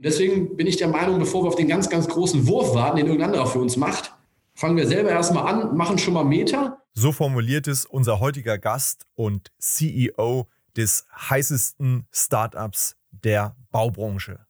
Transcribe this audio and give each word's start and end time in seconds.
Deswegen 0.00 0.56
bin 0.56 0.68
ich 0.68 0.76
der 0.76 0.86
Meinung, 0.86 1.18
bevor 1.18 1.42
wir 1.42 1.48
auf 1.48 1.56
den 1.56 1.66
ganz, 1.66 1.90
ganz 1.90 2.06
großen 2.06 2.46
Wurf 2.46 2.72
warten, 2.72 2.98
den 2.98 3.06
irgendein 3.06 3.30
anderer 3.30 3.48
für 3.48 3.58
uns 3.58 3.76
macht, 3.76 4.14
fangen 4.54 4.76
wir 4.76 4.86
selber 4.86 5.10
erstmal 5.10 5.52
an, 5.52 5.76
machen 5.76 5.98
schon 5.98 6.14
mal 6.14 6.22
Meter. 6.24 6.80
So 6.94 7.10
formuliert 7.10 7.66
es 7.66 7.84
unser 7.84 8.20
heutiger 8.20 8.58
Gast 8.58 9.06
und 9.16 9.50
CEO 9.58 10.46
des 10.76 11.04
heißesten 11.16 12.06
Startups 12.12 12.94
der 13.10 13.56
Baubranche. 13.72 14.46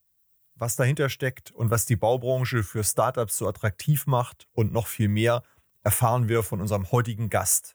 Was 0.54 0.76
dahinter 0.76 1.08
steckt 1.08 1.50
und 1.50 1.70
was 1.70 1.86
die 1.86 1.96
Baubranche 1.96 2.62
für 2.62 2.84
Startups 2.84 3.38
so 3.38 3.48
attraktiv 3.48 4.06
macht 4.06 4.48
und 4.52 4.70
noch 4.70 4.86
viel 4.86 5.08
mehr, 5.08 5.42
erfahren 5.82 6.28
wir 6.28 6.42
von 6.42 6.60
unserem 6.60 6.92
heutigen 6.92 7.30
Gast. 7.30 7.74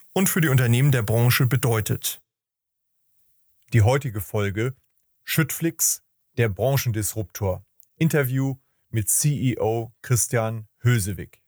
und 0.13 0.29
für 0.29 0.41
die 0.41 0.49
Unternehmen 0.49 0.91
der 0.91 1.03
Branche 1.03 1.47
bedeutet. 1.47 2.21
Die 3.73 3.81
heutige 3.81 4.19
Folge 4.19 4.75
Schüttflix, 5.23 6.03
der 6.37 6.49
Branchendisruptor. 6.49 7.65
Interview 7.97 8.57
mit 8.89 9.07
CEO 9.09 9.93
Christian 10.01 10.67
Hösewig. 10.79 11.41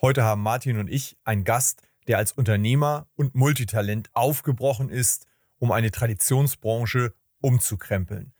Heute 0.00 0.22
haben 0.22 0.42
Martin 0.42 0.78
und 0.78 0.88
ich 0.88 1.18
einen 1.24 1.44
Gast, 1.44 1.82
der 2.06 2.18
als 2.18 2.32
Unternehmer 2.32 3.08
und 3.16 3.34
Multitalent 3.34 4.08
aufgebrochen 4.14 4.88
ist, 4.88 5.26
um 5.58 5.72
eine 5.72 5.90
Traditionsbranche 5.90 7.12
umzukrempeln. 7.40 8.32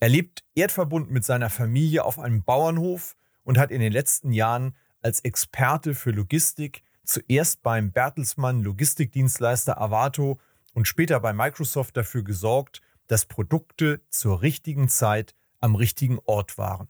Er 0.00 0.08
lebt 0.08 0.42
erdverbunden 0.54 1.12
mit 1.12 1.24
seiner 1.24 1.50
Familie 1.50 2.04
auf 2.04 2.18
einem 2.18 2.42
Bauernhof 2.42 3.16
und 3.44 3.58
hat 3.58 3.70
in 3.70 3.80
den 3.80 3.92
letzten 3.92 4.32
Jahren 4.32 4.74
als 5.02 5.20
Experte 5.20 5.94
für 5.94 6.10
Logistik 6.10 6.82
zuerst 7.04 7.62
beim 7.62 7.92
Bertelsmann 7.92 8.62
Logistikdienstleister 8.62 9.80
Avato 9.80 10.40
und 10.72 10.88
später 10.88 11.20
bei 11.20 11.32
Microsoft 11.32 11.96
dafür 11.96 12.24
gesorgt, 12.24 12.82
dass 13.06 13.26
Produkte 13.26 14.00
zur 14.08 14.42
richtigen 14.42 14.88
Zeit 14.88 15.34
am 15.60 15.74
richtigen 15.74 16.18
Ort 16.24 16.58
waren. 16.58 16.88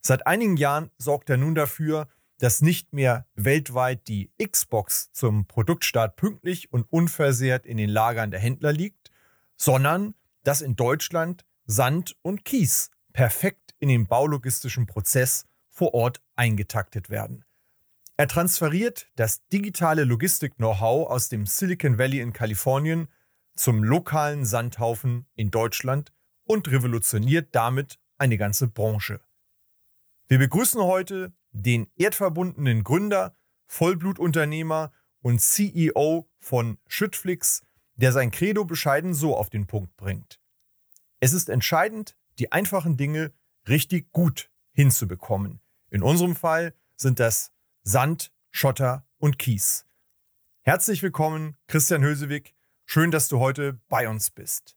Seit 0.00 0.26
einigen 0.26 0.56
Jahren 0.56 0.90
sorgt 0.98 1.30
er 1.30 1.36
nun 1.36 1.54
dafür, 1.54 2.08
dass 2.38 2.60
nicht 2.60 2.92
mehr 2.92 3.26
weltweit 3.34 4.06
die 4.08 4.30
Xbox 4.42 5.10
zum 5.12 5.46
Produktstart 5.46 6.16
pünktlich 6.16 6.72
und 6.72 6.86
unversehrt 6.90 7.66
in 7.66 7.78
den 7.78 7.88
Lagern 7.88 8.30
der 8.30 8.40
Händler 8.40 8.72
liegt, 8.72 9.10
sondern 9.56 10.14
dass 10.44 10.60
in 10.60 10.76
Deutschland 10.76 11.44
Sand 11.64 12.14
und 12.22 12.44
Kies 12.44 12.90
perfekt 13.12 13.74
in 13.78 13.88
den 13.88 14.06
baulogistischen 14.06 14.86
Prozess 14.86 15.46
vor 15.70 15.94
Ort 15.94 16.22
eingetaktet 16.36 17.10
werden. 17.10 17.45
Er 18.18 18.28
transferiert 18.28 19.08
das 19.16 19.46
digitale 19.48 20.04
Logistik-Know-how 20.04 21.10
aus 21.10 21.28
dem 21.28 21.44
Silicon 21.44 21.98
Valley 21.98 22.20
in 22.20 22.32
Kalifornien 22.32 23.08
zum 23.54 23.84
lokalen 23.84 24.46
Sandhaufen 24.46 25.26
in 25.34 25.50
Deutschland 25.50 26.14
und 26.44 26.68
revolutioniert 26.68 27.54
damit 27.54 27.98
eine 28.16 28.38
ganze 28.38 28.68
Branche. 28.68 29.20
Wir 30.28 30.38
begrüßen 30.38 30.82
heute 30.82 31.34
den 31.52 31.90
erdverbundenen 31.96 32.84
Gründer, 32.84 33.34
Vollblutunternehmer 33.66 34.92
und 35.20 35.42
CEO 35.42 36.26
von 36.38 36.78
Schüttflix, 36.86 37.64
der 37.96 38.12
sein 38.12 38.30
Credo 38.30 38.64
bescheiden 38.64 39.12
so 39.12 39.36
auf 39.36 39.50
den 39.50 39.66
Punkt 39.66 39.94
bringt. 39.96 40.40
Es 41.20 41.34
ist 41.34 41.50
entscheidend, 41.50 42.16
die 42.38 42.50
einfachen 42.50 42.96
Dinge 42.96 43.32
richtig 43.68 44.10
gut 44.12 44.50
hinzubekommen. 44.72 45.60
In 45.90 46.02
unserem 46.02 46.34
Fall 46.34 46.74
sind 46.96 47.20
das 47.20 47.52
Sand, 47.88 48.32
Schotter 48.50 49.04
und 49.18 49.38
Kies. 49.38 49.86
Herzlich 50.62 51.04
willkommen, 51.04 51.54
Christian 51.68 52.02
Hösewig. 52.02 52.52
Schön, 52.84 53.12
dass 53.12 53.28
du 53.28 53.38
heute 53.38 53.78
bei 53.88 54.08
uns 54.08 54.30
bist. 54.30 54.74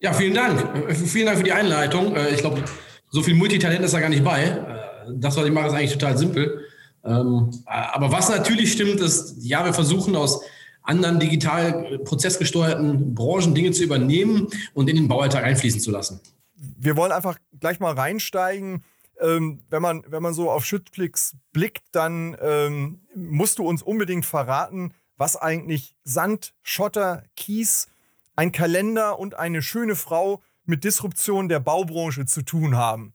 Ja, 0.00 0.12
vielen 0.12 0.34
Dank. 0.34 0.92
Vielen 0.96 1.26
Dank 1.26 1.38
für 1.38 1.44
die 1.44 1.52
Einleitung. 1.52 2.16
Äh, 2.16 2.30
ich 2.30 2.40
glaube, 2.40 2.64
so 3.10 3.22
viel 3.22 3.36
Multitalent 3.36 3.84
ist 3.84 3.94
da 3.94 4.00
gar 4.00 4.08
nicht 4.08 4.24
bei. 4.24 4.42
Äh, 4.42 5.12
das, 5.14 5.36
was 5.36 5.46
ich 5.46 5.52
mache, 5.52 5.68
ist 5.68 5.74
eigentlich 5.74 5.92
total 5.92 6.18
simpel. 6.18 6.64
Ähm, 7.04 7.52
aber 7.64 8.10
was 8.10 8.28
natürlich 8.28 8.72
stimmt, 8.72 8.98
ist, 8.98 9.36
ja, 9.38 9.64
wir 9.64 9.72
versuchen 9.72 10.16
aus 10.16 10.42
anderen 10.82 11.20
digital 11.20 12.00
prozessgesteuerten 12.00 13.14
Branchen 13.14 13.54
Dinge 13.54 13.70
zu 13.70 13.84
übernehmen 13.84 14.48
und 14.74 14.90
in 14.90 14.96
den 14.96 15.06
Baualltag 15.06 15.44
einfließen 15.44 15.80
zu 15.80 15.92
lassen. 15.92 16.20
Wir 16.56 16.96
wollen 16.96 17.12
einfach 17.12 17.38
gleich 17.60 17.78
mal 17.78 17.94
reinsteigen 17.94 18.82
ähm, 19.20 19.62
wenn, 19.68 19.82
man, 19.82 20.04
wenn 20.06 20.22
man 20.22 20.34
so 20.34 20.50
auf 20.50 20.64
Schüttflix 20.64 21.36
blickt, 21.52 21.84
dann 21.92 22.36
ähm, 22.40 23.00
musst 23.14 23.58
du 23.58 23.66
uns 23.66 23.82
unbedingt 23.82 24.26
verraten, 24.26 24.94
was 25.16 25.36
eigentlich 25.36 25.96
Sand, 26.04 26.54
Schotter, 26.62 27.24
Kies, 27.36 27.88
ein 28.36 28.52
Kalender 28.52 29.18
und 29.18 29.34
eine 29.34 29.62
schöne 29.62 29.96
Frau 29.96 30.42
mit 30.64 30.84
Disruption 30.84 31.48
der 31.48 31.60
Baubranche 31.60 32.26
zu 32.26 32.42
tun 32.42 32.76
haben. 32.76 33.14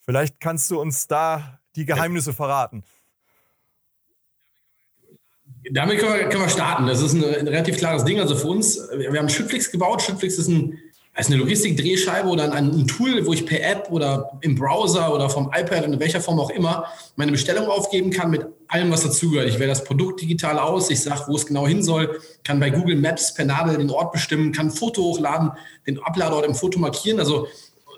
Vielleicht 0.00 0.40
kannst 0.40 0.70
du 0.70 0.80
uns 0.80 1.06
da 1.06 1.60
die 1.76 1.84
Geheimnisse 1.84 2.32
verraten. 2.32 2.84
Damit 5.72 5.98
können 5.98 6.14
wir, 6.14 6.28
können 6.28 6.42
wir 6.44 6.48
starten. 6.48 6.86
Das 6.86 7.02
ist 7.02 7.12
ein, 7.12 7.24
ein, 7.24 7.48
relativ 7.48 7.76
klares 7.76 8.04
Ding. 8.04 8.18
Also 8.18 8.34
für 8.34 8.48
uns, 8.48 8.78
wir 8.96 9.18
haben 9.18 9.28
Schüttflix 9.28 9.70
gebaut. 9.70 10.02
Schüttflix 10.02 10.38
ist 10.38 10.48
ein 10.48 10.78
also 11.20 11.34
eine 11.34 11.42
Logistikdrehscheibe 11.42 12.28
oder 12.28 12.50
ein, 12.50 12.70
ein, 12.70 12.86
Tool, 12.86 13.26
wo 13.26 13.34
ich 13.34 13.44
per 13.44 13.62
App 13.62 13.88
oder 13.90 14.38
im 14.40 14.54
Browser 14.54 15.14
oder 15.14 15.28
vom 15.28 15.50
iPad 15.54 15.84
in 15.84 16.00
welcher 16.00 16.20
Form 16.20 16.40
auch 16.40 16.48
immer 16.48 16.86
meine 17.16 17.30
Bestellung 17.30 17.68
aufgeben 17.68 18.10
kann 18.10 18.30
mit 18.30 18.46
allem, 18.68 18.90
was 18.90 19.02
dazugehört. 19.02 19.46
Ich 19.46 19.58
wähle 19.58 19.68
das 19.68 19.84
Produkt 19.84 20.22
digital 20.22 20.58
aus, 20.58 20.88
ich 20.88 21.00
sage, 21.00 21.24
wo 21.26 21.36
es 21.36 21.44
genau 21.44 21.66
hin 21.66 21.82
soll, 21.82 22.18
kann 22.42 22.58
bei 22.58 22.70
Google 22.70 22.96
Maps 22.96 23.34
per 23.34 23.44
Nadel 23.44 23.76
den 23.76 23.90
Ort 23.90 24.12
bestimmen, 24.12 24.52
kann 24.52 24.68
ein 24.68 24.72
Foto 24.72 25.02
hochladen, 25.02 25.52
den 25.86 26.02
Abladeort 26.02 26.46
im 26.46 26.54
Foto 26.54 26.78
markieren. 26.78 27.20
Also 27.20 27.48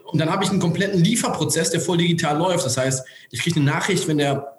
und 0.06 0.18
dann 0.18 0.28
habe 0.28 0.42
ich 0.42 0.50
einen 0.50 0.58
kompletten 0.58 1.02
Lieferprozess, 1.02 1.70
der 1.70 1.80
voll 1.80 1.98
digital 1.98 2.36
läuft. 2.36 2.66
Das 2.66 2.76
heißt, 2.76 3.06
ich 3.30 3.40
kriege 3.40 3.60
eine 3.60 3.70
Nachricht, 3.70 4.08
wenn 4.08 4.18
der 4.18 4.58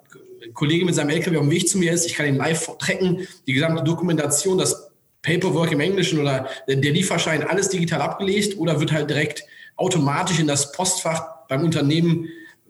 Kollege 0.54 0.86
mit 0.86 0.94
seinem 0.94 1.10
LKW 1.10 1.36
auf 1.36 1.42
dem 1.42 1.50
Weg 1.50 1.68
zu 1.68 1.76
mir 1.76 1.92
ist, 1.92 2.06
ich 2.06 2.14
kann 2.14 2.26
ihn 2.26 2.36
live 2.36 2.78
tracken, 2.78 3.28
die 3.46 3.52
gesamte 3.52 3.84
Dokumentation, 3.84 4.56
das 4.56 4.90
Paperwork 5.24 5.72
im 5.72 5.80
Englischen 5.80 6.20
oder 6.20 6.48
der 6.68 6.76
Lieferschein 6.76 7.42
alles 7.42 7.68
digital 7.70 8.00
abgelegt 8.00 8.58
oder 8.58 8.78
wird 8.78 8.92
halt 8.92 9.10
direkt 9.10 9.42
automatisch 9.76 10.38
in 10.38 10.46
das 10.46 10.70
Postfach 10.72 11.46
beim 11.48 11.64
Unternehmen 11.64 12.28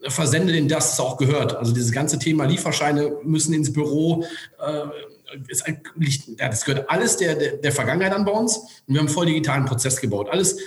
versendet, 0.09 0.57
in 0.57 0.69
das 0.69 0.95
es 0.95 1.01
auch 1.01 1.17
gehört. 1.17 1.57
Also 1.57 1.73
dieses 1.73 1.93
ganze 1.93 2.19
Thema 2.19 2.45
Lieferscheine 2.45 3.13
müssen 3.23 3.55
ins 3.55 3.73
Büro. 3.73 4.25
Äh, 4.59 4.87
ist, 5.49 5.65
das 6.39 6.65
gehört 6.65 6.89
alles 6.89 7.17
der, 7.17 7.35
der, 7.35 7.57
der 7.57 7.73
Vergangenheit 7.73 8.13
an 8.13 8.25
bei 8.25 8.33
uns. 8.33 8.57
Und 8.57 8.95
wir 8.95 9.01
haben 9.01 9.07
einen 9.07 9.15
voll 9.15 9.27
digitalen 9.27 9.65
Prozess 9.65 10.01
gebaut. 10.01 10.29
Alles 10.31 10.59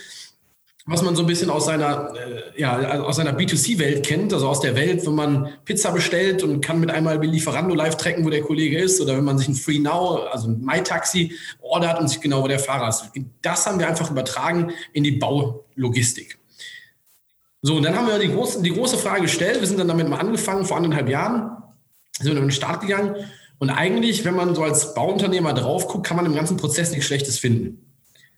was 0.90 1.02
man 1.02 1.18
so 1.18 1.24
ein 1.24 1.28
bisschen 1.28 1.50
aus 1.50 1.66
seiner, 1.66 2.14
äh, 2.16 2.62
ja, 2.62 3.02
aus 3.02 3.18
seiner 3.18 3.38
B2C-Welt 3.38 4.06
kennt, 4.06 4.34
also 4.34 4.48
aus 4.48 4.62
der 4.62 4.74
Welt, 4.74 5.06
wenn 5.06 5.16
man 5.16 5.50
Pizza 5.66 5.92
bestellt 5.92 6.44
und 6.44 6.62
kann 6.62 6.80
mit 6.80 6.90
einmal 6.90 7.22
Lieferando 7.24 7.76
live 7.76 7.98
tracken, 7.98 8.24
wo 8.24 8.30
der 8.30 8.42
Kollege 8.42 8.80
ist, 8.80 9.02
oder 9.02 9.18
wenn 9.18 9.26
man 9.26 9.38
sich 9.38 9.50
ein 9.50 9.56
Free 9.56 9.80
Now, 9.80 10.28
also 10.32 10.48
ein 10.48 10.62
MyTaxi 10.62 11.34
ordert 11.60 12.00
und 12.00 12.08
sich 12.08 12.22
genau, 12.22 12.42
wo 12.42 12.48
der 12.48 12.60
Fahrer 12.60 12.88
ist. 12.88 13.04
Das 13.42 13.68
haben 13.68 13.80
wir 13.80 13.88
einfach 13.88 14.10
übertragen 14.10 14.72
in 14.94 15.04
die 15.04 15.12
Baulogistik. 15.12 16.40
So, 17.62 17.76
und 17.76 17.84
dann 17.84 17.98
haben 17.98 18.08
wir 18.08 18.18
die 18.18 18.32
große, 18.32 18.62
die 18.62 18.72
große 18.72 18.98
Frage 18.98 19.24
gestellt. 19.24 19.60
Wir 19.60 19.68
sind 19.68 19.80
dann 19.80 19.90
damit 19.90 20.08
mal 20.08 20.20
angefangen, 20.20 20.64
vor 20.64 20.78
anderthalb 20.78 21.10
Jahren, 21.10 21.52
sind 22.18 22.28
wir 22.32 22.38
in 22.38 22.44
den 22.44 22.52
Start 22.52 22.80
gegangen. 22.80 23.16
Und 23.60 23.72
eigentlich, 23.72 24.24
wenn 24.24 24.36
man 24.36 24.56
so 24.56 24.64
als 24.64 24.94
Bauunternehmer 24.94 25.54
drauf 25.54 25.90
guckt, 25.90 26.08
kann 26.08 26.16
man 26.16 26.26
im 26.26 26.36
ganzen 26.36 26.56
Prozess 26.56 26.92
nichts 26.92 27.08
Schlechtes 27.08 27.40
finden. 27.40 27.92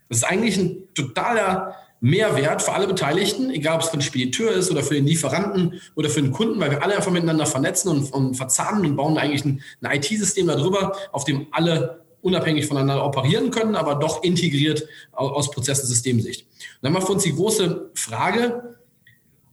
Das 0.07 0.19
ist 0.19 0.24
eigentlich 0.24 0.57
ein 0.57 0.88
totaler 0.95 1.75
Mehrwert 2.01 2.62
für 2.62 2.72
alle 2.72 2.88
Beteiligten, 2.88 3.50
egal 3.50 3.75
ob 3.75 3.81
es 3.81 3.90
für 3.90 3.98
den 3.98 4.04
Spediteur 4.04 4.51
ist 4.51 4.72
oder 4.72 4.84
für 4.84 4.94
den 4.94 5.06
Lieferanten 5.06 5.81
oder 5.96 6.10
für 6.10 6.22
den 6.22 6.31
Kunden, 6.31 6.60
weil 6.60 6.72
wir 6.72 6.84
alle 6.84 6.96
einfach 6.96 7.12
miteinander 7.12 7.46
vernetzen 7.46 7.90
und, 7.90 8.13
und 8.13 8.36
verzahnen 8.36 8.86
und 8.86 8.96
bauen 8.96 9.18
eigentlich 9.18 9.44
ein, 9.44 9.62
ein 9.81 9.98
IT-System 9.98 10.48
darüber, 10.48 10.96
auf 11.12 11.25
dem 11.25 11.48
alle 11.51 12.01
unabhängig 12.22 12.66
voneinander 12.66 13.06
operieren 13.06 13.51
können, 13.51 13.75
aber 13.75 13.96
doch 13.96 14.24
integriert 14.24 14.88
aus, 15.12 15.51
Prozess- 15.51 15.81
und 15.81 15.88
Systemsicht. 15.88 16.42
Und 16.42 16.84
dann 16.84 16.94
war 16.94 17.01
für 17.01 17.13
uns 17.13 17.24
die 17.24 17.36
große 17.36 17.92
Frage, 17.96 18.78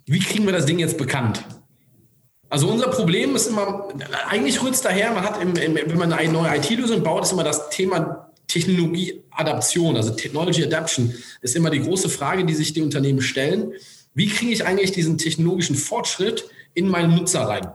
wie 0.06 0.20
kriegen 0.20 0.46
wir 0.46 0.52
das 0.52 0.66
Ding 0.66 0.78
jetzt 0.78 0.98
bekannt? 0.98 1.44
Also 2.48 2.68
unser 2.68 2.88
Problem 2.88 3.34
ist 3.34 3.48
immer, 3.48 3.88
eigentlich 4.28 4.62
rührt 4.62 4.74
es 4.74 4.80
daher, 4.80 5.12
man 5.12 5.24
hat, 5.24 5.42
im, 5.42 5.56
im, 5.56 5.74
wenn 5.74 5.98
man 5.98 6.12
eine 6.12 6.32
neue 6.32 6.56
IT-Lösung 6.56 7.02
baut, 7.02 7.24
ist 7.24 7.32
immer 7.32 7.42
das 7.44 7.70
Thema 7.70 8.25
Technologieadaption, 8.48 9.96
also 9.96 10.10
Technology 10.10 10.64
Adaption, 10.64 11.14
ist 11.42 11.56
immer 11.56 11.70
die 11.70 11.80
große 11.80 12.08
Frage, 12.08 12.44
die 12.44 12.54
sich 12.54 12.72
die 12.72 12.82
Unternehmen 12.82 13.20
stellen. 13.20 13.72
Wie 14.14 14.28
kriege 14.28 14.52
ich 14.52 14.64
eigentlich 14.64 14.92
diesen 14.92 15.18
technologischen 15.18 15.76
Fortschritt 15.76 16.48
in 16.74 16.88
meinen 16.88 17.14
Nutzer 17.14 17.42
rein? 17.42 17.68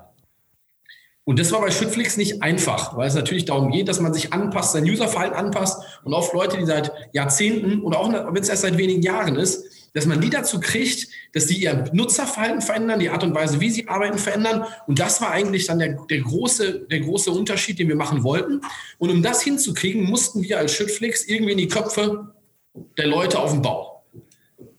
Und 1.23 1.39
das 1.39 1.51
war 1.51 1.61
bei 1.61 1.71
Schüttflix 1.71 2.17
nicht 2.17 2.41
einfach, 2.41 2.97
weil 2.97 3.07
es 3.07 3.13
natürlich 3.13 3.45
darum 3.45 3.71
geht, 3.71 3.87
dass 3.87 3.99
man 3.99 4.13
sich 4.13 4.33
anpasst, 4.33 4.73
sein 4.73 4.83
Userverhalten 4.83 5.37
anpasst 5.37 5.81
und 6.03 6.13
oft 6.13 6.33
Leute, 6.33 6.57
die 6.57 6.65
seit 6.65 6.91
Jahrzehnten 7.13 7.81
oder 7.81 7.99
auch 7.99 8.11
wenn 8.11 8.41
es 8.41 8.49
erst 8.49 8.63
seit 8.63 8.77
wenigen 8.77 9.03
Jahren 9.03 9.35
ist, 9.35 9.80
dass 9.93 10.05
man 10.05 10.21
die 10.21 10.29
dazu 10.29 10.59
kriegt, 10.59 11.09
dass 11.33 11.47
die 11.47 11.61
ihr 11.61 11.89
Nutzerverhalten 11.91 12.61
verändern, 12.61 12.99
die 12.99 13.09
Art 13.09 13.23
und 13.23 13.35
Weise, 13.35 13.59
wie 13.59 13.69
sie 13.69 13.87
arbeiten, 13.87 14.17
verändern. 14.17 14.65
Und 14.87 14.99
das 14.99 15.21
war 15.21 15.31
eigentlich 15.31 15.67
dann 15.67 15.79
der, 15.79 15.97
der, 16.09 16.21
große, 16.21 16.87
der 16.89 17.01
große 17.01 17.31
Unterschied, 17.31 17.79
den 17.79 17.87
wir 17.89 17.95
machen 17.95 18.23
wollten. 18.23 18.61
Und 18.97 19.09
um 19.09 19.21
das 19.21 19.41
hinzukriegen, 19.41 20.03
mussten 20.03 20.43
wir 20.43 20.59
als 20.59 20.73
Schüttflix 20.73 21.25
irgendwie 21.25 21.53
in 21.53 21.57
die 21.57 21.67
Köpfe 21.67 22.33
der 22.97 23.07
Leute 23.07 23.39
auf 23.39 23.51
dem 23.51 23.61
Bau. 23.61 24.03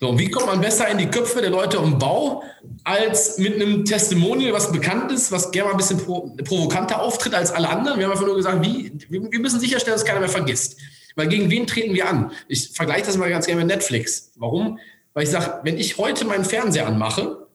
So, 0.01 0.19
wie 0.19 0.31
kommt 0.31 0.47
man 0.47 0.61
besser 0.61 0.89
in 0.89 0.99
die 0.99 1.07
Köpfe 1.07 1.41
der 1.41 1.51
Leute 1.51 1.77
im 1.77 1.99
Bau 1.99 2.43
als 2.83 3.39
mit 3.39 3.55
einem 3.55 3.85
Testimonial, 3.85 4.53
was 4.53 4.73
bekannt 4.73 5.13
ist, 5.13 5.31
was 5.31 5.53
gerne 5.53 5.69
mal 5.69 5.75
ein 5.75 5.77
bisschen 5.77 5.99
provokanter 6.45 7.01
auftritt 7.01 7.35
als 7.35 7.53
alle 7.53 7.69
anderen? 7.69 7.99
Wir 7.99 8.07
haben 8.07 8.13
einfach 8.13 8.27
nur 8.27 8.35
gesagt, 8.35 8.65
wie, 8.65 8.93
wir 9.09 9.39
müssen 9.39 9.61
sicherstellen, 9.61 9.95
dass 9.95 10.05
keiner 10.05 10.19
mehr 10.19 10.29
vergisst. 10.29 10.81
Weil 11.15 11.29
gegen 11.29 11.51
wen 11.51 11.67
treten 11.67 11.95
wir 11.95 12.09
an? 12.09 12.33
Ich 12.49 12.71
vergleiche 12.71 13.07
das 13.07 13.17
mal 13.17 13.31
ganz 13.31 13.47
gerne 13.47 13.61
mit 13.61 13.69
Netflix. 13.69 14.33
Warum? 14.37 14.79
Weil 15.15 15.25
ich 15.25 15.31
sage, 15.31 15.61
wenn 15.63 15.79
ich 15.79 15.99
heute 15.99 16.25
meinen 16.25 16.45
Fernseher 16.45 16.87
anmache, 16.87 17.47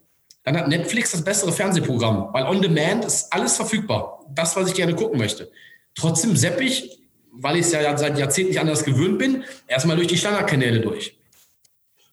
dann 0.44 0.58
hat 0.58 0.68
Netflix 0.68 1.12
das 1.12 1.24
bessere 1.24 1.52
Fernsehprogramm, 1.52 2.30
weil 2.32 2.46
on 2.46 2.62
demand 2.62 3.06
ist 3.06 3.34
alles 3.34 3.56
verfügbar. 3.56 4.26
Das, 4.34 4.56
was 4.56 4.70
ich 4.70 4.76
gerne 4.76 4.96
gucken 4.96 5.20
möchte. 5.20 5.52
Trotzdem 5.96 6.38
sepp 6.38 6.62
ich, 6.62 7.00
weil 7.32 7.58
ich 7.58 7.66
es 7.66 7.72
ja 7.72 7.98
seit 7.98 8.18
Jahrzehnten 8.18 8.52
nicht 8.52 8.60
anders 8.60 8.86
gewöhnt 8.86 9.20
bin, 9.20 9.44
erstmal 9.68 9.96
durch 9.96 10.08
die 10.08 10.18
Standardkanäle 10.18 10.80
durch. 10.80 11.18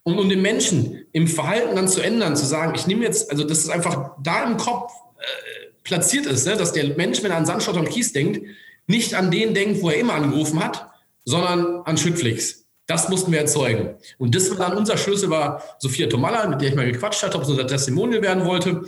Und 0.03 0.19
um 0.19 0.29
den 0.29 0.43
Menschen 0.43 1.07
im 1.13 1.29
Verhalten 1.29 1.77
dann 1.77 1.89
zu 1.89 2.01
ändern, 2.01 2.37
zu 2.37 2.45
sagen, 2.45 2.75
ich 2.75 2.87
nehme 2.87 3.05
jetzt, 3.05 3.31
also 3.31 3.45
dass 3.45 3.59
es 3.59 3.71
einfach 3.71 4.17
da 4.23 4.45
im 4.45 4.57
Kopf 4.57 4.93
äh, 5.19 5.67
platziert 5.83 6.27
ist, 6.27 6.47
ne, 6.47 6.57
dass 6.57 6.73
der 6.73 6.97
Mensch, 6.97 7.23
wenn 7.23 7.31
er 7.31 7.39
an 7.39 7.47
Sandschott 7.47 7.77
und 7.77 7.89
Kies 7.89 8.13
denkt, 8.13 8.47
nicht 8.87 9.15
an 9.15 9.31
den 9.31 9.55
denkt, 9.55 9.81
wo 9.81 9.91
er 9.91 9.97
immer 9.97 10.15
angerufen 10.15 10.63
hat, 10.63 10.91
sondern 11.25 11.83
an 11.85 11.97
Schüttflix. 11.97 12.64
Das 12.87 13.09
mussten 13.09 13.33
wir 13.33 13.41
erzeugen. 13.41 13.95
Und 14.19 14.35
das 14.35 14.51
war 14.51 14.69
dann 14.69 14.77
unser 14.77 14.97
Schlüssel, 14.99 15.31
war 15.31 15.63
Sophia 15.79 16.07
Tomalla, 16.07 16.47
mit 16.49 16.61
der 16.61 16.69
ich 16.69 16.75
mal 16.75 16.91
gequatscht 16.91 17.23
hatte, 17.23 17.39
ob 17.39 17.45
sie 17.45 17.53
unser 17.53 17.67
Testimonial 17.67 18.21
werden 18.21 18.45
wollte, 18.45 18.83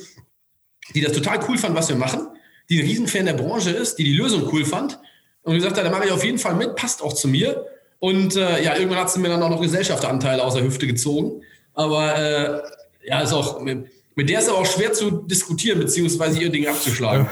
die 0.95 1.01
das 1.01 1.13
total 1.13 1.41
cool 1.49 1.57
fand, 1.57 1.75
was 1.75 1.89
wir 1.89 1.97
machen, 1.97 2.29
die 2.69 2.81
ein 2.81 2.87
Riesenfan 2.87 3.27
der 3.27 3.33
Branche 3.35 3.71
ist, 3.71 3.99
die 3.99 4.05
die 4.05 4.15
Lösung 4.15 4.49
cool 4.53 4.65
fand 4.65 4.99
und 5.43 5.55
gesagt 5.55 5.79
hat, 5.79 5.85
da 5.85 5.91
mache 5.91 6.07
ich 6.07 6.13
auf 6.13 6.25
jeden 6.25 6.39
Fall 6.39 6.55
mit, 6.55 6.77
passt 6.77 7.03
auch 7.03 7.13
zu 7.13 7.29
mir. 7.29 7.67
Und 7.99 8.37
äh, 8.37 8.63
ja, 8.63 8.77
irgendwann 8.77 8.99
hat 8.99 9.11
sie 9.11 9.21
mir 9.21 9.29
dann 9.29 9.43
auch 9.43 9.49
noch 9.49 9.61
Gesellschafteranteile 9.61 10.43
aus 10.43 10.55
der 10.55 10.65
Hüfte 10.65 10.87
gezogen. 10.87 11.43
Aber 11.73 12.17
äh, 12.17 12.63
ja, 13.07 13.21
ist 13.21 13.33
auch, 13.33 13.61
mit, 13.61 13.87
mit 14.15 14.29
der 14.29 14.41
ist 14.41 14.49
aber 14.49 14.59
auch 14.59 14.67
schwer 14.67 14.93
zu 14.93 15.11
diskutieren, 15.23 15.79
beziehungsweise 15.79 16.41
ihr 16.41 16.51
Ding 16.51 16.67
abzuschlagen. 16.67 17.29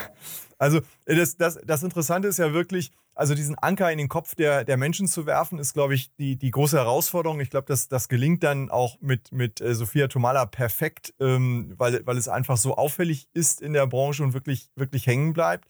Also 0.58 0.80
das, 1.04 1.36
das, 1.36 1.58
das 1.66 1.82
Interessante 1.82 2.28
ist 2.28 2.38
ja 2.38 2.52
wirklich, 2.54 2.92
also 3.14 3.34
diesen 3.34 3.56
Anker 3.58 3.90
in 3.90 3.98
den 3.98 4.08
Kopf 4.08 4.34
der, 4.34 4.64
der 4.64 4.76
Menschen 4.76 5.06
zu 5.06 5.26
werfen, 5.26 5.58
ist, 5.58 5.74
glaube 5.74 5.94
ich, 5.94 6.14
die, 6.16 6.36
die 6.36 6.50
große 6.50 6.76
Herausforderung. 6.76 7.40
Ich 7.40 7.50
glaube, 7.50 7.66
das, 7.68 7.88
das 7.88 8.08
gelingt 8.08 8.42
dann 8.42 8.70
auch 8.70 9.00
mit, 9.00 9.32
mit 9.32 9.60
äh, 9.60 9.74
Sophia 9.74 10.08
Tomala 10.08 10.46
perfekt, 10.46 11.14
ähm, 11.20 11.74
weil, 11.76 12.04
weil 12.06 12.16
es 12.16 12.28
einfach 12.28 12.56
so 12.56 12.76
auffällig 12.76 13.28
ist 13.32 13.60
in 13.60 13.72
der 13.72 13.86
Branche 13.86 14.22
und 14.22 14.34
wirklich, 14.34 14.70
wirklich 14.76 15.06
hängen 15.06 15.32
bleibt. 15.32 15.68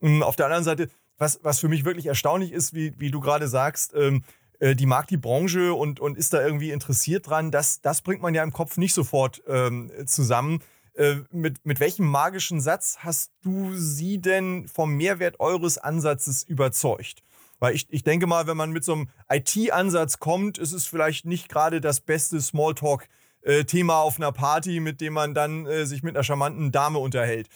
Und 0.00 0.22
auf 0.22 0.36
der 0.36 0.46
anderen 0.46 0.64
Seite 0.64 0.88
was, 1.18 1.40
was 1.42 1.60
für 1.60 1.68
mich 1.68 1.84
wirklich 1.84 2.06
erstaunlich 2.06 2.52
ist, 2.52 2.74
wie, 2.74 2.92
wie 2.98 3.10
du 3.10 3.20
gerade 3.20 3.48
sagst, 3.48 3.94
ähm, 3.94 4.22
äh, 4.58 4.74
die 4.74 4.86
mag 4.86 5.06
die 5.08 5.16
Branche 5.16 5.74
und, 5.74 6.00
und 6.00 6.16
ist 6.16 6.32
da 6.32 6.44
irgendwie 6.44 6.70
interessiert 6.70 7.28
dran. 7.28 7.50
Das, 7.50 7.80
das 7.80 8.02
bringt 8.02 8.22
man 8.22 8.34
ja 8.34 8.42
im 8.42 8.52
Kopf 8.52 8.76
nicht 8.76 8.94
sofort 8.94 9.42
ähm, 9.46 9.90
zusammen. 10.06 10.60
Äh, 10.96 11.16
mit, 11.30 11.64
mit 11.64 11.78
welchem 11.78 12.06
magischen 12.06 12.60
Satz 12.60 12.98
hast 13.00 13.30
du 13.42 13.74
sie 13.74 14.18
denn 14.18 14.66
vom 14.66 14.94
Mehrwert 14.94 15.40
eures 15.40 15.76
Ansatzes 15.76 16.42
überzeugt? 16.42 17.22
Weil 17.58 17.74
ich, 17.74 17.86
ich 17.90 18.02
denke 18.02 18.26
mal, 18.26 18.46
wenn 18.46 18.56
man 18.56 18.70
mit 18.70 18.84
so 18.84 18.94
einem 18.94 19.08
IT-Ansatz 19.30 20.18
kommt, 20.18 20.56
ist 20.56 20.72
es 20.72 20.86
vielleicht 20.86 21.26
nicht 21.26 21.48
gerade 21.50 21.82
das 21.82 22.00
beste 22.00 22.40
Smalltalk-Thema 22.40 24.00
auf 24.00 24.16
einer 24.16 24.32
Party, 24.32 24.80
mit 24.80 25.02
dem 25.02 25.12
man 25.12 25.34
dann 25.34 25.66
äh, 25.66 25.84
sich 25.84 26.02
mit 26.02 26.16
einer 26.16 26.24
charmanten 26.24 26.72
Dame 26.72 26.98
unterhält. 26.98 27.48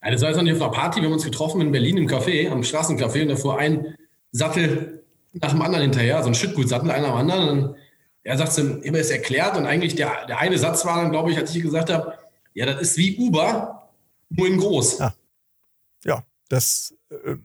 Das 0.00 0.20
war 0.20 0.28
jetzt 0.28 0.36
noch 0.36 0.44
nicht 0.44 0.54
auf 0.54 0.60
einer 0.60 0.70
Party, 0.70 1.00
wir 1.00 1.06
haben 1.06 1.14
uns 1.14 1.24
getroffen 1.24 1.60
in 1.60 1.72
Berlin 1.72 1.96
im 1.96 2.08
Café, 2.08 2.50
am 2.50 2.60
Straßencafé 2.60 3.22
und 3.22 3.28
da 3.28 3.36
fuhr 3.36 3.58
ein 3.58 3.96
Sattel 4.32 5.04
nach 5.32 5.50
dem 5.50 5.62
anderen 5.62 5.82
hinterher, 5.82 6.22
so 6.22 6.28
ein 6.28 6.34
Schüttgutsattel, 6.34 6.90
einer 6.90 7.08
am 7.08 7.16
anderen. 7.16 7.48
Und 7.48 7.76
er 8.24 8.38
sagt 8.38 8.56
immer 8.58 8.98
es 8.98 9.10
erklärt 9.10 9.56
und 9.56 9.66
eigentlich 9.66 9.94
der, 9.94 10.26
der 10.26 10.38
eine 10.38 10.58
Satz 10.58 10.84
war 10.84 11.02
dann, 11.02 11.10
glaube 11.10 11.30
ich, 11.30 11.38
als 11.38 11.54
ich 11.54 11.62
gesagt 11.62 11.92
habe, 11.92 12.18
ja, 12.54 12.66
das 12.66 12.80
ist 12.80 12.96
wie 12.96 13.16
Uber, 13.18 13.90
nur 14.30 14.46
in 14.46 14.58
groß. 14.58 14.98
Ja, 14.98 15.14
ja 16.04 16.24
das. 16.48 16.94
Äh, 17.10 17.36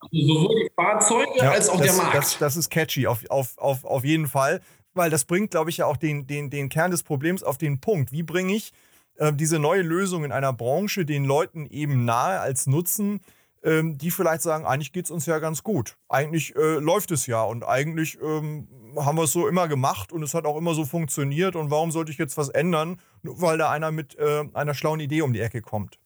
also 0.00 0.26
sowohl 0.26 0.64
die 0.64 0.70
Fahrzeuge 0.74 1.32
ja, 1.36 1.52
als 1.52 1.68
auch 1.68 1.78
das, 1.78 1.86
der 1.86 1.96
Markt. 1.96 2.16
Das, 2.16 2.38
das 2.38 2.56
ist 2.56 2.68
catchy, 2.68 3.06
auf, 3.06 3.24
auf, 3.30 3.56
auf, 3.58 3.84
auf 3.84 4.04
jeden 4.04 4.26
Fall, 4.26 4.60
weil 4.92 5.08
das 5.08 5.24
bringt, 5.24 5.52
glaube 5.52 5.70
ich, 5.70 5.78
ja 5.78 5.86
auch 5.86 5.96
den, 5.96 6.26
den, 6.26 6.50
den 6.50 6.68
Kern 6.68 6.90
des 6.90 7.02
Problems 7.02 7.42
auf 7.42 7.56
den 7.56 7.80
Punkt. 7.80 8.12
Wie 8.12 8.22
bringe 8.22 8.54
ich 8.54 8.72
äh, 9.16 9.32
diese 9.32 9.58
neue 9.58 9.82
Lösung 9.82 10.24
in 10.24 10.32
einer 10.32 10.52
Branche 10.52 11.06
den 11.06 11.24
Leuten 11.24 11.66
eben 11.66 12.04
nahe 12.04 12.40
als 12.40 12.66
Nutzen, 12.66 13.20
ähm, 13.64 13.98
die 13.98 14.10
vielleicht 14.10 14.42
sagen, 14.42 14.66
eigentlich 14.66 14.92
geht 14.92 15.06
es 15.06 15.10
uns 15.10 15.26
ja 15.26 15.38
ganz 15.38 15.62
gut. 15.62 15.96
Eigentlich 16.08 16.54
äh, 16.54 16.78
läuft 16.78 17.10
es 17.10 17.26
ja 17.26 17.42
und 17.42 17.64
eigentlich 17.64 18.18
ähm, 18.22 18.68
haben 18.96 19.16
wir 19.16 19.24
es 19.24 19.32
so 19.32 19.48
immer 19.48 19.66
gemacht 19.68 20.12
und 20.12 20.22
es 20.22 20.34
hat 20.34 20.44
auch 20.44 20.56
immer 20.56 20.74
so 20.74 20.84
funktioniert 20.84 21.56
und 21.56 21.70
warum 21.70 21.90
sollte 21.90 22.12
ich 22.12 22.18
jetzt 22.18 22.36
was 22.36 22.50
ändern, 22.50 23.00
nur 23.22 23.40
weil 23.40 23.58
da 23.58 23.70
einer 23.70 23.90
mit 23.90 24.16
äh, 24.18 24.44
einer 24.52 24.74
schlauen 24.74 25.00
Idee 25.00 25.22
um 25.22 25.32
die 25.32 25.40
Ecke 25.40 25.62
kommt. 25.62 25.98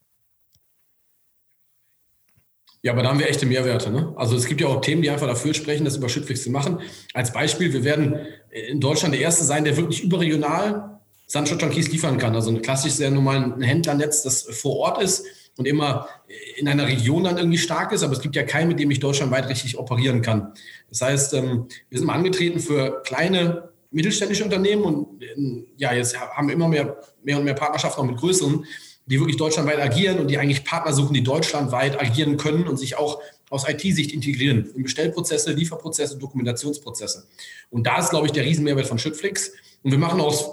Ja, 2.81 2.93
aber 2.93 3.03
da 3.03 3.09
haben 3.09 3.19
wir 3.19 3.29
echte 3.29 3.45
Mehrwerte. 3.45 3.91
Ne? 3.91 4.15
Also 4.17 4.37
es 4.37 4.47
gibt 4.47 4.61
ja 4.61 4.69
auch 4.69 4.81
Themen, 4.81 5.03
die 5.03 5.11
einfach 5.11 5.27
dafür 5.27 5.53
sprechen, 5.53 5.85
das 5.85 5.97
über 5.97 6.09
Schüttflix 6.09 6.45
zu 6.45 6.51
machen. 6.51 6.79
Als 7.13 7.33
Beispiel, 7.33 7.73
wir 7.73 7.83
werden 7.83 8.21
in 8.51 8.81
Deutschland 8.81 9.15
der 9.15 9.21
Erste 9.21 9.43
sein, 9.45 9.65
der 9.65 9.77
wirklich 9.77 10.05
überregional 10.05 11.01
Sancho 11.27 11.57
Junkies 11.57 11.91
liefern 11.91 12.19
kann. 12.19 12.37
Also 12.37 12.51
ein 12.51 12.63
klassisches, 12.63 12.99
sehr 12.99 13.11
normal 13.11 13.53
ein 13.53 13.63
Händlernetz, 13.63 14.23
das 14.23 14.43
vor 14.43 14.77
Ort 14.77 15.03
ist 15.03 15.27
und 15.59 15.67
immer 15.67 16.09
in 16.57 16.69
einer 16.69 16.87
Region 16.87 17.25
dann 17.25 17.37
irgendwie 17.37 17.59
stark 17.59 17.93
ist, 17.93 18.03
aber 18.03 18.15
es 18.15 18.21
gibt 18.21 18.37
ja 18.37 18.45
keinen, 18.45 18.69
mit 18.69 18.79
dem 18.79 18.91
ich 18.91 19.01
deutschlandweit 19.01 19.49
richtig 19.49 19.77
operieren 19.77 20.23
kann. 20.23 20.55
Das 20.89 21.03
heißt, 21.03 21.35
ähm, 21.35 21.67
wir 21.91 21.99
sind 21.99 22.07
mal 22.07 22.15
angetreten 22.15 22.61
für 22.61 23.03
kleine 23.03 23.69
mittelständische 23.91 24.45
Unternehmen 24.45 24.85
und 24.85 25.23
ähm, 25.37 25.67
ja, 25.77 25.93
jetzt 25.93 26.19
haben 26.19 26.49
wir 26.49 26.55
immer 26.55 26.69
mehr, 26.69 26.97
mehr 27.25 27.39
und 27.39 27.45
mehr 27.45 27.55
Partnerschaften 27.55 28.01
auch 28.01 28.07
mit 28.07 28.17
größeren, 28.17 28.65
die 29.07 29.19
wirklich 29.19 29.37
deutschlandweit 29.37 29.81
agieren 29.81 30.21
und 30.21 30.29
die 30.29 30.39
eigentlich 30.39 30.65
Partner 30.65 30.93
suchen, 30.93 31.15
die 31.15 31.25
deutschlandweit 31.25 32.01
agieren 32.01 32.37
können 32.37 32.69
und 32.69 32.77
sich 32.77 32.97
auch 32.97 33.21
aus 33.51 33.69
IT-Sicht 33.69 34.13
integrieren 34.13 34.71
in 34.77 34.83
Bestellprozesse, 34.85 35.53
Lieferprozesse, 35.53 36.19
Dokumentationsprozesse. 36.19 37.27
Und 37.71 37.87
da 37.87 37.99
ist, 37.99 38.11
glaube 38.11 38.27
ich, 38.27 38.33
der 38.33 38.45
Riesenmehrwert 38.45 38.87
von 38.87 38.99
Schüttflix. 38.99 39.53
Und 39.83 39.91
wir 39.91 39.99
machen 39.99 40.21
aus 40.21 40.51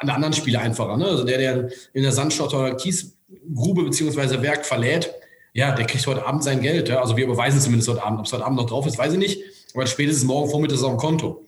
alle 0.00 0.12
anderen 0.12 0.34
Spiele 0.34 0.58
einfacher. 0.58 0.96
Ne? 0.96 1.06
Also 1.06 1.24
der, 1.24 1.38
der 1.38 1.70
in 1.92 2.02
der 2.02 2.12
Sandstotter 2.12 2.74
Kiesgrube 3.34 3.84
bzw. 3.84 4.42
Werk 4.42 4.66
verlädt, 4.66 5.14
ja, 5.52 5.72
der 5.72 5.86
kriegt 5.86 6.06
heute 6.06 6.26
Abend 6.26 6.42
sein 6.42 6.60
Geld. 6.60 6.88
Ja? 6.88 7.00
Also 7.00 7.16
wir 7.16 7.24
überweisen 7.24 7.60
zumindest 7.60 7.88
heute 7.88 8.02
Abend. 8.02 8.18
Ob 8.18 8.26
es 8.26 8.32
heute 8.32 8.44
Abend 8.44 8.58
noch 8.58 8.66
drauf 8.66 8.86
ist, 8.86 8.98
weiß 8.98 9.12
ich 9.12 9.18
nicht. 9.18 9.40
Aber 9.72 9.86
spätestens 9.86 10.24
morgen 10.24 10.50
Vormittag 10.50 10.76
ist 10.76 10.82
auf 10.82 10.90
dem 10.90 10.98
Konto. 10.98 11.44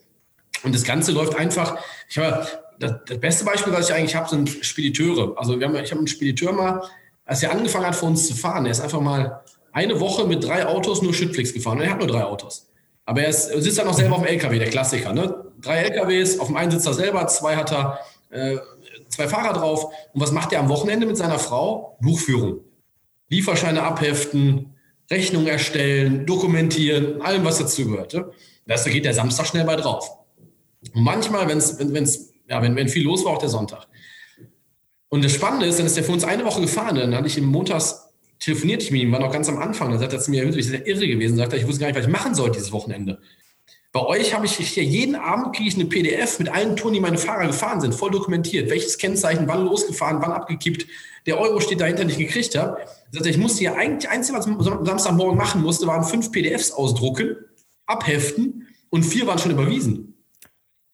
Und 0.62 0.74
das 0.74 0.84
Ganze 0.84 1.12
läuft 1.12 1.36
einfach. 1.36 1.76
Ich 2.08 2.16
habe 2.18 2.46
das, 2.78 2.94
das, 3.06 3.18
beste 3.18 3.44
Beispiel, 3.44 3.72
was 3.72 3.88
ich 3.88 3.94
eigentlich 3.94 4.14
habe, 4.14 4.28
sind 4.28 4.48
Spediteure. 4.48 5.34
Also 5.36 5.58
wir 5.58 5.66
haben, 5.66 5.74
ich 5.76 5.90
habe 5.90 5.98
einen 5.98 6.06
Spediteur 6.06 6.52
mal, 6.52 6.82
als 7.24 7.42
er 7.42 7.50
angefangen 7.50 7.86
hat, 7.86 7.96
für 7.96 8.06
uns 8.06 8.28
zu 8.28 8.34
fahren, 8.34 8.64
er 8.64 8.72
ist 8.72 8.80
einfach 8.80 9.00
mal 9.00 9.42
eine 9.72 9.98
Woche 9.98 10.24
mit 10.24 10.44
drei 10.44 10.66
Autos 10.66 11.02
nur 11.02 11.12
Schüttflix 11.12 11.52
gefahren. 11.52 11.78
Und 11.78 11.84
er 11.84 11.90
hat 11.90 11.98
nur 11.98 12.08
drei 12.08 12.24
Autos. 12.24 12.68
Aber 13.04 13.22
er, 13.22 13.28
ist, 13.28 13.48
er 13.48 13.60
sitzt 13.60 13.78
dann 13.78 13.88
auch 13.88 13.94
selber 13.94 14.16
auf 14.16 14.22
dem 14.22 14.28
LKW, 14.28 14.58
der 14.58 14.70
Klassiker. 14.70 15.12
Ne? 15.12 15.34
Drei 15.60 15.82
LKWs, 15.82 16.38
auf 16.38 16.46
dem 16.46 16.56
einen 16.56 16.70
sitzt 16.70 16.86
er 16.86 16.94
selber, 16.94 17.26
zwei 17.26 17.56
hat 17.56 17.72
er 17.72 17.98
äh, 18.30 18.56
zwei 19.16 19.28
Fahrer 19.28 19.52
drauf. 19.52 19.84
Und 20.12 20.20
was 20.20 20.32
macht 20.32 20.52
er 20.52 20.60
am 20.60 20.68
Wochenende 20.68 21.06
mit 21.06 21.16
seiner 21.16 21.38
Frau? 21.38 21.98
Buchführung. 22.00 22.60
Lieferscheine 23.28 23.82
abheften, 23.82 24.76
Rechnung 25.10 25.46
erstellen, 25.46 26.26
dokumentieren, 26.26 27.20
allem, 27.22 27.44
was 27.44 27.58
dazu 27.58 27.86
gehört. 27.86 28.12
Ja? 28.12 28.26
Da 28.66 28.76
geht 28.76 29.04
der 29.04 29.14
Samstag 29.14 29.46
schnell 29.46 29.64
bei 29.64 29.76
drauf. 29.76 30.10
Und 30.94 31.02
manchmal, 31.02 31.48
wenn's, 31.48 31.78
wenn, 31.78 31.92
wenn's, 31.92 32.30
ja, 32.48 32.62
wenn, 32.62 32.76
wenn 32.76 32.88
viel 32.88 33.04
los 33.04 33.24
war, 33.24 33.32
auch 33.32 33.38
der 33.38 33.48
Sonntag. 33.48 33.88
Und 35.08 35.24
das 35.24 35.32
Spannende 35.32 35.66
ist, 35.66 35.78
dann 35.78 35.86
ist 35.86 35.96
der 35.96 36.04
für 36.04 36.12
uns 36.12 36.24
eine 36.24 36.44
Woche 36.44 36.60
gefahren. 36.60 36.96
Dann 36.96 37.14
hatte 37.14 37.26
ich 37.26 37.38
ihm 37.38 37.46
montags 37.46 38.06
telefoniert 38.38 38.82
ich 38.82 38.90
mit 38.90 39.00
ihm, 39.00 39.12
war 39.12 39.20
noch 39.20 39.32
ganz 39.32 39.48
am 39.48 39.58
Anfang. 39.58 39.90
Dann 39.90 39.98
sagt 39.98 40.12
er 40.12 40.20
zu 40.20 40.30
mir, 40.30 40.44
ich 40.44 40.70
bin 40.70 40.82
irre 40.84 41.08
gewesen. 41.08 41.36
Sagt 41.36 41.52
er, 41.52 41.58
ich 41.58 41.66
wusste 41.66 41.80
gar 41.80 41.86
nicht, 41.88 41.96
was 41.96 42.06
ich 42.06 42.12
machen 42.12 42.34
soll 42.34 42.50
dieses 42.50 42.72
Wochenende. 42.72 43.18
Bei 43.96 44.04
euch 44.04 44.34
habe 44.34 44.44
ich 44.44 44.56
hier 44.56 44.84
jeden 44.84 45.14
Abend 45.14 45.56
kriege 45.56 45.70
ich 45.70 45.74
eine 45.74 45.86
PDF 45.86 46.38
mit 46.38 46.50
allen 46.50 46.76
Touren, 46.76 46.92
die 46.92 47.00
meine 47.00 47.16
Fahrer 47.16 47.46
gefahren 47.46 47.80
sind, 47.80 47.94
voll 47.94 48.10
dokumentiert. 48.10 48.68
Welches 48.68 48.98
Kennzeichen, 48.98 49.48
wann 49.48 49.64
losgefahren, 49.64 50.20
wann 50.20 50.32
abgekippt, 50.32 50.86
der 51.24 51.40
Euro 51.40 51.60
steht 51.60 51.80
dahinter, 51.80 52.04
nicht 52.04 52.18
gekriegt 52.18 52.58
habe. 52.58 52.76
Ich 53.24 53.38
musste 53.38 53.64
ja 53.64 53.72
eigentlich, 53.72 54.10
einzige, 54.10 54.36
was 54.36 54.46
ich 54.46 54.52
am 54.52 54.84
Samstagmorgen 54.84 55.38
machen 55.38 55.62
musste, 55.62 55.86
waren 55.86 56.04
fünf 56.04 56.30
PDFs 56.30 56.72
ausdrucken, 56.72 57.36
abheften 57.86 58.68
und 58.90 59.02
vier 59.02 59.26
waren 59.26 59.38
schon 59.38 59.52
überwiesen. 59.52 60.22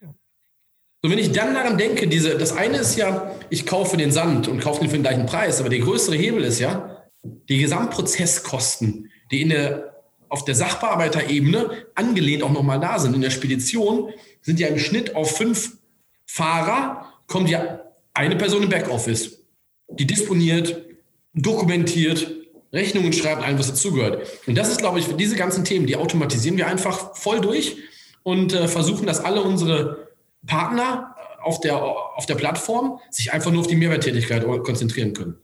Und 0.00 1.10
wenn 1.10 1.18
ich 1.18 1.32
dann 1.32 1.54
daran 1.54 1.78
denke, 1.78 2.06
diese, 2.06 2.38
das 2.38 2.56
eine 2.56 2.78
ist 2.78 2.94
ja, 2.94 3.34
ich 3.50 3.66
kaufe 3.66 3.96
den 3.96 4.12
Sand 4.12 4.46
und 4.46 4.60
kaufe 4.60 4.78
den 4.78 4.90
für 4.90 4.96
den 4.96 5.02
gleichen 5.02 5.26
Preis, 5.26 5.58
aber 5.58 5.70
der 5.70 5.80
größere 5.80 6.14
Hebel 6.14 6.44
ist 6.44 6.60
ja, 6.60 7.02
die 7.24 7.58
Gesamtprozesskosten, 7.58 9.10
die 9.32 9.42
in 9.42 9.48
der, 9.48 9.91
auf 10.32 10.46
der 10.46 10.54
Sachbearbeiterebene 10.54 11.88
angelehnt 11.94 12.42
auch 12.42 12.50
nochmal 12.50 12.80
da 12.80 12.98
sind. 12.98 13.14
In 13.14 13.20
der 13.20 13.28
Spedition 13.28 14.14
sind 14.40 14.58
ja 14.58 14.68
im 14.68 14.78
Schnitt 14.78 15.14
auf 15.14 15.36
fünf 15.36 15.76
Fahrer, 16.24 17.12
kommt 17.26 17.50
ja 17.50 17.80
eine 18.14 18.36
Person 18.36 18.62
im 18.62 18.70
Backoffice, 18.70 19.44
die 19.90 20.06
disponiert, 20.06 20.86
dokumentiert, 21.34 22.34
Rechnungen 22.72 23.12
schreibt, 23.12 23.42
allem, 23.42 23.58
was 23.58 23.68
dazugehört. 23.68 24.26
Und 24.46 24.56
das 24.56 24.70
ist, 24.70 24.78
glaube 24.78 25.00
ich, 25.00 25.04
für 25.04 25.12
diese 25.12 25.36
ganzen 25.36 25.66
Themen, 25.66 25.86
die 25.86 25.96
automatisieren 25.96 26.56
wir 26.56 26.66
einfach 26.66 27.14
voll 27.14 27.42
durch 27.42 27.76
und 28.22 28.54
äh, 28.54 28.68
versuchen, 28.68 29.06
dass 29.06 29.20
alle 29.22 29.42
unsere 29.42 30.08
Partner 30.46 31.14
auf 31.42 31.60
der, 31.60 31.76
auf 31.76 32.24
der 32.24 32.36
Plattform 32.36 33.00
sich 33.10 33.34
einfach 33.34 33.50
nur 33.50 33.60
auf 33.60 33.66
die 33.66 33.76
Mehrwerttätigkeit 33.76 34.46
konzentrieren 34.64 35.12
können. 35.12 35.36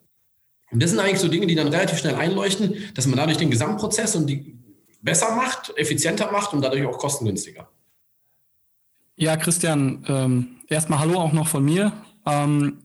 Und 0.70 0.82
das 0.82 0.90
sind 0.90 0.98
eigentlich 0.98 1.20
so 1.20 1.28
Dinge, 1.28 1.46
die 1.46 1.56
dann 1.56 1.68
relativ 1.68 1.98
schnell 1.98 2.14
einleuchten, 2.14 2.90
dass 2.94 3.06
man 3.06 3.18
dadurch 3.18 3.36
den 3.36 3.50
Gesamtprozess 3.50 4.16
und 4.16 4.26
die 4.28 4.58
besser 5.00 5.34
macht, 5.34 5.72
effizienter 5.76 6.30
macht 6.32 6.52
und 6.52 6.62
dadurch 6.62 6.86
auch 6.86 6.98
kostengünstiger. 6.98 7.68
Ja, 9.16 9.36
Christian, 9.36 10.04
ähm, 10.08 10.56
erstmal 10.68 11.00
Hallo 11.00 11.18
auch 11.18 11.32
noch 11.32 11.48
von 11.48 11.64
mir. 11.64 11.92
Ähm, 12.24 12.78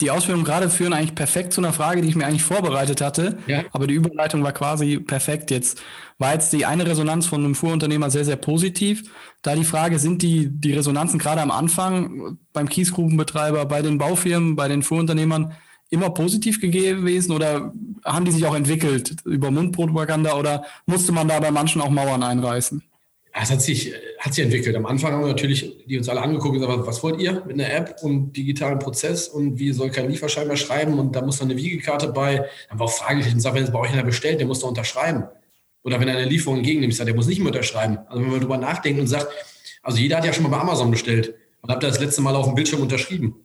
die 0.00 0.12
Ausführungen 0.12 0.44
gerade 0.44 0.70
führen 0.70 0.92
eigentlich 0.92 1.16
perfekt 1.16 1.52
zu 1.52 1.60
einer 1.60 1.72
Frage, 1.72 2.02
die 2.02 2.08
ich 2.08 2.14
mir 2.14 2.26
eigentlich 2.26 2.44
vorbereitet 2.44 3.00
hatte. 3.00 3.38
Ja. 3.48 3.64
Aber 3.72 3.88
die 3.88 3.94
Überleitung 3.94 4.44
war 4.44 4.52
quasi 4.52 4.98
perfekt. 5.00 5.50
Jetzt 5.50 5.82
war 6.18 6.34
jetzt 6.34 6.52
die 6.52 6.66
eine 6.66 6.86
Resonanz 6.86 7.26
von 7.26 7.44
einem 7.44 7.56
Fuhrunternehmer 7.56 8.08
sehr, 8.08 8.24
sehr 8.24 8.36
positiv. 8.36 9.10
Da 9.42 9.56
die 9.56 9.64
Frage, 9.64 9.98
sind 9.98 10.22
die, 10.22 10.48
die 10.50 10.72
Resonanzen 10.72 11.18
gerade 11.18 11.40
am 11.40 11.50
Anfang 11.50 12.38
beim 12.52 12.68
Kiesgrubenbetreiber, 12.68 13.64
bei 13.66 13.82
den 13.82 13.98
Baufirmen, 13.98 14.54
bei 14.54 14.68
den 14.68 14.84
Fuhrunternehmern 14.84 15.54
immer 15.90 16.10
positiv 16.10 16.60
gewesen 16.60 17.32
oder 17.32 17.72
haben 18.04 18.24
die 18.24 18.30
sich 18.30 18.44
auch 18.44 18.54
entwickelt 18.54 19.16
über 19.24 19.50
Mundpropaganda 19.50 20.36
oder 20.36 20.64
musste 20.86 21.12
man 21.12 21.28
da 21.28 21.40
bei 21.40 21.50
manchen 21.50 21.80
auch 21.80 21.90
Mauern 21.90 22.22
einreißen? 22.22 22.82
Es 23.40 23.50
hat 23.50 23.62
sich, 23.62 23.92
hat 24.18 24.34
sich 24.34 24.44
entwickelt. 24.44 24.74
Am 24.74 24.86
Anfang 24.86 25.12
haben 25.12 25.20
wir 25.20 25.28
natürlich 25.28 25.84
die 25.86 25.96
uns 25.96 26.08
alle 26.08 26.22
angeguckt 26.22 26.56
und 26.56 26.60
gesagt, 26.60 26.86
was 26.86 27.02
wollt 27.02 27.20
ihr 27.20 27.44
mit 27.46 27.60
einer 27.60 27.72
App 27.72 27.96
und 28.02 28.32
digitalen 28.32 28.78
Prozess 28.78 29.28
und 29.28 29.58
wie 29.58 29.72
soll 29.72 29.90
kein 29.90 30.10
Lieferschein 30.10 30.48
mehr 30.48 30.56
schreiben 30.56 30.98
und 30.98 31.14
da 31.14 31.22
muss 31.22 31.38
dann 31.38 31.50
eine 31.50 31.58
Wiegekarte 31.58 32.08
bei. 32.08 32.48
Dann 32.68 32.78
war 32.78 32.86
auch 32.86 32.92
fraglich, 32.92 33.32
und 33.32 33.40
sage, 33.40 33.56
wenn 33.56 33.64
es 33.64 33.72
bei 33.72 33.78
euch 33.78 33.92
einer 33.92 34.02
bestellt, 34.02 34.40
der 34.40 34.46
muss 34.46 34.60
doch 34.60 34.68
unterschreiben. 34.68 35.24
Oder 35.84 36.00
wenn 36.00 36.08
er 36.08 36.16
eine 36.16 36.28
Lieferung 36.28 36.58
entgegennimmt, 36.58 36.98
der 36.98 37.14
muss 37.14 37.28
nicht 37.28 37.38
mehr 37.38 37.48
unterschreiben. 37.48 37.98
Also 38.08 38.20
wenn 38.20 38.30
man 38.30 38.40
darüber 38.40 38.56
nachdenkt 38.56 39.00
und 39.00 39.06
sagt, 39.06 39.28
also 39.82 39.98
jeder 39.98 40.16
hat 40.16 40.24
ja 40.24 40.32
schon 40.32 40.42
mal 40.42 40.50
bei 40.50 40.60
Amazon 40.60 40.90
bestellt 40.90 41.34
und 41.62 41.70
hat 41.70 41.82
das 41.82 42.00
letzte 42.00 42.20
Mal 42.22 42.34
auf 42.34 42.46
dem 42.46 42.54
Bildschirm 42.54 42.82
unterschrieben. 42.82 43.36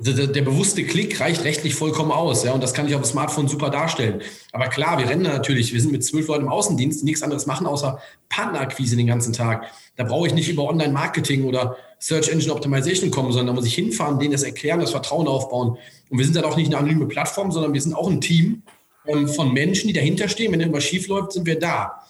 Der, 0.00 0.42
bewusste 0.42 0.84
Klick 0.84 1.20
reicht 1.20 1.44
rechtlich 1.44 1.74
vollkommen 1.74 2.12
aus, 2.12 2.44
ja, 2.44 2.52
und 2.52 2.62
das 2.62 2.72
kann 2.72 2.86
ich 2.86 2.94
auf 2.94 3.02
dem 3.02 3.06
Smartphone 3.06 3.48
super 3.48 3.68
darstellen. 3.68 4.22
Aber 4.52 4.68
klar, 4.68 4.98
wir 4.98 5.08
rennen 5.08 5.22
natürlich, 5.22 5.72
wir 5.72 5.80
sind 5.80 5.90
mit 5.90 6.04
zwölf 6.04 6.28
Leuten 6.28 6.44
im 6.44 6.50
Außendienst, 6.50 7.00
die 7.00 7.04
nichts 7.04 7.22
anderes 7.22 7.46
machen, 7.46 7.66
außer 7.66 8.00
Partnerakquise 8.28 8.96
den 8.96 9.08
ganzen 9.08 9.32
Tag. 9.32 9.66
Da 9.96 10.04
brauche 10.04 10.28
ich 10.28 10.34
nicht 10.34 10.48
über 10.48 10.64
Online-Marketing 10.64 11.44
oder 11.44 11.76
Search 11.98 12.28
Engine 12.28 12.52
Optimization 12.52 13.10
kommen, 13.10 13.32
sondern 13.32 13.48
da 13.48 13.52
muss 13.54 13.66
ich 13.66 13.74
hinfahren, 13.74 14.20
denen 14.20 14.32
das 14.32 14.44
erklären, 14.44 14.78
das 14.78 14.92
Vertrauen 14.92 15.26
aufbauen. 15.26 15.76
Und 16.10 16.18
wir 16.18 16.24
sind 16.24 16.36
dann 16.36 16.44
auch 16.44 16.56
nicht 16.56 16.68
eine 16.68 16.78
anonyme 16.78 17.06
Plattform, 17.06 17.50
sondern 17.50 17.72
wir 17.72 17.80
sind 17.80 17.94
auch 17.94 18.08
ein 18.08 18.20
Team 18.20 18.62
ähm, 19.06 19.26
von 19.26 19.52
Menschen, 19.52 19.88
die 19.88 19.94
dahinter 19.94 20.28
stehen. 20.28 20.52
Wenn 20.52 20.60
irgendwas 20.60 20.84
schief 20.84 21.08
läuft, 21.08 21.32
sind 21.32 21.46
wir 21.46 21.58
da. 21.58 22.04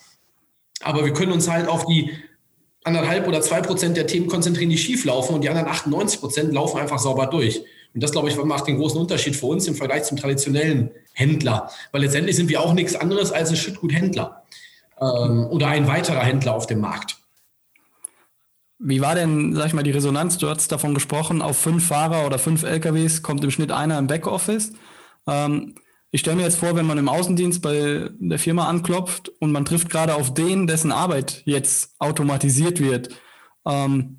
Aber 0.83 1.05
wir 1.05 1.15
können 1.15 1.33
uns 1.33 1.49
halt 1.49 1.69
auf 1.69 1.87
die 1.87 2.11
anderthalb 2.85 3.27
oder 3.27 3.41
zwei 3.41 3.61
Prozent 3.63 3.97
der 3.97 4.07
Themen 4.07 4.27
konzentrieren, 4.27 4.71
die 4.71 4.79
schief 4.79 5.05
laufen 5.05 5.35
und 5.35 5.43
die 5.43 5.49
anderen 5.49 5.69
98 5.69 6.21
Prozent 6.21 6.53
laufen 6.53 6.79
einfach 6.79 6.99
sauber 6.99 7.27
durch. 7.27 7.63
Und 7.95 8.03
das, 8.03 8.13
glaube 8.13 8.29
ich, 8.29 8.37
macht 8.37 8.67
den 8.67 8.77
großen 8.77 9.01
Unterschied 9.01 9.35
für 9.35 9.47
uns 9.47 9.67
im 9.67 9.75
Vergleich 9.75 10.05
zum 10.05 10.17
traditionellen 10.17 10.91
Händler. 11.15 11.71
Weil 11.93 12.03
letztendlich 12.03 12.37
sind 12.37 12.49
wir 12.49 12.61
auch 12.61 12.75
nichts 12.75 12.95
anderes 12.95 13.33
als 13.33 13.51
ein 13.51 13.57
Schüttguthändler 13.57 14.45
ähm, 15.01 15.47
oder 15.47 15.69
ein 15.69 15.87
weiterer 15.87 16.21
Händler 16.21 16.55
auf 16.55 16.67
dem 16.67 16.81
Markt. 16.81 17.17
Wie 18.79 19.01
war 19.01 19.17
denn, 19.17 19.55
sag 19.55 19.67
ich 19.67 19.75
mal, 19.75 19.83
die 19.83 19.91
Resonanz? 19.91 20.39
Du 20.39 20.49
hast 20.49 20.71
davon 20.71 20.95
gesprochen, 20.95 21.43
auf 21.43 21.59
fünf 21.59 21.89
Fahrer 21.89 22.27
oder 22.27 22.39
fünf 22.39 22.63
LKWs 22.63 23.23
kommt 23.23 23.43
im 23.43 23.51
Schnitt 23.51 23.73
einer 23.73 23.99
im 23.99 24.07
Backoffice. 24.07 24.73
Ähm, 25.27 25.75
ich 26.11 26.21
stelle 26.21 26.37
mir 26.37 26.45
jetzt 26.45 26.59
vor, 26.59 26.77
wenn 26.77 26.87
man 26.87 26.97
im 26.97 27.09
Außendienst 27.09 27.61
bei 27.61 28.09
der 28.19 28.39
Firma 28.39 28.67
anklopft 28.67 29.31
und 29.41 29.53
man 29.53 29.65
trifft 29.65 29.91
gerade 29.91 30.15
auf 30.15 30.33
den, 30.33 30.67
dessen 30.67 30.93
Arbeit 30.93 31.43
jetzt 31.45 31.97
automatisiert 31.99 32.81
wird. 32.81 33.11
Ähm, 33.67 34.18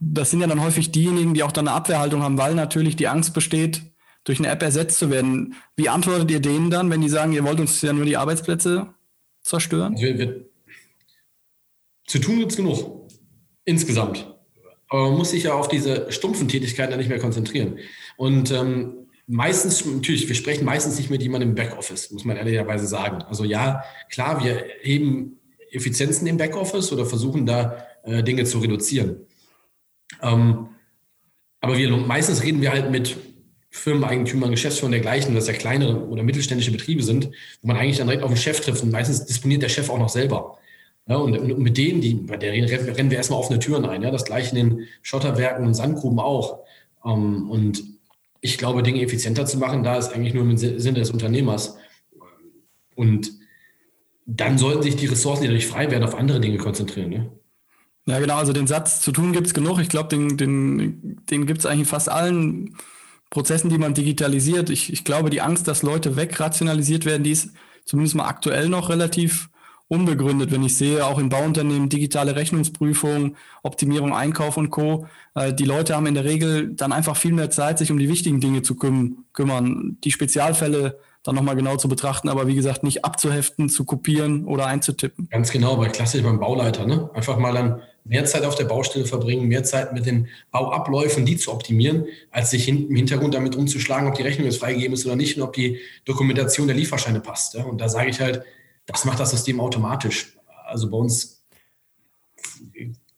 das 0.00 0.30
sind 0.30 0.40
ja 0.40 0.46
dann 0.46 0.62
häufig 0.62 0.90
diejenigen, 0.90 1.34
die 1.34 1.42
auch 1.42 1.52
dann 1.52 1.68
eine 1.68 1.76
Abwehrhaltung 1.76 2.22
haben, 2.22 2.38
weil 2.38 2.54
natürlich 2.54 2.96
die 2.96 3.08
Angst 3.08 3.34
besteht, 3.34 3.82
durch 4.24 4.38
eine 4.38 4.48
App 4.48 4.62
ersetzt 4.62 4.98
zu 4.98 5.10
werden. 5.10 5.54
Wie 5.76 5.88
antwortet 5.88 6.30
ihr 6.30 6.40
denen 6.40 6.70
dann, 6.70 6.90
wenn 6.90 7.00
die 7.00 7.08
sagen, 7.08 7.32
ihr 7.32 7.44
wollt 7.44 7.60
uns 7.60 7.80
ja 7.82 7.92
nur 7.92 8.04
die 8.04 8.16
Arbeitsplätze 8.16 8.88
zerstören? 9.42 9.96
Wir, 9.98 10.18
wir, 10.18 10.46
zu 12.06 12.18
tun 12.18 12.38
gibt 12.38 12.52
es 12.52 12.56
genug. 12.56 13.08
Insgesamt. 13.64 14.34
Aber 14.88 15.08
man 15.08 15.18
muss 15.18 15.30
sich 15.30 15.44
ja 15.44 15.54
auf 15.54 15.68
diese 15.68 16.10
stumpfen 16.10 16.48
Tätigkeiten 16.48 16.90
dann 16.90 16.98
nicht 16.98 17.08
mehr 17.08 17.20
konzentrieren. 17.20 17.78
Und 18.16 18.50
ähm, 18.50 19.06
meistens, 19.26 19.84
natürlich, 19.84 20.26
wir 20.26 20.34
sprechen 20.34 20.64
meistens 20.64 20.98
nicht 20.98 21.10
mit 21.10 21.22
jemandem 21.22 21.50
im 21.50 21.54
Backoffice, 21.54 22.10
muss 22.10 22.24
man 22.24 22.36
ehrlicherweise 22.36 22.86
sagen. 22.86 23.22
Also 23.22 23.44
ja, 23.44 23.84
klar, 24.10 24.42
wir 24.42 24.64
heben 24.80 25.38
Effizienzen 25.70 26.26
im 26.26 26.36
Backoffice 26.36 26.90
oder 26.92 27.06
versuchen 27.06 27.46
da 27.46 27.86
äh, 28.02 28.22
Dinge 28.24 28.44
zu 28.44 28.58
reduzieren. 28.58 29.26
Ähm, 30.22 30.68
aber 31.60 31.76
wir, 31.76 31.90
meistens 31.96 32.42
reden 32.42 32.60
wir 32.60 32.72
halt 32.72 32.90
mit 32.90 33.16
Firmeneigentümern, 33.70 34.50
Geschäftsführern 34.50 34.92
dergleichen, 34.92 35.34
dass 35.34 35.46
ja 35.46 35.52
kleinere 35.52 36.06
oder 36.08 36.22
mittelständische 36.22 36.72
Betriebe 36.72 37.02
sind, 37.02 37.30
wo 37.62 37.68
man 37.68 37.76
eigentlich 37.76 37.98
dann 37.98 38.08
direkt 38.08 38.24
auf 38.24 38.30
den 38.30 38.36
Chef 38.36 38.60
trifft 38.60 38.82
und 38.82 38.90
meistens 38.90 39.24
disponiert 39.26 39.62
der 39.62 39.68
Chef 39.68 39.88
auch 39.90 39.98
noch 39.98 40.08
selber. 40.08 40.58
Ja, 41.06 41.16
und, 41.16 41.36
und, 41.38 41.58
mit 41.58 41.76
denen, 41.76 42.00
die, 42.00 42.14
bei 42.14 42.36
der 42.36 42.52
rennen 42.52 43.10
wir 43.10 43.16
erstmal 43.16 43.38
offene 43.38 43.58
Türen 43.58 43.84
ein. 43.84 44.02
Ja, 44.02 44.10
das 44.10 44.24
gleiche 44.24 44.56
in 44.56 44.68
den 44.68 44.88
Schotterwerken 45.02 45.66
und 45.66 45.74
Sandgruben 45.74 46.18
auch. 46.18 46.60
Ähm, 47.04 47.50
und 47.50 47.82
ich 48.40 48.58
glaube, 48.58 48.82
Dinge 48.82 49.02
effizienter 49.02 49.46
zu 49.46 49.58
machen, 49.58 49.82
da 49.82 49.96
ist 49.96 50.12
eigentlich 50.12 50.34
nur 50.34 50.44
im 50.44 50.56
Sinne 50.56 50.98
des 50.98 51.10
Unternehmers. 51.10 51.76
Und 52.94 53.32
dann 54.26 54.58
sollten 54.58 54.82
sich 54.82 54.96
die 54.96 55.06
Ressourcen, 55.06 55.42
die 55.42 55.48
dadurch 55.48 55.66
frei 55.66 55.90
werden, 55.90 56.04
auf 56.04 56.14
andere 56.14 56.40
Dinge 56.40 56.58
konzentrieren. 56.58 57.10
Ne? 57.10 57.30
Ja, 58.10 58.18
genau, 58.18 58.38
also 58.38 58.52
den 58.52 58.66
Satz 58.66 59.00
zu 59.00 59.12
tun 59.12 59.32
gibt 59.32 59.46
es 59.46 59.54
genug. 59.54 59.78
Ich 59.78 59.88
glaube, 59.88 60.08
den, 60.08 60.36
den, 60.36 61.22
den 61.30 61.46
gibt 61.46 61.60
es 61.60 61.66
eigentlich 61.66 61.80
in 61.80 61.86
fast 61.86 62.08
allen 62.08 62.74
Prozessen, 63.30 63.70
die 63.70 63.78
man 63.78 63.94
digitalisiert. 63.94 64.68
Ich, 64.68 64.92
ich 64.92 65.04
glaube, 65.04 65.30
die 65.30 65.40
Angst, 65.40 65.68
dass 65.68 65.82
Leute 65.82 66.16
wegrationalisiert 66.16 67.04
werden, 67.04 67.22
die 67.22 67.30
ist 67.30 67.50
zumindest 67.84 68.16
mal 68.16 68.26
aktuell 68.26 68.68
noch 68.68 68.88
relativ 68.88 69.48
unbegründet, 69.86 70.50
wenn 70.50 70.64
ich 70.64 70.76
sehe, 70.76 71.06
auch 71.06 71.20
in 71.20 71.28
Bauunternehmen 71.28 71.88
digitale 71.88 72.34
Rechnungsprüfung, 72.34 73.36
Optimierung, 73.62 74.12
Einkauf 74.12 74.56
und 74.56 74.70
Co. 74.70 75.06
Äh, 75.36 75.54
die 75.54 75.64
Leute 75.64 75.94
haben 75.94 76.06
in 76.06 76.14
der 76.14 76.24
Regel 76.24 76.74
dann 76.74 76.90
einfach 76.90 77.16
viel 77.16 77.32
mehr 77.32 77.50
Zeit, 77.50 77.78
sich 77.78 77.92
um 77.92 77.98
die 77.98 78.08
wichtigen 78.08 78.40
Dinge 78.40 78.62
zu 78.62 78.74
küm 78.74 79.24
kümmern. 79.32 79.98
Die 80.02 80.10
Spezialfälle 80.10 80.98
dann 81.22 81.36
nochmal 81.36 81.54
genau 81.54 81.76
zu 81.76 81.88
betrachten, 81.88 82.28
aber 82.28 82.48
wie 82.48 82.54
gesagt, 82.56 82.82
nicht 82.82 83.04
abzuheften, 83.04 83.68
zu 83.68 83.84
kopieren 83.84 84.46
oder 84.46 84.66
einzutippen. 84.66 85.28
Ganz 85.30 85.50
genau, 85.52 85.76
bei 85.76 85.88
klassisch 85.88 86.22
beim 86.22 86.40
Bauleiter, 86.40 86.86
ne? 86.86 87.10
Einfach 87.14 87.36
mal 87.36 87.52
dann 87.52 87.82
mehr 88.04 88.24
Zeit 88.24 88.44
auf 88.44 88.54
der 88.54 88.64
Baustelle 88.64 89.04
verbringen, 89.04 89.48
mehr 89.48 89.64
Zeit 89.64 89.92
mit 89.92 90.06
den 90.06 90.28
Bauabläufen, 90.50 91.24
die 91.26 91.36
zu 91.36 91.52
optimieren, 91.52 92.06
als 92.30 92.50
sich 92.50 92.68
im 92.68 92.94
Hintergrund 92.94 93.34
damit 93.34 93.56
umzuschlagen, 93.56 94.08
ob 94.08 94.14
die 94.14 94.22
Rechnung 94.22 94.46
jetzt 94.46 94.58
freigegeben 94.58 94.94
ist 94.94 95.06
oder 95.06 95.16
nicht 95.16 95.36
und 95.36 95.42
ob 95.42 95.52
die 95.52 95.78
Dokumentation 96.04 96.66
der 96.66 96.76
Lieferscheine 96.76 97.20
passt. 97.20 97.54
Ja? 97.54 97.64
Und 97.64 97.80
da 97.80 97.88
sage 97.88 98.10
ich 98.10 98.20
halt, 98.20 98.42
das 98.86 99.04
macht 99.04 99.20
das 99.20 99.30
System 99.30 99.60
automatisch. 99.60 100.36
Also 100.66 100.90
bei 100.90 100.96
uns 100.96 101.44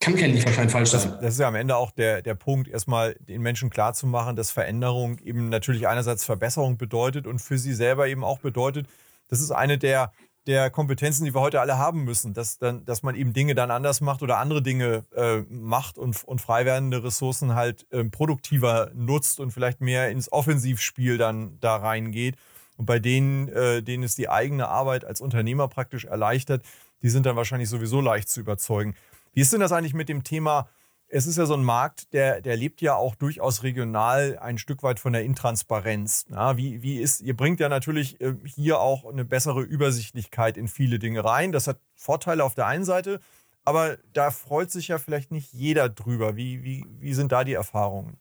kann 0.00 0.16
kein 0.16 0.32
Lieferschein 0.32 0.68
falsch 0.68 0.90
sein. 0.90 1.10
Das, 1.10 1.20
das, 1.20 1.34
ist 1.34 1.40
ja 1.40 1.48
am 1.48 1.54
Ende 1.54 1.76
auch 1.76 1.92
der, 1.92 2.22
der 2.22 2.34
Punkt, 2.34 2.68
erstmal 2.68 3.14
den 3.20 3.40
Menschen 3.40 3.70
klarzumachen, 3.70 4.34
dass 4.34 4.50
Veränderung 4.50 5.18
eben 5.20 5.48
natürlich 5.48 5.86
einerseits 5.86 6.24
Verbesserung 6.24 6.76
bedeutet 6.76 7.26
und 7.26 7.38
für 7.38 7.56
sie 7.56 7.72
selber 7.72 8.08
eben 8.08 8.24
auch 8.24 8.40
bedeutet, 8.40 8.88
das 9.28 9.40
ist 9.40 9.52
eine 9.52 9.78
der, 9.78 10.12
der 10.46 10.70
Kompetenzen, 10.70 11.24
die 11.24 11.34
wir 11.34 11.40
heute 11.40 11.60
alle 11.60 11.78
haben 11.78 12.04
müssen, 12.04 12.34
dass, 12.34 12.58
dann, 12.58 12.84
dass 12.84 13.02
man 13.02 13.14
eben 13.14 13.32
Dinge 13.32 13.54
dann 13.54 13.70
anders 13.70 14.00
macht 14.00 14.22
oder 14.22 14.38
andere 14.38 14.62
Dinge 14.62 15.04
äh, 15.14 15.42
macht 15.48 15.98
und, 15.98 16.24
und 16.24 16.40
frei 16.40 16.64
werdende 16.64 17.04
Ressourcen 17.04 17.54
halt 17.54 17.86
äh, 17.92 18.04
produktiver 18.04 18.90
nutzt 18.94 19.38
und 19.38 19.52
vielleicht 19.52 19.80
mehr 19.80 20.10
ins 20.10 20.30
Offensivspiel 20.32 21.16
dann 21.18 21.58
da 21.60 21.76
reingeht. 21.76 22.36
Und 22.76 22.86
bei 22.86 22.98
denen, 22.98 23.48
äh, 23.48 23.82
denen 23.82 24.02
es 24.02 24.16
die 24.16 24.28
eigene 24.28 24.68
Arbeit 24.68 25.04
als 25.04 25.20
Unternehmer 25.20 25.68
praktisch 25.68 26.04
erleichtert, 26.04 26.64
die 27.02 27.08
sind 27.08 27.26
dann 27.26 27.36
wahrscheinlich 27.36 27.68
sowieso 27.68 28.00
leicht 28.00 28.28
zu 28.28 28.40
überzeugen. 28.40 28.94
Wie 29.34 29.40
ist 29.40 29.52
denn 29.52 29.60
das 29.60 29.72
eigentlich 29.72 29.94
mit 29.94 30.08
dem 30.08 30.24
Thema 30.24 30.68
es 31.14 31.26
ist 31.26 31.36
ja 31.36 31.44
so 31.44 31.52
ein 31.52 31.62
Markt, 31.62 32.14
der, 32.14 32.40
der 32.40 32.56
lebt 32.56 32.80
ja 32.80 32.96
auch 32.96 33.14
durchaus 33.14 33.62
regional 33.62 34.38
ein 34.38 34.56
Stück 34.56 34.82
weit 34.82 34.98
von 34.98 35.12
der 35.12 35.24
Intransparenz. 35.24 36.24
Ja, 36.30 36.56
wie, 36.56 36.80
wie 36.80 36.98
ist, 36.98 37.20
ihr 37.20 37.36
bringt 37.36 37.60
ja 37.60 37.68
natürlich 37.68 38.18
äh, 38.22 38.34
hier 38.46 38.80
auch 38.80 39.04
eine 39.04 39.26
bessere 39.26 39.60
Übersichtlichkeit 39.60 40.56
in 40.56 40.68
viele 40.68 40.98
Dinge 40.98 41.22
rein. 41.22 41.52
Das 41.52 41.66
hat 41.66 41.78
Vorteile 41.94 42.42
auf 42.42 42.54
der 42.54 42.66
einen 42.66 42.86
Seite, 42.86 43.20
aber 43.62 43.98
da 44.14 44.30
freut 44.30 44.70
sich 44.70 44.88
ja 44.88 44.96
vielleicht 44.96 45.32
nicht 45.32 45.52
jeder 45.52 45.90
drüber. 45.90 46.34
Wie, 46.34 46.64
wie, 46.64 46.86
wie 46.98 47.12
sind 47.12 47.30
da 47.30 47.44
die 47.44 47.52
Erfahrungen? 47.52 48.16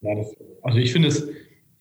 Ja, 0.00 0.14
das, 0.14 0.28
also 0.62 0.78
ich 0.78 0.92
finde, 0.92 1.08
es, 1.08 1.26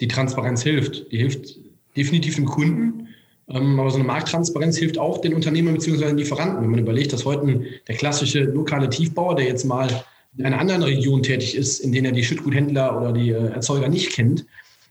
die 0.02 0.08
Transparenz 0.08 0.64
hilft. 0.64 1.12
Die 1.12 1.18
hilft 1.18 1.60
definitiv 1.96 2.36
dem 2.36 2.46
Kunden. 2.46 3.10
Ähm, 3.50 3.80
aber 3.80 3.90
so 3.90 3.98
eine 3.98 4.06
Markttransparenz 4.06 4.78
hilft 4.78 4.98
auch 4.98 5.20
den 5.20 5.34
Unternehmern 5.34 5.76
bzw. 5.76 6.06
den 6.06 6.18
Lieferanten. 6.18 6.62
Wenn 6.62 6.72
man 6.72 6.80
überlegt, 6.80 7.14
dass 7.14 7.26
heute 7.26 7.62
der 7.88 7.96
klassische 7.96 8.42
lokale 8.42 8.90
Tiefbauer, 8.90 9.36
der 9.36 9.46
jetzt 9.46 9.66
mal 9.66 9.88
in 10.38 10.46
einer 10.46 10.60
anderen 10.60 10.84
Region 10.84 11.24
tätig 11.24 11.56
ist, 11.56 11.80
in 11.80 11.92
der 11.92 12.04
er 12.04 12.12
die 12.12 12.24
Schüttguthändler 12.24 12.98
oder 12.98 13.12
die 13.12 13.32
äh, 13.32 13.52
Erzeuger 13.52 13.88
nicht 13.88 14.14
kennt 14.14 14.46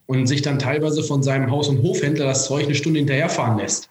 und 0.07 0.27
sich 0.27 0.43
dann 0.43 0.59
teilweise 0.59 1.03
von 1.03 1.23
seinem 1.23 1.51
Haus- 1.51 1.69
und 1.69 1.83
Hofhändler 1.83 2.27
das 2.27 2.47
Zeug 2.47 2.65
eine 2.65 2.75
Stunde 2.75 2.99
hinterherfahren 2.99 3.59
lässt. 3.59 3.91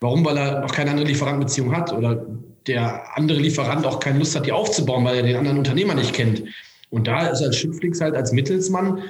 Warum? 0.00 0.24
Weil 0.24 0.36
er 0.36 0.60
noch 0.60 0.72
keine 0.72 0.90
andere 0.90 1.06
Lieferantenbeziehung 1.06 1.74
hat 1.74 1.92
oder 1.92 2.26
der 2.66 3.16
andere 3.16 3.38
Lieferant 3.38 3.86
auch 3.86 4.00
keine 4.00 4.18
Lust 4.18 4.34
hat, 4.34 4.46
die 4.46 4.52
aufzubauen, 4.52 5.04
weil 5.04 5.16
er 5.16 5.22
den 5.22 5.36
anderen 5.36 5.58
Unternehmer 5.58 5.94
nicht 5.94 6.12
kennt. 6.12 6.42
Und 6.90 7.06
da 7.06 7.28
ist 7.28 7.42
als 7.42 7.56
Schüttflix 7.56 8.00
halt 8.00 8.14
als 8.14 8.32
Mittelsmann 8.32 9.02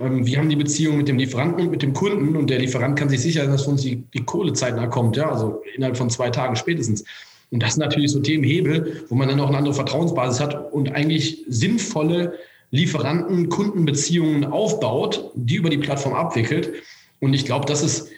ähm, 0.00 0.26
wir 0.26 0.38
haben 0.38 0.48
die 0.48 0.56
Beziehung 0.56 0.96
mit 0.96 1.08
dem 1.08 1.18
Lieferanten 1.18 1.64
und 1.64 1.70
mit 1.70 1.82
dem 1.82 1.92
Kunden 1.92 2.36
und 2.36 2.50
der 2.50 2.58
Lieferant 2.58 2.98
kann 2.98 3.08
sich 3.08 3.20
sicher 3.20 3.42
sein, 3.42 3.52
dass 3.52 3.64
von 3.64 3.74
uns 3.74 3.82
die, 3.82 3.96
die 4.14 4.24
Kohle 4.24 4.52
zeitnah 4.52 4.86
kommt, 4.86 5.16
ja, 5.16 5.30
also 5.30 5.62
innerhalb 5.74 5.96
von 5.96 6.10
zwei 6.10 6.30
Tagen 6.30 6.56
spätestens. 6.56 7.04
Und 7.50 7.62
das 7.62 7.74
sind 7.74 7.82
natürlich 7.82 8.10
so 8.10 8.20
Themenhebel, 8.20 9.04
wo 9.08 9.14
man 9.14 9.28
dann 9.28 9.40
auch 9.40 9.48
eine 9.48 9.58
andere 9.58 9.74
Vertrauensbasis 9.74 10.40
hat 10.40 10.72
und 10.72 10.92
eigentlich 10.92 11.44
sinnvolle 11.48 12.34
Lieferanten-Kundenbeziehungen 12.70 14.44
aufbaut, 14.46 15.30
die 15.34 15.56
über 15.56 15.70
die 15.70 15.78
Plattform 15.78 16.14
abwickelt. 16.14 16.72
Und 17.20 17.34
ich 17.34 17.44
glaube, 17.44 17.66
das 17.66 17.82
ist 17.82 18.08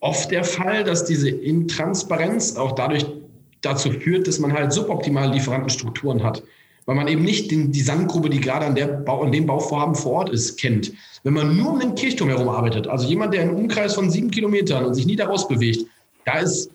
oft 0.00 0.30
der 0.30 0.44
Fall, 0.44 0.84
dass 0.84 1.04
diese 1.04 1.28
Intransparenz 1.28 2.56
auch 2.56 2.72
dadurch 2.72 3.04
dazu 3.60 3.90
führt, 3.90 4.26
dass 4.26 4.38
man 4.38 4.54
halt 4.54 4.72
suboptimale 4.72 5.34
Lieferantenstrukturen 5.34 6.22
hat 6.22 6.42
weil 6.86 6.96
man 6.96 7.08
eben 7.08 7.22
nicht 7.22 7.50
den, 7.50 7.72
die 7.72 7.80
Sandgrube, 7.80 8.30
die 8.30 8.40
gerade 8.40 8.66
an, 8.66 8.74
der 8.74 8.86
Bau, 8.86 9.22
an 9.22 9.32
dem 9.32 9.46
Bauvorhaben 9.46 9.94
vor 9.94 10.12
Ort 10.12 10.30
ist, 10.30 10.58
kennt. 10.58 10.92
Wenn 11.22 11.34
man 11.34 11.56
nur 11.56 11.72
um 11.72 11.80
den 11.80 11.94
Kirchturm 11.94 12.28
herum 12.28 12.48
arbeitet, 12.48 12.86
also 12.86 13.06
jemand, 13.06 13.34
der 13.34 13.42
einen 13.42 13.54
Umkreis 13.54 13.94
von 13.94 14.10
sieben 14.10 14.30
Kilometern 14.30 14.84
und 14.84 14.94
sich 14.94 15.06
nie 15.06 15.16
daraus 15.16 15.46
bewegt, 15.46 15.86
da 16.24 16.38
ist 16.38 16.70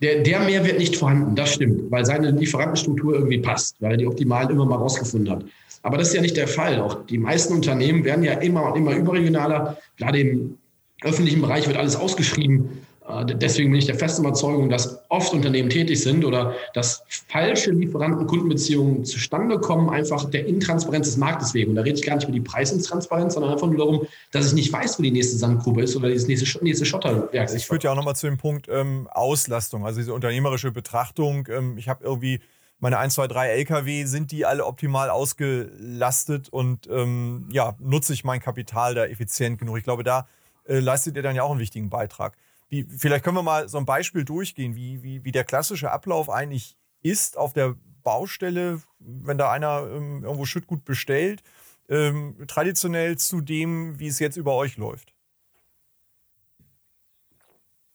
der, 0.00 0.22
der 0.22 0.40
Mehrwert 0.40 0.78
nicht 0.78 0.96
vorhanden. 0.96 1.34
Das 1.34 1.54
stimmt, 1.54 1.90
weil 1.90 2.04
seine 2.04 2.30
Lieferantenstruktur 2.30 3.14
irgendwie 3.14 3.38
passt, 3.38 3.76
weil 3.80 3.92
er 3.92 3.96
die 3.96 4.06
optimalen 4.06 4.50
immer 4.50 4.64
mal 4.64 4.76
rausgefunden 4.76 5.30
hat. 5.30 5.44
Aber 5.82 5.98
das 5.98 6.08
ist 6.08 6.14
ja 6.14 6.20
nicht 6.20 6.36
der 6.36 6.48
Fall. 6.48 6.80
Auch 6.80 7.06
die 7.06 7.18
meisten 7.18 7.54
Unternehmen 7.54 8.04
werden 8.04 8.24
ja 8.24 8.34
immer 8.34 8.70
und 8.72 8.78
immer 8.78 8.94
überregionaler. 8.94 9.78
Gerade 9.96 10.20
im 10.20 10.58
öffentlichen 11.02 11.40
Bereich 11.40 11.66
wird 11.66 11.76
alles 11.76 11.96
ausgeschrieben. 11.96 12.68
Äh, 13.10 13.34
deswegen 13.36 13.70
bin 13.70 13.78
ich 13.78 13.86
der 13.86 13.94
festen 13.94 14.22
Überzeugung, 14.22 14.68
dass 14.68 15.00
oft 15.08 15.32
Unternehmen 15.32 15.70
tätig 15.70 16.00
sind 16.02 16.24
oder 16.24 16.54
dass 16.74 17.02
falsche 17.28 17.70
Lieferanten-Kundenbeziehungen 17.72 19.04
zustande 19.04 19.58
kommen, 19.58 19.90
einfach 19.90 20.28
der 20.30 20.46
Intransparenz 20.46 21.06
des 21.06 21.16
Marktes 21.16 21.54
wegen. 21.54 21.70
Und 21.70 21.76
da 21.76 21.82
rede 21.82 21.98
ich 21.98 22.04
gar 22.04 22.16
nicht 22.16 22.24
über 22.24 22.32
die 22.32 22.40
Preisintransparenz, 22.40 23.34
sondern 23.34 23.52
einfach 23.52 23.66
nur 23.66 23.78
darum, 23.78 24.06
dass 24.32 24.46
ich 24.46 24.52
nicht 24.54 24.72
weiß, 24.72 24.98
wo 24.98 25.02
die 25.02 25.10
nächste 25.10 25.36
Sandgrube 25.36 25.82
ist 25.82 25.96
oder 25.96 26.10
das 26.12 26.26
nächste, 26.26 26.64
nächste 26.64 26.86
Schotterwerk 26.86 27.48
ist. 27.48 27.54
Ich 27.54 27.66
führe 27.66 27.80
ja 27.82 27.92
auch 27.92 27.96
nochmal 27.96 28.16
zu 28.16 28.26
dem 28.26 28.38
Punkt 28.38 28.68
ähm, 28.68 29.08
Auslastung, 29.10 29.84
also 29.84 30.00
diese 30.00 30.14
unternehmerische 30.14 30.70
Betrachtung. 30.70 31.48
Ähm, 31.50 31.78
ich 31.78 31.88
habe 31.88 32.04
irgendwie 32.04 32.40
meine 32.80 32.98
1, 32.98 33.14
2, 33.14 33.28
3 33.28 33.48
LKW, 33.48 34.04
sind 34.04 34.32
die 34.32 34.46
alle 34.46 34.64
optimal 34.64 35.10
ausgelastet 35.10 36.48
und 36.48 36.88
ähm, 36.90 37.46
ja, 37.52 37.76
nutze 37.78 38.14
ich 38.14 38.24
mein 38.24 38.40
Kapital 38.40 38.94
da 38.94 39.04
effizient 39.04 39.58
genug? 39.58 39.76
Ich 39.76 39.84
glaube, 39.84 40.02
da 40.02 40.26
äh, 40.66 40.80
leistet 40.80 41.16
ihr 41.16 41.22
dann 41.22 41.36
ja 41.36 41.42
auch 41.42 41.50
einen 41.50 41.60
wichtigen 41.60 41.90
Beitrag. 41.90 42.36
Wie, 42.70 42.84
vielleicht 42.84 43.24
können 43.24 43.36
wir 43.36 43.42
mal 43.42 43.68
so 43.68 43.78
ein 43.78 43.84
Beispiel 43.84 44.24
durchgehen, 44.24 44.74
wie, 44.76 45.02
wie, 45.02 45.24
wie 45.24 45.32
der 45.32 45.44
klassische 45.44 45.90
Ablauf 45.90 46.30
eigentlich 46.30 46.76
ist 47.02 47.36
auf 47.36 47.52
der 47.52 47.74
Baustelle, 48.02 48.80
wenn 48.98 49.36
da 49.36 49.50
einer 49.50 49.88
ähm, 49.92 50.22
irgendwo 50.24 50.44
Schüttgut 50.46 50.84
bestellt, 50.84 51.42
ähm, 51.88 52.36
traditionell 52.46 53.18
zu 53.18 53.40
dem, 53.40 53.98
wie 53.98 54.06
es 54.06 54.20
jetzt 54.20 54.36
über 54.36 54.54
euch 54.54 54.76
läuft. 54.76 55.12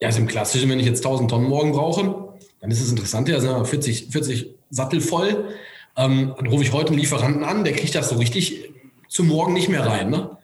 Ja, 0.01 0.09
also 0.09 0.19
im 0.19 0.27
Klassischen, 0.27 0.69
wenn 0.69 0.79
ich 0.79 0.85
jetzt 0.85 1.05
1000 1.05 1.31
Tonnen 1.31 1.47
morgen 1.47 1.71
brauche, 1.71 2.37
dann 2.59 2.69
ist 2.69 2.81
es 2.81 2.91
interessant, 2.91 3.29
ja, 3.29 3.39
sind 3.39 3.65
40, 3.65 4.11
40 4.11 4.55
Sattel 4.69 4.99
voll. 4.99 5.55
Ähm, 5.95 6.33
dann 6.35 6.47
rufe 6.47 6.63
ich 6.63 6.73
heute 6.73 6.89
einen 6.89 6.99
Lieferanten 6.99 7.45
an, 7.45 7.63
der 7.63 7.73
kriegt 7.73 7.95
das 7.95 8.09
so 8.09 8.17
richtig 8.17 8.73
zum 9.07 9.27
Morgen 9.27 9.53
nicht 9.53 9.69
mehr 9.69 9.85
rein, 9.85 10.09
ne? 10.09 10.37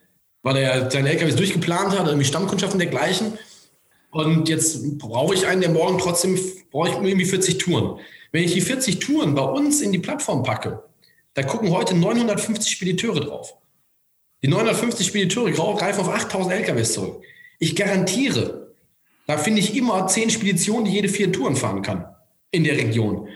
weil 0.44 0.56
er 0.58 0.90
seine 0.90 1.10
LKWs 1.10 1.36
durchgeplant 1.36 1.98
hat, 1.98 2.08
irgendwie 2.08 2.26
Stammkundschaft 2.26 2.74
und 2.74 2.80
dergleichen. 2.80 3.38
Und 4.12 4.50
jetzt 4.50 4.98
brauche 4.98 5.34
ich 5.34 5.48
einen, 5.48 5.62
der 5.62 5.72
morgen 5.72 5.98
trotzdem, 5.98 6.38
brauche 6.70 6.90
ich 6.90 6.96
irgendwie 6.96 7.26
40 7.26 7.58
Touren. 7.58 8.00
Wenn 8.32 8.44
ich 8.44 8.54
die 8.54 8.62
40 8.62 9.00
Touren 9.00 9.34
bei 9.36 9.42
uns 9.42 9.82
in 9.82 9.92
die 9.92 10.00
Plattform 10.00 10.44
packe, 10.44 10.84
da 11.34 11.44
gucken 11.44 11.72
heute 11.72 11.96
950 11.96 12.72
Spediteure 12.72 13.22
drauf. 13.22 13.56
Die 14.44 14.50
950 14.50 15.08
Spediteure 15.08 15.52
greifen 15.52 16.02
auf 16.02 16.10
8000 16.10 16.54
LKWs 16.56 16.94
zurück. 16.94 17.24
Ich 17.60 17.76
garantiere, 17.76 18.74
da 19.28 19.38
finde 19.38 19.62
ich 19.62 19.76
immer 19.78 20.08
10 20.08 20.30
Speditionen, 20.30 20.86
die 20.86 20.92
jede 20.92 21.08
vier 21.08 21.32
Touren 21.32 21.56
fahren 21.56 21.82
kann 21.82 22.06
in 22.52 22.66
der 22.66 22.76
Region. 22.76 23.30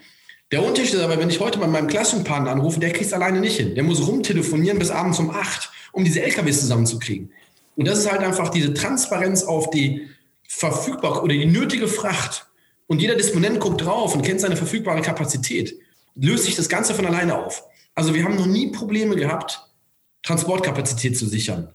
Der 0.51 0.63
Unterschied 0.63 0.95
ist 0.95 1.01
aber, 1.01 1.17
wenn 1.19 1.29
ich 1.29 1.39
heute 1.39 1.57
bei 1.57 1.67
meinem 1.67 1.87
Klassenpartner 1.87 2.51
anrufe, 2.51 2.79
der 2.79 2.91
kriegt 2.91 3.05
es 3.05 3.13
alleine 3.13 3.39
nicht 3.39 3.57
hin. 3.57 3.75
Der 3.75 3.83
muss 3.83 4.05
rumtelefonieren 4.05 4.77
bis 4.77 4.91
abends 4.91 5.19
um 5.19 5.29
8, 5.29 5.71
um 5.93 6.03
diese 6.03 6.21
LKWs 6.21 6.59
zusammenzukriegen. 6.59 7.31
Und 7.77 7.87
das 7.87 7.99
ist 7.99 8.11
halt 8.11 8.21
einfach 8.21 8.49
diese 8.49 8.73
Transparenz 8.73 9.43
auf 9.43 9.69
die 9.69 10.07
verfügbar 10.47 11.23
oder 11.23 11.33
die 11.33 11.45
nötige 11.45 11.87
Fracht 11.87 12.47
und 12.87 13.01
jeder 13.01 13.15
Disponent 13.15 13.59
guckt 13.59 13.83
drauf 13.83 14.15
und 14.15 14.21
kennt 14.21 14.41
seine 14.41 14.55
verfügbare 14.55 15.01
Kapazität, 15.01 15.75
löst 16.15 16.45
sich 16.45 16.55
das 16.55 16.69
Ganze 16.69 16.93
von 16.93 17.05
alleine 17.05 17.37
auf. 17.37 17.63
Also 17.93 18.13
wir 18.13 18.23
haben 18.23 18.35
noch 18.35 18.45
nie 18.45 18.71
Probleme 18.71 19.15
gehabt, 19.15 19.61
Transportkapazität 20.23 21.17
zu 21.17 21.25
sichern. 21.25 21.73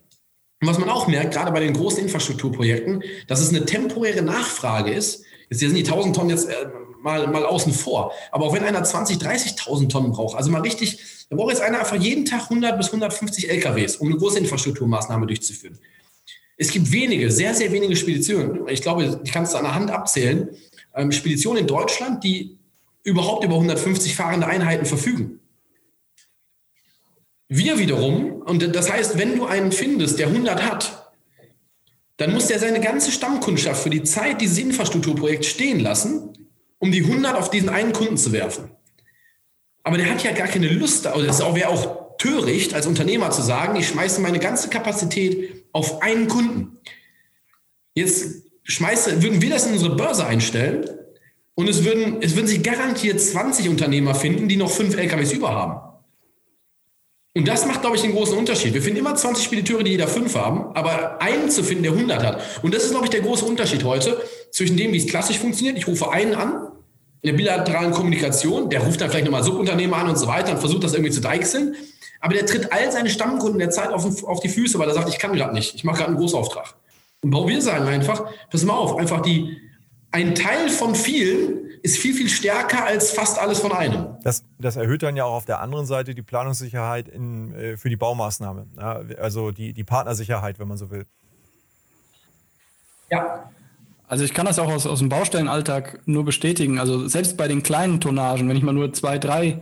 Und 0.60 0.68
was 0.68 0.78
man 0.78 0.90
auch 0.90 1.06
merkt, 1.06 1.32
gerade 1.32 1.52
bei 1.52 1.60
den 1.60 1.72
großen 1.72 2.02
Infrastrukturprojekten, 2.02 3.02
dass 3.26 3.40
es 3.40 3.48
eine 3.48 3.64
temporäre 3.64 4.22
Nachfrage 4.22 4.90
ist. 4.90 5.24
Jetzt 5.48 5.60
sind 5.60 5.74
die 5.74 5.84
1000 5.84 6.14
Tonnen 6.14 6.30
jetzt 6.30 6.48
äh, 6.48 6.66
mal, 7.00 7.26
mal 7.28 7.46
außen 7.46 7.72
vor. 7.72 8.12
Aber 8.30 8.46
auch 8.46 8.54
wenn 8.54 8.62
einer 8.62 8.84
20, 8.84 9.16
30.000 9.16 9.88
Tonnen 9.88 10.12
braucht, 10.12 10.36
also 10.36 10.50
mal 10.50 10.60
richtig, 10.60 10.98
da 11.30 11.36
braucht 11.36 11.50
jetzt 11.50 11.62
einer 11.62 11.80
einfach 11.80 11.96
jeden 11.96 12.26
Tag 12.26 12.42
100 12.44 12.76
bis 12.76 12.88
150 12.88 13.48
LKWs, 13.48 13.96
um 13.96 14.08
eine 14.08 14.18
große 14.18 14.38
Infrastrukturmaßnahme 14.38 15.26
durchzuführen. 15.26 15.78
Es 16.60 16.70
gibt 16.70 16.92
wenige, 16.92 17.30
sehr, 17.30 17.54
sehr 17.54 17.72
wenige 17.72 17.96
Speditionen. 17.96 18.68
Ich 18.68 18.82
glaube, 18.82 19.18
ich 19.24 19.32
kann 19.32 19.44
es 19.44 19.54
an 19.54 19.64
der 19.64 19.74
Hand 19.74 19.90
abzählen. 19.90 20.50
Ähm, 20.94 21.10
Speditionen 21.10 21.62
in 21.62 21.66
Deutschland, 21.66 22.22
die 22.22 22.58
überhaupt 23.02 23.44
über 23.46 23.54
150 23.54 24.14
fahrende 24.14 24.46
Einheiten 24.46 24.84
verfügen. 24.84 25.40
Wir 27.48 27.78
wiederum, 27.78 28.42
und 28.42 28.76
das 28.76 28.92
heißt, 28.92 29.16
wenn 29.16 29.36
du 29.36 29.46
einen 29.46 29.72
findest, 29.72 30.18
der 30.18 30.26
100 30.26 30.62
hat, 30.62 31.14
dann 32.18 32.34
muss 32.34 32.48
der 32.48 32.58
seine 32.58 32.80
ganze 32.80 33.10
Stammkundschaft 33.10 33.82
für 33.82 33.88
die 33.88 34.02
Zeit 34.02 34.42
dieses 34.42 34.58
Infrastrukturprojekts 34.58 35.46
stehen 35.46 35.80
lassen, 35.80 36.46
um 36.78 36.92
die 36.92 37.02
100 37.02 37.36
auf 37.36 37.50
diesen 37.50 37.70
einen 37.70 37.94
Kunden 37.94 38.18
zu 38.18 38.32
werfen. 38.32 38.70
Aber 39.82 39.96
der 39.96 40.10
hat 40.10 40.22
ja 40.22 40.32
gar 40.32 40.46
keine 40.46 40.68
Lust, 40.68 41.06
also 41.06 41.26
das 41.26 41.40
wäre 41.40 41.70
auch 41.70 42.09
töricht, 42.20 42.74
als 42.74 42.86
Unternehmer 42.86 43.30
zu 43.30 43.40
sagen, 43.40 43.76
ich 43.76 43.88
schmeiße 43.88 44.20
meine 44.20 44.38
ganze 44.38 44.68
Kapazität 44.68 45.64
auf 45.72 46.02
einen 46.02 46.28
Kunden. 46.28 46.78
Jetzt 47.94 48.42
schmeiße, 48.62 49.22
würden 49.22 49.40
wir 49.40 49.48
das 49.48 49.66
in 49.66 49.72
unsere 49.72 49.96
Börse 49.96 50.26
einstellen 50.26 50.84
und 51.54 51.68
es 51.68 51.84
würden, 51.84 52.18
es 52.20 52.36
würden 52.36 52.46
sich 52.46 52.62
garantiert 52.62 53.20
20 53.20 53.70
Unternehmer 53.70 54.14
finden, 54.14 54.48
die 54.48 54.56
noch 54.56 54.70
fünf 54.70 54.96
LKWs 54.96 55.32
über 55.32 55.50
haben. 55.50 55.80
Und 57.34 57.48
das 57.48 57.64
macht, 57.64 57.80
glaube 57.80 57.96
ich, 57.96 58.02
den 58.02 58.12
großen 58.12 58.36
Unterschied. 58.36 58.74
Wir 58.74 58.82
finden 58.82 58.98
immer 58.98 59.14
20 59.14 59.44
Spediteure, 59.44 59.82
die 59.82 59.92
jeder 59.92 60.08
fünf 60.08 60.34
haben, 60.34 60.76
aber 60.76 61.22
einen 61.22 61.48
zu 61.48 61.64
finden, 61.64 61.84
der 61.84 61.92
100 61.92 62.22
hat. 62.22 62.42
Und 62.62 62.74
das 62.74 62.84
ist, 62.84 62.90
glaube 62.90 63.06
ich, 63.06 63.10
der 63.10 63.20
große 63.20 63.46
Unterschied 63.46 63.82
heute 63.84 64.20
zwischen 64.50 64.76
dem, 64.76 64.92
wie 64.92 64.98
es 64.98 65.06
klassisch 65.06 65.38
funktioniert. 65.38 65.78
Ich 65.78 65.86
rufe 65.86 66.10
einen 66.10 66.34
an, 66.34 66.68
in 67.22 67.28
der 67.30 67.36
bilateralen 67.36 67.92
Kommunikation, 67.92 68.68
der 68.68 68.82
ruft 68.82 69.00
dann 69.00 69.10
vielleicht 69.10 69.26
nochmal 69.26 69.44
Subunternehmer 69.44 69.98
an 69.98 70.08
und 70.08 70.18
so 70.18 70.26
weiter 70.26 70.52
und 70.52 70.58
versucht 70.58 70.84
das 70.84 70.92
irgendwie 70.92 71.12
zu 71.12 71.20
deichseln. 71.20 71.76
Aber 72.20 72.34
der 72.34 72.46
tritt 72.46 72.72
all 72.72 72.92
seine 72.92 73.08
Stammkunden 73.10 73.58
der 73.58 73.70
Zeit 73.70 73.90
auf, 73.90 74.24
auf 74.24 74.40
die 74.40 74.48
Füße, 74.48 74.78
weil 74.78 74.88
er 74.88 74.94
sagt, 74.94 75.08
ich 75.08 75.18
kann 75.18 75.32
gerade 75.34 75.54
nicht, 75.54 75.74
ich 75.74 75.84
mache 75.84 75.98
gerade 75.98 76.10
einen 76.10 76.18
Großauftrag. 76.18 76.74
Und 77.22 77.32
wir 77.32 77.62
sagen 77.62 77.86
einfach, 77.86 78.30
pass 78.50 78.64
mal 78.64 78.74
auf, 78.74 78.96
einfach 78.96 79.20
die, 79.20 79.58
ein 80.12 80.34
Teil 80.34 80.68
von 80.68 80.94
vielen 80.94 81.70
ist 81.82 81.98
viel, 81.98 82.14
viel 82.14 82.28
stärker 82.28 82.84
als 82.84 83.10
fast 83.10 83.38
alles 83.38 83.60
von 83.60 83.72
einem. 83.72 84.16
Das, 84.22 84.44
das 84.58 84.76
erhöht 84.76 85.02
dann 85.02 85.16
ja 85.16 85.24
auch 85.24 85.34
auf 85.34 85.44
der 85.46 85.60
anderen 85.60 85.86
Seite 85.86 86.14
die 86.14 86.22
Planungssicherheit 86.22 87.08
in, 87.08 87.54
äh, 87.54 87.76
für 87.76 87.88
die 87.88 87.96
Baumaßnahme. 87.96 88.66
Ja, 88.76 89.02
also 89.18 89.50
die, 89.50 89.72
die 89.72 89.84
Partnersicherheit, 89.84 90.58
wenn 90.58 90.68
man 90.68 90.76
so 90.76 90.90
will. 90.90 91.06
Ja. 93.10 93.50
Also 94.08 94.24
ich 94.24 94.34
kann 94.34 94.44
das 94.44 94.58
auch 94.58 94.70
aus, 94.70 94.86
aus 94.86 94.98
dem 94.98 95.08
Baustellenalltag 95.08 96.00
nur 96.06 96.24
bestätigen. 96.24 96.78
Also 96.78 97.06
selbst 97.06 97.36
bei 97.36 97.48
den 97.48 97.62
kleinen 97.62 98.00
Tonnagen, 98.00 98.48
wenn 98.48 98.56
ich 98.56 98.62
mal 98.62 98.72
nur 98.72 98.92
zwei, 98.92 99.18
drei 99.18 99.60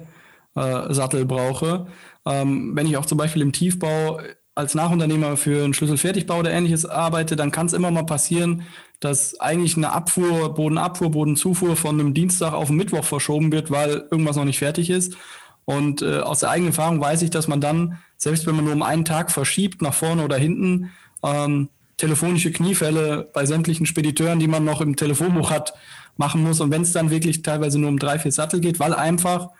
äh, 0.55 0.92
Sattel 0.94 1.27
brauche. 1.27 1.87
Ähm, 2.29 2.73
wenn 2.75 2.87
ich 2.87 2.97
auch 2.97 3.07
zum 3.07 3.19
Beispiel 3.19 3.43
im 3.43 3.53
Tiefbau 3.53 4.21
als 4.55 4.75
Nachunternehmer 4.75 5.37
für 5.37 5.64
einen 5.64 5.73
Schlüsselfertigbau 5.73 6.41
oder 6.41 6.51
ähnliches 6.51 6.85
arbeite, 6.85 7.37
dann 7.37 7.53
kann 7.53 7.67
es 7.67 7.73
immer 7.73 7.91
mal 7.91 8.05
passieren, 8.05 8.62
dass 9.01 9.38
eigentlich 9.41 9.77
eine 9.77 9.93
Abfuhr, 9.93 10.53
Bodenabfuhr, 10.55 11.11
Bodenzufuhr 11.11 11.77
von 11.77 11.99
einem 11.99 12.12
Dienstag 12.12 12.53
auf 12.53 12.69
einen 12.69 12.77
Mittwoch 12.77 13.05
verschoben 13.05 13.53
wird, 13.53 13.71
weil 13.71 14.09
irgendwas 14.11 14.37
noch 14.37 14.45
nicht 14.45 14.59
fertig 14.59 14.91
ist. 14.91 15.17
Und 15.64 16.03
äh, 16.03 16.19
aus 16.19 16.41
der 16.41 16.51
eigenen 16.51 16.73
Erfahrung 16.73 17.01
weiß 17.01 17.23
ich, 17.23 17.31
dass 17.31 17.47
man 17.47 17.61
dann, 17.61 17.99
selbst 18.17 18.47
wenn 18.47 18.57
man 18.57 18.64
nur 18.64 18.75
um 18.75 18.83
einen 18.83 19.05
Tag 19.05 19.31
verschiebt, 19.31 19.81
nach 19.81 19.95
vorne 19.95 20.25
oder 20.25 20.37
hinten, 20.37 20.91
ähm, 21.23 21.69
telefonische 21.97 22.53
Kniefälle 22.53 23.29
bei 23.33 23.47
sämtlichen 23.47 23.87
Spediteuren, 23.87 24.38
die 24.38 24.49
man 24.49 24.64
noch 24.64 24.81
im 24.81 24.97
Telefonbuch 24.97 25.51
hat, 25.51 25.75
machen 26.17 26.43
muss. 26.43 26.61
Und 26.61 26.71
wenn 26.71 26.83
es 26.83 26.93
dann 26.93 27.11
wirklich 27.11 27.43
teilweise 27.43 27.79
nur 27.79 27.91
um 27.91 27.99
drei, 27.99 28.19
vier 28.19 28.33
Sattel 28.33 28.61
geht, 28.61 28.81
weil 28.81 28.95
einfach, 28.95 29.51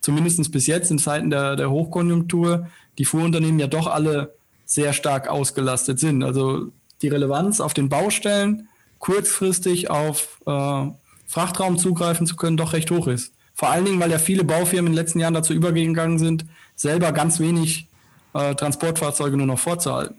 zumindest 0.00 0.50
bis 0.52 0.66
jetzt 0.66 0.90
in 0.90 0.98
Zeiten 0.98 1.30
der, 1.30 1.56
der 1.56 1.70
Hochkonjunktur, 1.70 2.68
die 2.98 3.04
Fuhrunternehmen 3.04 3.58
ja 3.58 3.66
doch 3.66 3.86
alle 3.86 4.34
sehr 4.64 4.92
stark 4.92 5.28
ausgelastet 5.28 5.98
sind. 5.98 6.22
Also 6.22 6.68
die 7.02 7.08
Relevanz 7.08 7.60
auf 7.60 7.74
den 7.74 7.88
Baustellen 7.88 8.68
kurzfristig 8.98 9.90
auf 9.90 10.40
äh, 10.46 10.86
Frachtraum 11.26 11.78
zugreifen 11.78 12.26
zu 12.26 12.36
können, 12.36 12.56
doch 12.56 12.72
recht 12.72 12.90
hoch 12.90 13.06
ist. 13.06 13.32
Vor 13.54 13.70
allen 13.70 13.84
Dingen, 13.84 14.00
weil 14.00 14.10
ja 14.10 14.18
viele 14.18 14.44
Baufirmen 14.44 14.86
in 14.88 14.92
den 14.92 15.04
letzten 15.04 15.20
Jahren 15.20 15.34
dazu 15.34 15.52
übergegangen 15.52 16.18
sind, 16.18 16.44
selber 16.76 17.12
ganz 17.12 17.40
wenig 17.40 17.88
äh, 18.34 18.54
Transportfahrzeuge 18.54 19.36
nur 19.36 19.46
noch 19.46 19.58
vorzuhalten. 19.58 20.16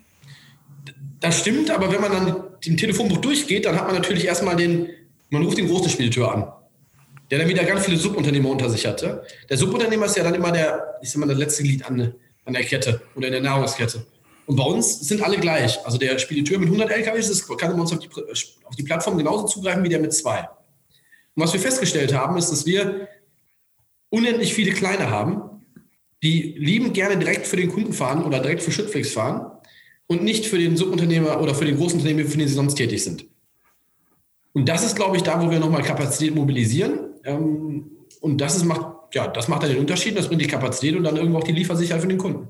Das 1.19 1.39
stimmt, 1.39 1.69
aber 1.71 1.91
wenn 1.91 2.01
man 2.01 2.11
dann 2.11 2.43
den 2.65 2.77
Telefonbuch 2.77 3.17
durchgeht, 3.17 3.65
dann 3.65 3.75
hat 3.75 3.87
man 3.87 3.95
natürlich 3.95 4.25
erstmal 4.25 4.55
den, 4.55 4.89
man 5.29 5.43
ruft 5.43 5.57
den 5.57 5.67
großen 5.67 5.89
Spediteur 5.89 6.33
an, 6.33 6.47
der 7.29 7.39
dann 7.39 7.47
wieder 7.47 7.63
ganz 7.63 7.85
viele 7.85 7.97
Subunternehmer 7.97 8.49
unter 8.49 8.69
sich 8.69 8.85
hatte. 8.85 9.23
Der 9.49 9.57
Subunternehmer 9.57 10.05
ist 10.05 10.17
ja 10.17 10.23
dann 10.23 10.35
immer 10.35 10.51
der, 10.51 10.97
ich 11.01 11.11
sag 11.11 11.19
mal, 11.19 11.27
das 11.27 11.37
letzte 11.37 11.63
Glied 11.63 11.85
an, 11.85 12.13
an 12.45 12.53
der 12.53 12.63
Kette 12.63 13.01
oder 13.15 13.27
in 13.27 13.33
der 13.33 13.41
Nahrungskette. 13.41 14.05
Und 14.45 14.55
bei 14.55 14.63
uns 14.63 15.01
sind 15.01 15.21
alle 15.21 15.37
gleich. 15.37 15.77
Also 15.85 15.99
der 15.99 16.17
Spediteur 16.17 16.57
mit 16.57 16.69
100 16.69 16.89
LKWs 16.89 17.29
ist, 17.29 17.47
kann 17.57 17.73
bei 17.73 17.79
uns 17.79 17.93
auf 17.93 17.99
die, 17.99 18.09
auf 18.63 18.75
die 18.75 18.83
Plattform 18.83 19.17
genauso 19.17 19.45
zugreifen 19.45 19.83
wie 19.83 19.89
der 19.89 19.99
mit 19.99 20.11
zwei. 20.11 20.39
Und 20.39 21.43
was 21.43 21.53
wir 21.53 21.59
festgestellt 21.59 22.13
haben, 22.13 22.35
ist, 22.37 22.51
dass 22.51 22.65
wir 22.65 23.07
unendlich 24.09 24.53
viele 24.55 24.71
kleine 24.71 25.11
haben, 25.11 25.63
die 26.23 26.55
lieben 26.57 26.93
gerne 26.93 27.17
direkt 27.17 27.45
für 27.45 27.57
den 27.57 27.69
Kunden 27.69 27.93
fahren 27.93 28.23
oder 28.23 28.39
direkt 28.39 28.63
für 28.63 28.71
Schüttflix 28.71 29.11
fahren 29.11 29.51
und 30.07 30.23
nicht 30.23 30.47
für 30.47 30.57
den 30.57 30.75
Subunternehmer 30.75 31.39
oder 31.39 31.53
für 31.53 31.65
den 31.65 31.77
großen 31.77 31.99
Unternehmen, 31.99 32.27
für 32.27 32.37
den 32.37 32.47
sie 32.47 32.55
sonst 32.55 32.75
tätig 32.75 33.03
sind. 33.03 33.25
Und 34.53 34.67
das 34.67 34.83
ist, 34.83 34.95
glaube 34.95 35.15
ich, 35.15 35.23
da, 35.23 35.41
wo 35.41 35.51
wir 35.51 35.59
nochmal 35.59 35.83
Kapazität 35.83 36.33
mobilisieren. 36.33 37.08
Ähm, 37.29 37.91
und 38.21 38.39
das 38.39 38.55
ist, 38.55 38.65
macht, 38.65 38.85
ja, 39.13 39.27
das 39.27 39.47
macht 39.47 39.63
dann 39.63 39.69
den 39.69 39.79
Unterschied, 39.79 40.17
das 40.17 40.27
bringt 40.27 40.41
die 40.41 40.47
Kapazität 40.47 40.95
und 40.95 41.03
dann 41.03 41.15
irgendwo 41.15 41.39
auch 41.39 41.43
die 41.43 41.51
Liefersicherheit 41.51 42.01
für 42.01 42.07
den 42.07 42.17
Kunden. 42.17 42.49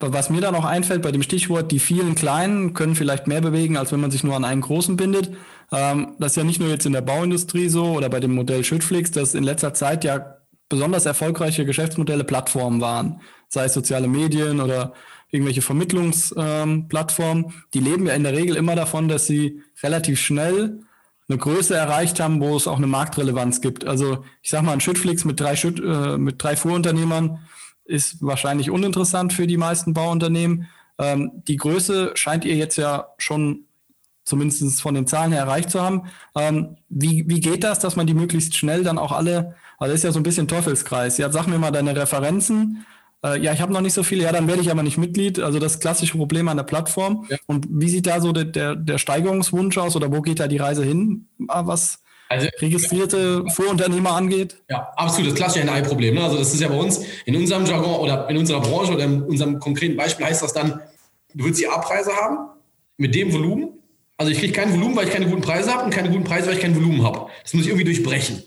Was 0.00 0.30
mir 0.30 0.40
da 0.40 0.52
noch 0.52 0.64
einfällt 0.64 1.02
bei 1.02 1.10
dem 1.10 1.22
Stichwort, 1.22 1.72
die 1.72 1.80
vielen 1.80 2.14
Kleinen 2.14 2.72
können 2.72 2.94
vielleicht 2.94 3.26
mehr 3.26 3.40
bewegen, 3.40 3.76
als 3.76 3.90
wenn 3.90 4.00
man 4.00 4.12
sich 4.12 4.22
nur 4.22 4.36
an 4.36 4.44
einen 4.44 4.60
Großen 4.60 4.96
bindet. 4.96 5.32
Ähm, 5.72 6.14
das 6.20 6.32
ist 6.32 6.36
ja 6.36 6.44
nicht 6.44 6.60
nur 6.60 6.68
jetzt 6.68 6.86
in 6.86 6.92
der 6.92 7.00
Bauindustrie 7.00 7.68
so 7.68 7.96
oder 7.96 8.08
bei 8.08 8.20
dem 8.20 8.34
Modell 8.34 8.62
Schüttflix, 8.62 9.10
dass 9.10 9.34
in 9.34 9.42
letzter 9.42 9.74
Zeit 9.74 10.04
ja 10.04 10.36
besonders 10.68 11.04
erfolgreiche 11.04 11.64
Geschäftsmodelle 11.64 12.24
Plattformen 12.24 12.80
waren, 12.80 13.20
sei 13.48 13.64
es 13.64 13.74
soziale 13.74 14.06
Medien 14.06 14.60
oder 14.60 14.92
irgendwelche 15.30 15.62
Vermittlungsplattformen. 15.62 17.52
Die 17.74 17.80
leben 17.80 18.06
ja 18.06 18.14
in 18.14 18.22
der 18.22 18.34
Regel 18.34 18.56
immer 18.56 18.76
davon, 18.76 19.08
dass 19.08 19.26
sie 19.26 19.62
relativ 19.82 20.20
schnell 20.20 20.80
eine 21.28 21.38
Größe 21.38 21.74
erreicht 21.74 22.20
haben, 22.20 22.40
wo 22.40 22.56
es 22.56 22.66
auch 22.66 22.78
eine 22.78 22.86
Marktrelevanz 22.86 23.60
gibt. 23.60 23.86
Also 23.86 24.24
ich 24.42 24.50
sag 24.50 24.62
mal, 24.62 24.72
ein 24.72 24.80
Schüttflix 24.80 25.24
mit 25.24 25.38
drei, 25.38 25.56
Schütt, 25.56 25.78
äh, 25.78 26.16
mit 26.16 26.42
drei 26.42 26.56
Fuhrunternehmern 26.56 27.40
ist 27.84 28.22
wahrscheinlich 28.22 28.70
uninteressant 28.70 29.32
für 29.32 29.46
die 29.46 29.56
meisten 29.56 29.94
Bauunternehmen. 29.94 30.68
Ähm, 30.98 31.42
die 31.46 31.56
Größe 31.56 32.12
scheint 32.14 32.44
ihr 32.44 32.54
jetzt 32.56 32.76
ja 32.76 33.08
schon 33.18 33.64
zumindest 34.24 34.80
von 34.80 34.94
den 34.94 35.06
Zahlen 35.06 35.32
her 35.32 35.42
erreicht 35.42 35.70
zu 35.70 35.80
haben. 35.80 36.02
Ähm, 36.36 36.76
wie, 36.88 37.24
wie 37.28 37.40
geht 37.40 37.64
das, 37.64 37.78
dass 37.78 37.96
man 37.96 38.06
die 38.06 38.14
möglichst 38.14 38.56
schnell 38.56 38.84
dann 38.84 38.98
auch 38.98 39.12
alle, 39.12 39.54
also 39.78 39.92
das 39.92 40.00
ist 40.00 40.04
ja 40.04 40.12
so 40.12 40.20
ein 40.20 40.24
bisschen 40.24 40.48
Teufelskreis. 40.48 41.18
Ja, 41.18 41.30
sag 41.30 41.46
mir 41.46 41.58
mal 41.58 41.70
deine 41.70 41.96
Referenzen. 41.96 42.84
Äh, 43.24 43.40
ja, 43.40 43.52
ich 43.52 43.60
habe 43.60 43.72
noch 43.72 43.80
nicht 43.80 43.94
so 43.94 44.02
viele, 44.02 44.24
ja, 44.24 44.32
dann 44.32 44.46
werde 44.46 44.62
ich 44.62 44.70
aber 44.70 44.82
nicht 44.82 44.98
Mitglied. 44.98 45.40
Also 45.40 45.58
das 45.58 45.80
klassische 45.80 46.16
Problem 46.16 46.48
an 46.48 46.56
der 46.56 46.64
Plattform. 46.64 47.26
Ja. 47.28 47.36
Und 47.46 47.66
wie 47.68 47.88
sieht 47.88 48.06
da 48.06 48.20
so 48.20 48.32
der, 48.32 48.44
der, 48.44 48.76
der 48.76 48.98
Steigerungswunsch 48.98 49.76
aus 49.78 49.96
oder 49.96 50.12
wo 50.12 50.20
geht 50.20 50.40
da 50.40 50.46
die 50.46 50.58
Reise 50.58 50.84
hin, 50.84 51.28
was 51.38 52.00
also, 52.28 52.46
registrierte 52.60 53.44
Vorunternehmer 53.48 54.12
angeht? 54.12 54.62
Ja, 54.68 54.92
absolut. 54.96 55.32
Das 55.32 55.38
klassische 55.38 55.66
NI-Problem. 55.66 56.14
Ne? 56.14 56.22
Also 56.22 56.38
das 56.38 56.52
ist 56.52 56.60
ja 56.60 56.68
bei 56.68 56.76
uns 56.76 57.00
in 57.24 57.34
unserem 57.34 57.64
Jargon 57.66 58.00
oder 58.00 58.28
in 58.30 58.36
unserer 58.36 58.60
Branche 58.60 58.92
oder 58.92 59.04
in 59.04 59.22
unserem 59.22 59.58
konkreten 59.58 59.96
Beispiel 59.96 60.26
heißt 60.26 60.42
das 60.42 60.52
dann, 60.52 60.80
du 61.34 61.44
willst 61.44 61.60
die 61.60 61.66
A-Preise 61.66 62.12
haben 62.12 62.50
mit 62.98 63.14
dem 63.14 63.32
Volumen. 63.32 63.70
Also 64.16 64.32
ich 64.32 64.38
kriege 64.38 64.52
kein 64.52 64.72
Volumen, 64.72 64.96
weil 64.96 65.06
ich 65.06 65.12
keine 65.12 65.26
guten 65.26 65.42
Preise 65.42 65.72
habe 65.72 65.84
und 65.84 65.90
keine 65.90 66.10
guten 66.10 66.24
Preise, 66.24 66.48
weil 66.48 66.54
ich 66.54 66.60
kein 66.60 66.74
Volumen 66.74 67.04
habe. 67.04 67.30
Das 67.42 67.54
muss 67.54 67.62
ich 67.64 67.68
irgendwie 67.68 67.84
durchbrechen. 67.84 68.42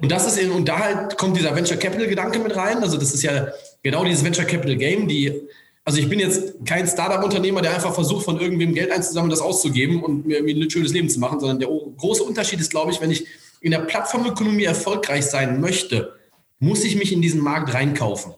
Und 0.00 0.10
das 0.10 0.26
ist 0.26 0.38
eben, 0.38 0.52
und 0.52 0.68
da 0.68 0.78
halt 0.78 1.16
kommt 1.16 1.36
dieser 1.36 1.54
Venture 1.54 1.76
Capital 1.76 2.06
Gedanke 2.06 2.38
mit 2.38 2.56
rein. 2.56 2.82
Also 2.82 2.96
das 2.96 3.12
ist 3.12 3.22
ja 3.22 3.48
genau 3.82 4.04
dieses 4.04 4.24
Venture 4.24 4.44
Capital 4.44 4.76
Game, 4.76 5.08
die 5.08 5.48
also 5.84 5.98
ich 5.98 6.08
bin 6.08 6.20
jetzt 6.20 6.64
kein 6.64 6.86
Startup-Unternehmer, 6.86 7.62
der 7.62 7.74
einfach 7.74 7.94
versucht, 7.94 8.24
von 8.24 8.38
irgendwem 8.38 8.74
Geld 8.74 8.92
einzusammeln, 8.92 9.30
das 9.30 9.40
auszugeben 9.40 10.02
und 10.02 10.26
mir 10.26 10.38
ein 10.38 10.70
schönes 10.70 10.92
Leben 10.92 11.08
zu 11.08 11.18
machen, 11.18 11.40
sondern 11.40 11.58
der 11.58 11.68
große 11.68 12.22
Unterschied 12.22 12.60
ist, 12.60 12.70
glaube 12.70 12.92
ich, 12.92 13.00
wenn 13.00 13.10
ich 13.10 13.26
in 13.60 13.70
der 13.70 13.80
Plattformökonomie 13.80 14.64
erfolgreich 14.64 15.26
sein 15.26 15.60
möchte, 15.60 16.16
muss 16.58 16.84
ich 16.84 16.96
mich 16.96 17.12
in 17.12 17.22
diesen 17.22 17.40
Markt 17.40 17.72
reinkaufen. 17.72 18.34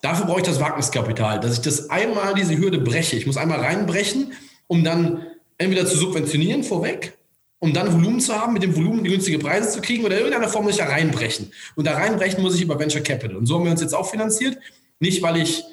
Dafür 0.00 0.26
brauche 0.26 0.40
ich 0.40 0.46
das 0.46 0.60
Wagniskapital, 0.60 1.40
dass 1.40 1.54
ich 1.54 1.60
das 1.60 1.90
einmal 1.90 2.34
diese 2.34 2.56
Hürde 2.56 2.78
breche. 2.78 3.16
Ich 3.16 3.26
muss 3.26 3.36
einmal 3.36 3.60
reinbrechen, 3.60 4.32
um 4.68 4.84
dann 4.84 5.26
entweder 5.58 5.86
zu 5.86 5.96
subventionieren 5.96 6.62
vorweg, 6.62 7.18
um 7.58 7.72
dann 7.72 7.92
Volumen 7.92 8.20
zu 8.20 8.34
haben, 8.34 8.52
mit 8.52 8.62
dem 8.62 8.76
Volumen 8.76 9.04
die 9.04 9.10
günstige 9.10 9.38
Preise 9.38 9.70
zu 9.70 9.80
kriegen 9.80 10.04
oder 10.04 10.16
in 10.16 10.24
irgendeiner 10.24 10.48
Form 10.48 10.64
muss 10.64 10.74
ich 10.74 10.80
da 10.80 10.86
reinbrechen. 10.86 11.52
Und 11.74 11.86
da 11.86 11.94
reinbrechen 11.94 12.42
muss 12.42 12.54
ich 12.54 12.62
über 12.62 12.78
Venture 12.78 13.00
Capital. 13.00 13.36
Und 13.36 13.46
so 13.46 13.56
haben 13.56 13.64
wir 13.64 13.70
uns 13.70 13.80
jetzt 13.80 13.94
auch 13.94 14.10
finanziert. 14.10 14.58
Nicht, 15.00 15.22
weil 15.22 15.38
ich 15.38 15.64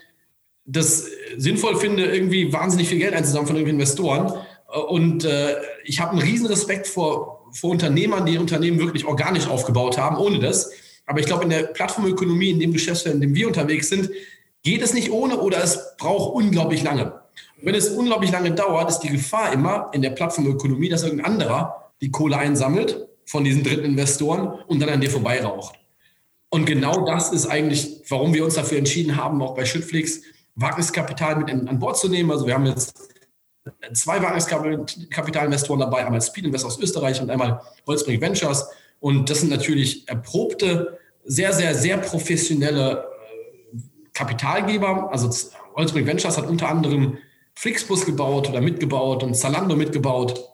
das 0.65 1.07
sinnvoll 1.37 1.75
finde, 1.75 2.05
irgendwie 2.05 2.53
wahnsinnig 2.53 2.87
viel 2.87 2.99
Geld 2.99 3.13
einzusammeln 3.13 3.47
von 3.47 3.55
irgendwelchen 3.57 3.81
Investoren. 3.81 4.33
Und 4.87 5.25
äh, 5.25 5.57
ich 5.83 5.99
habe 5.99 6.11
einen 6.11 6.21
riesen 6.21 6.47
Respekt 6.47 6.87
vor, 6.87 7.49
vor 7.51 7.71
Unternehmern, 7.71 8.25
die 8.25 8.37
Unternehmen 8.37 8.79
wirklich 8.79 9.05
organisch 9.05 9.47
aufgebaut 9.47 9.97
haben, 9.97 10.17
ohne 10.17 10.39
das. 10.39 10.71
Aber 11.05 11.19
ich 11.19 11.25
glaube, 11.25 11.43
in 11.43 11.49
der 11.49 11.63
Plattformökonomie, 11.63 12.49
in 12.49 12.59
dem 12.59 12.71
Geschäftsfeld, 12.71 13.15
in 13.15 13.21
dem 13.21 13.35
wir 13.35 13.47
unterwegs 13.47 13.89
sind, 13.89 14.09
geht 14.63 14.81
es 14.81 14.93
nicht 14.93 15.11
ohne 15.11 15.37
oder 15.37 15.61
es 15.61 15.97
braucht 15.97 16.33
unglaublich 16.33 16.81
lange. 16.81 17.22
Wenn 17.63 17.75
es 17.75 17.89
unglaublich 17.89 18.31
lange 18.31 18.51
dauert, 18.51 18.89
ist 18.89 18.99
die 18.99 19.09
Gefahr 19.09 19.53
immer 19.53 19.89
in 19.93 20.01
der 20.01 20.09
Plattformökonomie, 20.09 20.89
dass 20.89 21.03
irgendein 21.03 21.33
anderer 21.33 21.91
die 22.01 22.11
Kohle 22.11 22.37
einsammelt 22.37 23.07
von 23.25 23.45
diesen 23.45 23.63
dritten 23.63 23.85
Investoren 23.85 24.59
und 24.67 24.81
dann 24.81 24.89
an 24.89 24.99
dir 24.99 25.09
vorbeiraucht. 25.09 25.75
Und 26.49 26.65
genau 26.65 27.05
das 27.05 27.31
ist 27.31 27.47
eigentlich, 27.47 28.01
warum 28.09 28.33
wir 28.33 28.43
uns 28.43 28.55
dafür 28.55 28.77
entschieden 28.77 29.15
haben, 29.15 29.41
auch 29.41 29.55
bei 29.55 29.63
Schüttflix 29.63 30.21
Wagniskapital 30.55 31.37
mit 31.37 31.49
an 31.49 31.79
Bord 31.79 31.97
zu 31.97 32.09
nehmen. 32.09 32.29
Also 32.31 32.45
wir 32.45 32.53
haben 32.53 32.65
jetzt 32.65 32.93
zwei 33.93 34.21
Wagniskapitalinvestoren 34.21 35.79
dabei, 35.79 36.05
einmal 36.05 36.21
Speed 36.21 36.45
Invest 36.45 36.65
aus 36.65 36.77
Österreich 36.79 37.21
und 37.21 37.29
einmal 37.29 37.61
Holzbrink 37.87 38.21
Ventures. 38.21 38.67
Und 38.99 39.29
das 39.29 39.39
sind 39.39 39.49
natürlich 39.49 40.07
erprobte, 40.09 40.99
sehr, 41.23 41.53
sehr, 41.53 41.73
sehr 41.73 41.97
professionelle 41.97 43.05
äh, 43.73 43.77
Kapitalgeber. 44.13 45.09
Also 45.11 45.29
Holzbrink 45.75 46.05
Ventures 46.05 46.37
hat 46.37 46.47
unter 46.47 46.67
anderem 46.67 47.17
Flixbus 47.55 48.05
gebaut 48.05 48.49
oder 48.49 48.61
mitgebaut 48.61 49.23
und 49.23 49.35
Zalando 49.35 49.75
mitgebaut. 49.75 50.49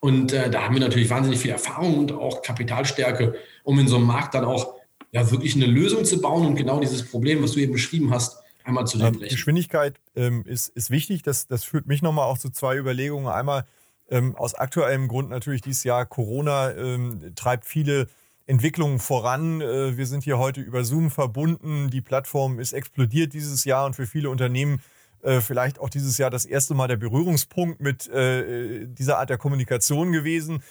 Und 0.00 0.32
äh, 0.32 0.50
da 0.50 0.62
haben 0.62 0.74
wir 0.74 0.80
natürlich 0.80 1.10
wahnsinnig 1.10 1.40
viel 1.40 1.50
Erfahrung 1.50 1.98
und 1.98 2.12
auch 2.12 2.42
Kapitalstärke, 2.42 3.34
um 3.64 3.78
in 3.78 3.88
so 3.88 3.96
einem 3.96 4.06
Markt 4.06 4.34
dann 4.34 4.44
auch 4.44 4.74
ja, 5.10 5.30
wirklich 5.30 5.56
eine 5.56 5.66
Lösung 5.66 6.04
zu 6.04 6.20
bauen 6.20 6.46
und 6.46 6.54
genau 6.54 6.80
dieses 6.80 7.10
Problem, 7.10 7.42
was 7.42 7.52
du 7.52 7.60
eben 7.60 7.72
beschrieben 7.72 8.10
hast, 8.10 8.38
einmal 8.64 8.86
zu 8.86 9.00
ähm, 9.00 9.18
Geschwindigkeit 9.18 9.98
ähm, 10.14 10.44
ist, 10.46 10.68
ist 10.68 10.90
wichtig. 10.90 11.22
Das, 11.22 11.48
das 11.48 11.64
führt 11.64 11.86
mich 11.86 12.02
nochmal 12.02 12.26
auch 12.26 12.38
zu 12.38 12.50
zwei 12.50 12.76
Überlegungen. 12.76 13.26
Einmal 13.26 13.64
ähm, 14.10 14.36
aus 14.36 14.54
aktuellem 14.54 15.08
Grund 15.08 15.30
natürlich 15.30 15.62
dieses 15.62 15.84
Jahr 15.84 16.06
Corona 16.06 16.72
ähm, 16.76 17.32
treibt 17.34 17.64
viele 17.64 18.06
Entwicklungen 18.46 18.98
voran. 18.98 19.60
Äh, 19.60 19.96
wir 19.96 20.06
sind 20.06 20.24
hier 20.24 20.38
heute 20.38 20.60
über 20.60 20.84
Zoom 20.84 21.10
verbunden. 21.10 21.90
Die 21.90 22.00
Plattform 22.00 22.60
ist 22.60 22.72
explodiert 22.72 23.32
dieses 23.32 23.64
Jahr 23.64 23.86
und 23.86 23.96
für 23.96 24.06
viele 24.06 24.30
Unternehmen 24.30 24.80
äh, 25.22 25.40
vielleicht 25.40 25.78
auch 25.78 25.90
dieses 25.90 26.18
Jahr 26.18 26.30
das 26.30 26.44
erste 26.44 26.74
Mal 26.74 26.88
der 26.88 26.96
Berührungspunkt 26.96 27.80
mit 27.80 28.08
äh, 28.08 28.86
dieser 28.86 29.18
Art 29.18 29.30
der 29.30 29.38
Kommunikation 29.38 30.12
gewesen. 30.12 30.62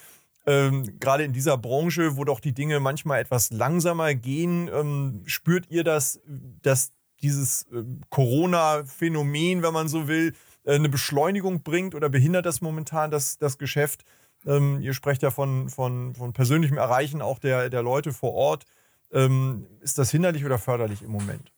Ähm, 0.46 0.98
gerade 1.00 1.26
in 1.26 1.34
dieser 1.34 1.58
Branche, 1.58 2.16
wo 2.16 2.24
doch 2.24 2.40
die 2.40 2.54
Dinge 2.54 2.80
manchmal 2.80 3.20
etwas 3.20 3.52
langsamer 3.52 4.16
gehen, 4.16 4.70
ähm, 4.74 5.22
spürt 5.26 5.70
ihr 5.70 5.84
das, 5.84 6.22
dass 6.62 6.94
dieses 7.22 7.64
äh, 7.64 7.84
Corona-Phänomen, 8.10 9.62
wenn 9.62 9.74
man 9.74 9.90
so 9.90 10.08
will, 10.08 10.34
äh, 10.64 10.76
eine 10.76 10.88
Beschleunigung 10.88 11.64
bringt 11.64 11.96
oder 11.96 12.10
behindert 12.10 12.46
das 12.46 12.62
momentan 12.62 13.12
das, 13.12 13.38
das 13.38 13.58
Geschäft? 13.58 14.06
Ähm, 14.46 14.80
ihr 14.82 14.94
sprecht 14.94 15.22
ja 15.22 15.32
von, 15.32 15.70
von, 15.70 16.16
von 16.16 16.32
persönlichem 16.32 16.78
Erreichen 16.78 17.22
auch 17.22 17.40
der, 17.40 17.70
der 17.70 17.84
Leute 17.84 18.14
vor 18.14 18.34
Ort. 18.34 18.66
Ähm, 19.12 19.68
ist 19.82 19.98
das 19.98 20.12
hinderlich 20.12 20.46
oder 20.46 20.60
förderlich 20.60 21.02
im 21.02 21.12
Moment? 21.12 21.52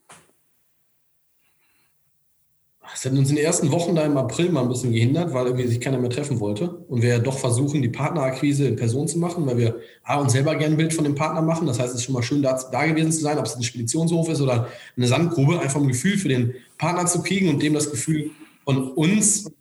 Es 2.93 3.05
hat 3.05 3.13
uns 3.13 3.29
in 3.29 3.35
den 3.35 3.45
ersten 3.45 3.71
Wochen 3.71 3.95
da 3.95 4.03
im 4.03 4.17
April 4.17 4.51
mal 4.51 4.61
ein 4.61 4.69
bisschen 4.69 4.91
gehindert, 4.91 5.33
weil 5.33 5.45
irgendwie 5.45 5.67
sich 5.67 5.79
keiner 5.79 5.99
mehr 5.99 6.09
treffen 6.09 6.39
wollte. 6.39 6.69
Und 6.69 7.01
wir 7.01 7.19
doch 7.19 7.37
versuchen, 7.37 7.81
die 7.81 7.89
Partnerakquise 7.89 8.67
in 8.67 8.75
Person 8.75 9.07
zu 9.07 9.19
machen, 9.19 9.45
weil 9.45 9.57
wir 9.57 9.79
A, 10.03 10.19
uns 10.19 10.33
selber 10.33 10.55
gerne 10.55 10.75
ein 10.75 10.77
Bild 10.77 10.93
von 10.93 11.03
dem 11.03 11.15
Partner 11.15 11.41
machen. 11.41 11.67
Das 11.67 11.79
heißt, 11.79 11.89
es 11.93 11.99
ist 11.99 12.05
schon 12.05 12.13
mal 12.13 12.23
schön, 12.23 12.41
da, 12.41 12.59
da 12.71 12.85
gewesen 12.85 13.11
zu 13.11 13.21
sein, 13.21 13.37
ob 13.37 13.45
es 13.45 13.55
ein 13.55 13.63
Speditionshof 13.63 14.29
ist 14.29 14.41
oder 14.41 14.67
eine 14.97 15.07
Sandgrube, 15.07 15.59
einfach 15.59 15.79
ein 15.79 15.87
Gefühl 15.87 16.17
für 16.17 16.29
den 16.29 16.55
Partner 16.77 17.05
zu 17.05 17.21
kriegen 17.21 17.49
und 17.49 17.61
dem 17.61 17.73
das 17.73 17.91
Gefühl 17.91 18.31
von 18.65 18.91
uns 18.91 19.51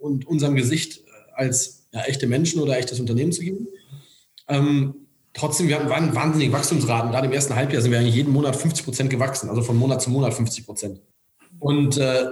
und 0.00 0.26
unserem 0.26 0.54
Gesicht 0.54 1.02
als 1.34 1.86
ja, 1.92 2.02
echte 2.02 2.26
Menschen 2.26 2.60
oder 2.60 2.76
echtes 2.76 3.00
Unternehmen 3.00 3.32
zu 3.32 3.42
geben. 3.42 3.68
Ähm, 4.48 4.94
trotzdem, 5.32 5.68
wir 5.68 5.78
hatten 5.78 6.14
wahnsinnige 6.14 6.52
Wachstumsraten. 6.52 7.10
Gerade 7.10 7.26
im 7.26 7.32
ersten 7.32 7.54
Halbjahr 7.54 7.82
sind 7.82 7.90
wir 7.90 7.98
eigentlich 7.98 8.14
jeden 8.14 8.32
Monat 8.32 8.56
50 8.56 8.84
Prozent 8.84 9.10
gewachsen, 9.10 9.48
also 9.48 9.62
von 9.62 9.76
Monat 9.76 10.02
zu 10.02 10.10
Monat 10.10 10.34
50 10.34 10.66
Prozent. 10.66 11.00
Und 11.58 11.96
äh, 11.98 12.26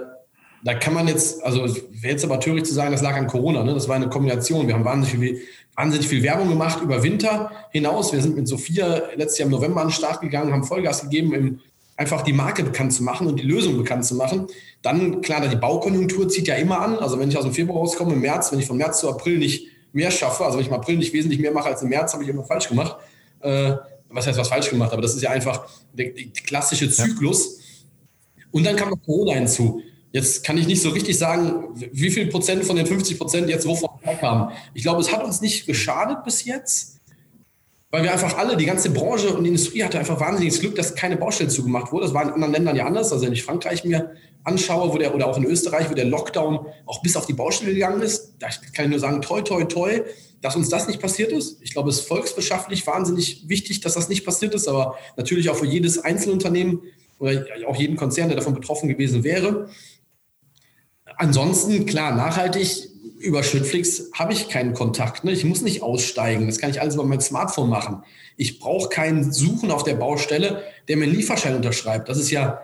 da 0.63 0.73
kann 0.73 0.93
man 0.93 1.07
jetzt, 1.07 1.43
also 1.43 1.63
wäre 1.63 2.13
jetzt 2.13 2.23
aber 2.23 2.39
töricht 2.39 2.65
zu 2.65 2.73
sagen, 2.73 2.91
das 2.91 3.01
lag 3.01 3.15
an 3.15 3.27
Corona. 3.27 3.63
Ne? 3.63 3.73
Das 3.73 3.89
war 3.89 3.97
eine 3.97 4.07
Kombination. 4.07 4.65
Wir 4.67 4.73
haben 4.75 4.85
wahnsinnig 4.85 5.19
viel, 5.19 5.41
wahnsinnig 5.75 6.07
viel 6.07 6.23
Werbung 6.23 6.47
gemacht 6.47 6.81
über 6.81 7.03
Winter 7.03 7.51
hinaus. 7.71 8.13
Wir 8.13 8.21
sind 8.21 8.37
mit 8.37 8.47
Sophia 8.47 9.01
letztes 9.15 9.39
Jahr 9.39 9.47
im 9.47 9.51
November 9.51 9.81
an 9.81 9.87
den 9.87 9.93
Start 9.93 10.21
gegangen, 10.21 10.53
haben 10.53 10.63
Vollgas 10.63 11.01
gegeben, 11.01 11.35
um 11.35 11.59
einfach 11.97 12.21
die 12.21 12.33
Marke 12.33 12.63
bekannt 12.63 12.93
zu 12.93 13.03
machen 13.03 13.27
und 13.27 13.39
die 13.39 13.43
Lösung 13.43 13.77
bekannt 13.77 14.05
zu 14.05 14.15
machen. 14.15 14.47
Dann, 14.81 15.21
klar, 15.21 15.45
die 15.47 15.55
Baukonjunktur 15.55 16.29
zieht 16.29 16.47
ja 16.47 16.55
immer 16.55 16.79
an. 16.79 16.97
Also 16.97 17.19
wenn 17.19 17.29
ich 17.29 17.37
aus 17.37 17.43
dem 17.43 17.53
Februar 17.53 17.79
rauskomme, 17.79 18.13
im 18.13 18.21
März, 18.21 18.51
wenn 18.51 18.59
ich 18.59 18.65
von 18.65 18.77
März 18.77 19.01
zu 19.01 19.09
April 19.09 19.39
nicht 19.39 19.67
mehr 19.91 20.11
schaffe, 20.11 20.45
also 20.45 20.57
wenn 20.57 20.63
ich 20.63 20.69
im 20.69 20.75
April 20.75 20.97
nicht 20.97 21.13
wesentlich 21.13 21.41
mehr 21.41 21.51
mache 21.51 21.67
als 21.67 21.81
im 21.81 21.89
März, 21.89 22.13
habe 22.13 22.23
ich 22.23 22.29
immer 22.29 22.43
falsch 22.43 22.69
gemacht. 22.69 22.95
Äh, 23.41 23.73
was 24.09 24.27
heißt 24.27 24.39
was 24.39 24.47
falsch 24.47 24.69
gemacht? 24.69 24.93
Aber 24.93 25.01
das 25.01 25.13
ist 25.13 25.21
ja 25.21 25.31
einfach 25.31 25.67
der, 25.91 26.11
der 26.11 26.25
klassische 26.45 26.89
Zyklus. 26.89 27.59
Und 28.51 28.65
dann 28.65 28.75
kam 28.75 28.89
noch 28.91 29.01
Corona 29.03 29.33
hinzu. 29.33 29.81
Jetzt 30.13 30.43
kann 30.43 30.59
ich 30.59 30.67
nicht 30.67 30.81
so 30.81 30.89
richtig 30.89 31.17
sagen, 31.17 31.69
wie 31.91 32.11
viel 32.11 32.27
Prozent 32.27 32.63
von 32.65 32.75
den 32.75 32.85
50 32.85 33.17
Prozent 33.17 33.49
jetzt 33.49 33.65
wovon 33.67 33.89
kamen. 34.19 34.51
Ich 34.75 34.83
glaube, 34.83 35.01
es 35.01 35.11
hat 35.11 35.23
uns 35.23 35.41
nicht 35.41 35.65
geschadet 35.65 36.23
bis 36.23 36.45
jetzt, 36.45 36.99
weil 37.89 38.03
wir 38.03 38.13
einfach 38.13 38.37
alle, 38.37 38.55
die 38.55 38.65
ganze 38.65 38.91
Branche 38.91 39.35
und 39.35 39.43
die 39.43 39.49
Industrie 39.49 39.83
hatte 39.83 39.97
einfach 39.97 40.19
wahnsinniges 40.19 40.59
Glück, 40.59 40.75
dass 40.75 40.93
keine 40.93 41.17
Baustelle 41.17 41.49
zugemacht 41.49 41.91
wurde. 41.91 42.05
Das 42.05 42.13
war 42.13 42.21
in 42.21 42.29
anderen 42.29 42.53
Ländern 42.53 42.75
ja 42.75 42.85
anders. 42.85 43.11
Also 43.11 43.25
wenn 43.25 43.33
ich 43.33 43.41
Frankreich 43.41 43.85
mir 43.85 44.11
anschaue, 44.43 44.93
wo 44.93 44.99
der, 44.99 45.15
oder 45.15 45.25
auch 45.25 45.37
in 45.37 45.45
Österreich, 45.45 45.89
wo 45.89 45.95
der 45.95 46.05
Lockdown 46.05 46.59
auch 46.85 47.01
bis 47.01 47.17
auf 47.17 47.25
die 47.25 47.33
Baustelle 47.33 47.73
gegangen 47.73 48.03
ist, 48.03 48.35
da 48.37 48.49
kann 48.75 48.85
ich 48.85 48.91
nur 48.91 48.99
sagen, 48.99 49.19
toi, 49.23 49.41
toi, 49.41 49.63
toi, 49.63 50.01
dass 50.41 50.55
uns 50.55 50.69
das 50.69 50.87
nicht 50.87 51.01
passiert 51.01 51.31
ist. 51.31 51.57
Ich 51.61 51.73
glaube, 51.73 51.89
es 51.89 52.01
ist 52.01 52.07
volkswirtschaftlich 52.07 52.85
wahnsinnig 52.85 53.47
wichtig, 53.47 53.81
dass 53.81 53.95
das 53.95 54.09
nicht 54.09 54.25
passiert 54.25 54.53
ist, 54.53 54.67
aber 54.67 54.95
natürlich 55.17 55.49
auch 55.49 55.55
für 55.55 55.65
jedes 55.65 55.97
Einzelunternehmen 55.97 56.81
oder 57.17 57.45
auch 57.67 57.77
jeden 57.77 57.95
Konzern, 57.95 58.27
der 58.27 58.37
davon 58.37 58.53
betroffen 58.53 58.89
gewesen 58.89 59.23
wäre. 59.23 59.69
Ansonsten, 61.17 61.85
klar, 61.85 62.15
nachhaltig 62.15 62.89
über 63.19 63.41
Schrittflix 63.41 64.09
habe 64.13 64.33
ich 64.33 64.49
keinen 64.49 64.73
Kontakt. 64.73 65.23
Ne? 65.23 65.31
Ich 65.31 65.45
muss 65.45 65.61
nicht 65.61 65.81
aussteigen. 65.81 66.45
Das 66.45 66.59
kann 66.59 66.69
ich 66.69 66.81
alles 66.81 66.95
über 66.95 67.05
mein 67.05 67.21
Smartphone 67.21 67.69
machen. 67.69 68.03
Ich 68.35 68.59
brauche 68.59 68.89
keinen 68.89 69.31
Suchen 69.31 69.71
auf 69.71 69.83
der 69.83 69.95
Baustelle, 69.95 70.63
der 70.87 70.97
mir 70.97 71.05
einen 71.05 71.15
Lieferschein 71.15 71.55
unterschreibt. 71.55 72.09
Das 72.09 72.17
ist 72.17 72.31
ja 72.31 72.61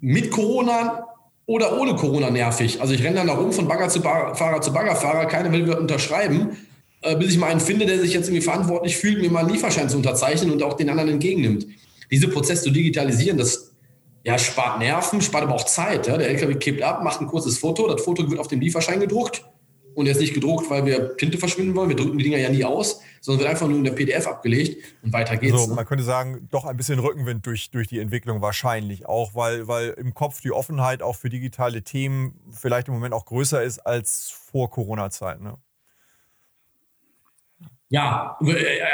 mit 0.00 0.30
Corona 0.30 1.04
oder 1.46 1.78
ohne 1.80 1.96
Corona 1.96 2.30
nervig. 2.30 2.80
Also 2.80 2.94
ich 2.94 3.02
renne 3.02 3.16
dann 3.16 3.26
da 3.26 3.34
rum 3.34 3.52
von 3.52 3.68
Bagger 3.68 3.88
zu 3.88 4.00
Fahrer 4.00 4.60
zu 4.60 4.72
Baggerfahrer. 4.72 5.26
Keiner 5.26 5.52
will 5.52 5.64
mir 5.64 5.78
unterschreiben, 5.78 6.56
äh, 7.02 7.16
bis 7.16 7.32
ich 7.32 7.38
mal 7.38 7.48
einen 7.48 7.60
finde, 7.60 7.86
der 7.86 7.98
sich 7.98 8.12
jetzt 8.12 8.28
irgendwie 8.28 8.42
verantwortlich 8.42 8.96
fühlt, 8.96 9.20
mir 9.20 9.30
mal 9.30 9.40
einen 9.40 9.50
Lieferschein 9.50 9.88
zu 9.88 9.96
unterzeichnen 9.96 10.50
und 10.50 10.62
auch 10.62 10.74
den 10.74 10.88
anderen 10.88 11.10
entgegennimmt. 11.10 11.66
Diese 12.10 12.28
Prozesse 12.28 12.64
zu 12.64 12.70
digitalisieren, 12.70 13.36
das 13.36 13.67
ja, 14.24 14.38
spart 14.38 14.78
Nerven, 14.78 15.20
spart 15.20 15.44
aber 15.44 15.54
auch 15.54 15.64
Zeit. 15.64 16.06
Ja? 16.06 16.16
Der 16.16 16.28
LKW 16.28 16.54
kippt 16.54 16.82
ab, 16.82 17.02
macht 17.02 17.20
ein 17.20 17.26
kurzes 17.26 17.58
Foto, 17.58 17.88
das 17.88 18.02
Foto 18.02 18.28
wird 18.28 18.40
auf 18.40 18.48
dem 18.48 18.60
Lieferschein 18.60 19.00
gedruckt 19.00 19.44
und 19.98 20.06
er 20.06 20.12
ist 20.12 20.20
nicht 20.20 20.34
gedruckt, 20.34 20.70
weil 20.70 20.86
wir 20.86 21.16
Tinte 21.16 21.38
verschwinden 21.38 21.74
wollen. 21.74 21.88
Wir 21.88 21.96
drücken 21.96 22.18
die 22.18 22.24
Dinger 22.24 22.38
ja 22.38 22.50
nie 22.50 22.64
aus, 22.64 23.00
sondern 23.20 23.40
wird 23.40 23.50
einfach 23.50 23.66
nur 23.66 23.78
in 23.78 23.84
der 23.84 23.90
PDF 23.90 24.28
abgelegt 24.28 24.94
und 25.02 25.12
weiter 25.12 25.36
geht's. 25.36 25.54
Also, 25.54 25.74
man 25.74 25.86
könnte 25.86 26.04
sagen, 26.04 26.46
doch 26.52 26.66
ein 26.66 26.76
bisschen 26.76 27.00
Rückenwind 27.00 27.44
durch, 27.44 27.72
durch 27.72 27.88
die 27.88 27.98
Entwicklung 27.98 28.40
wahrscheinlich 28.40 29.06
auch, 29.06 29.34
weil, 29.34 29.66
weil 29.66 29.90
im 29.90 30.14
Kopf 30.14 30.40
die 30.40 30.52
Offenheit 30.52 31.02
auch 31.02 31.16
für 31.16 31.30
digitale 31.30 31.82
Themen 31.82 32.38
vielleicht 32.50 32.86
im 32.86 32.94
Moment 32.94 33.12
auch 33.12 33.24
größer 33.24 33.60
ist 33.62 33.80
als 33.80 34.30
vor 34.30 34.70
Corona-Zeiten. 34.70 35.42
Ne? 35.42 35.58
Ja, 37.90 38.36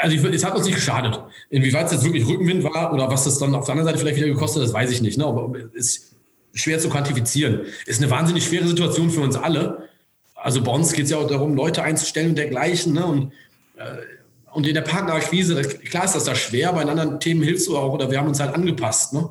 also 0.01 0.15
ich, 0.15 0.23
es 0.23 0.45
hat 0.45 0.55
uns 0.55 0.65
nicht 0.65 0.75
geschadet. 0.75 1.19
Inwieweit 1.49 1.87
es 1.87 1.93
jetzt 1.93 2.05
wirklich 2.05 2.25
Rückenwind 2.25 2.63
war 2.63 2.93
oder 2.93 3.09
was 3.09 3.25
das 3.25 3.37
dann 3.39 3.53
auf 3.53 3.65
der 3.65 3.73
anderen 3.73 3.87
Seite 3.87 3.99
vielleicht 3.99 4.17
wieder 4.17 4.27
gekostet 4.27 4.61
hat, 4.61 4.69
das 4.69 4.73
weiß 4.73 4.91
ich 4.91 5.01
nicht. 5.01 5.17
Ne? 5.17 5.25
Aber 5.25 5.51
ist 5.73 6.15
schwer 6.53 6.79
zu 6.79 6.89
quantifizieren. 6.89 7.61
Ist 7.85 8.01
eine 8.01 8.09
wahnsinnig 8.09 8.45
schwere 8.45 8.67
Situation 8.67 9.09
für 9.09 9.19
uns 9.19 9.35
alle. 9.35 9.89
Also 10.33 10.63
bei 10.63 10.71
uns 10.71 10.93
geht 10.93 11.05
es 11.05 11.11
ja 11.11 11.17
auch 11.17 11.27
darum, 11.27 11.55
Leute 11.55 11.83
einzustellen 11.83 12.29
und 12.29 12.37
dergleichen. 12.37 12.93
Ne? 12.93 13.05
Und, 13.05 13.33
äh, 13.75 13.97
und 14.53 14.65
in 14.65 14.73
der 14.73 14.81
Partnerakquise, 14.81 15.61
klar 15.61 16.05
ist 16.05 16.15
das 16.15 16.23
da 16.23 16.33
schwer, 16.33 16.71
bei 16.71 16.83
anderen 16.85 17.19
Themen 17.19 17.43
hilfst 17.43 17.67
du 17.67 17.77
auch 17.77 17.91
oder 17.91 18.09
wir 18.09 18.17
haben 18.17 18.29
uns 18.29 18.39
halt 18.39 18.55
angepasst. 18.55 19.11
Ne? 19.11 19.29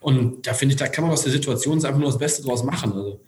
Und 0.00 0.46
da 0.46 0.54
finde 0.54 0.74
ich, 0.74 0.78
da 0.78 0.88
kann 0.88 1.04
man 1.04 1.12
aus 1.12 1.22
der 1.22 1.32
Situation 1.32 1.84
einfach 1.84 1.98
nur 1.98 2.08
das 2.08 2.18
Beste 2.18 2.42
draus 2.42 2.64
machen. 2.64 2.92
Also, 2.94 3.20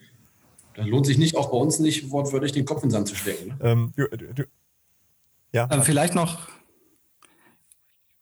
da 0.75 0.85
lohnt 0.85 1.07
sich 1.07 1.19
nicht, 1.19 1.37
auch 1.37 1.51
bei 1.51 1.57
uns 1.59 1.81
nicht, 1.81 2.11
wortwörtlich 2.11 2.53
den 2.53 2.65
Kopf 2.65 2.85
in 2.85 2.89
den 2.89 2.93
Sand 2.93 3.09
zu 3.09 3.17
stecken. 3.17 3.49
Ne? 3.49 3.57
Ähm, 3.63 3.93
du, 3.97 4.07
du, 4.07 4.45
ja. 5.53 5.69
Ähm, 5.71 5.83
vielleicht 5.83 6.15
noch, 6.15 6.39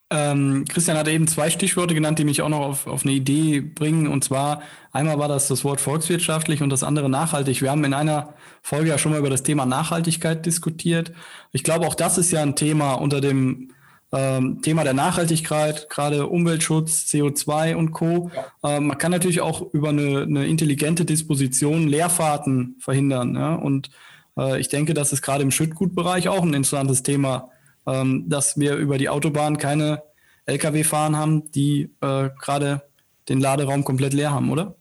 ähm, 0.08 0.64
Christian 0.68 0.96
hat 0.96 1.08
eben 1.08 1.26
zwei 1.26 1.50
Stichworte 1.50 1.94
genannt, 1.94 2.18
die 2.20 2.24
mich 2.24 2.40
auch 2.40 2.48
noch 2.48 2.60
auf, 2.60 2.86
auf 2.86 3.04
eine 3.04 3.12
Idee 3.12 3.60
bringen. 3.60 4.06
Und 4.06 4.22
zwar 4.22 4.62
einmal 4.92 5.18
war 5.18 5.28
das 5.28 5.48
das 5.48 5.64
Wort 5.64 5.80
volkswirtschaftlich 5.80 6.62
und 6.62 6.70
das 6.70 6.84
andere 6.84 7.08
nachhaltig. 7.08 7.60
Wir 7.60 7.70
haben 7.70 7.82
in 7.84 7.94
einer 7.94 8.34
Folge 8.62 8.90
ja 8.90 8.98
schon 8.98 9.12
mal 9.12 9.18
über 9.18 9.30
das 9.30 9.42
Thema 9.42 9.66
Nachhaltigkeit 9.66 10.46
diskutiert. 10.46 11.12
Ich 11.50 11.64
glaube, 11.64 11.86
auch 11.86 11.96
das 11.96 12.18
ist 12.18 12.30
ja 12.30 12.40
ein 12.40 12.54
Thema 12.54 12.94
unter 12.94 13.20
dem 13.20 13.72
ähm, 14.12 14.62
Thema 14.62 14.84
der 14.84 14.94
Nachhaltigkeit, 14.94 15.90
gerade 15.90 16.28
Umweltschutz, 16.28 17.06
CO2 17.10 17.74
und 17.74 17.90
Co. 17.90 18.30
Ja. 18.62 18.76
Ähm, 18.76 18.86
man 18.86 18.98
kann 18.98 19.10
natürlich 19.10 19.40
auch 19.40 19.72
über 19.72 19.88
eine, 19.88 20.22
eine 20.22 20.46
intelligente 20.46 21.04
Disposition 21.04 21.88
Leerfahrten 21.88 22.76
verhindern. 22.78 23.34
Ja? 23.34 23.54
Und 23.56 23.90
äh, 24.38 24.60
ich 24.60 24.68
denke, 24.68 24.94
das 24.94 25.12
ist 25.12 25.22
gerade 25.22 25.42
im 25.42 25.50
Schüttgutbereich 25.50 26.28
auch 26.28 26.42
ein 26.42 26.54
interessantes 26.54 27.02
Thema, 27.02 27.50
ähm, 27.86 28.24
dass 28.28 28.58
wir 28.58 28.76
über 28.76 28.98
die 28.98 29.08
Autobahn 29.08 29.58
keine 29.58 30.02
Lkw 30.46 30.84
fahren 30.84 31.16
haben, 31.16 31.50
die 31.52 31.90
äh, 32.00 32.30
gerade 32.40 32.82
den 33.28 33.40
Laderaum 33.40 33.84
komplett 33.84 34.12
leer 34.12 34.30
haben, 34.30 34.50
oder? 34.50 34.76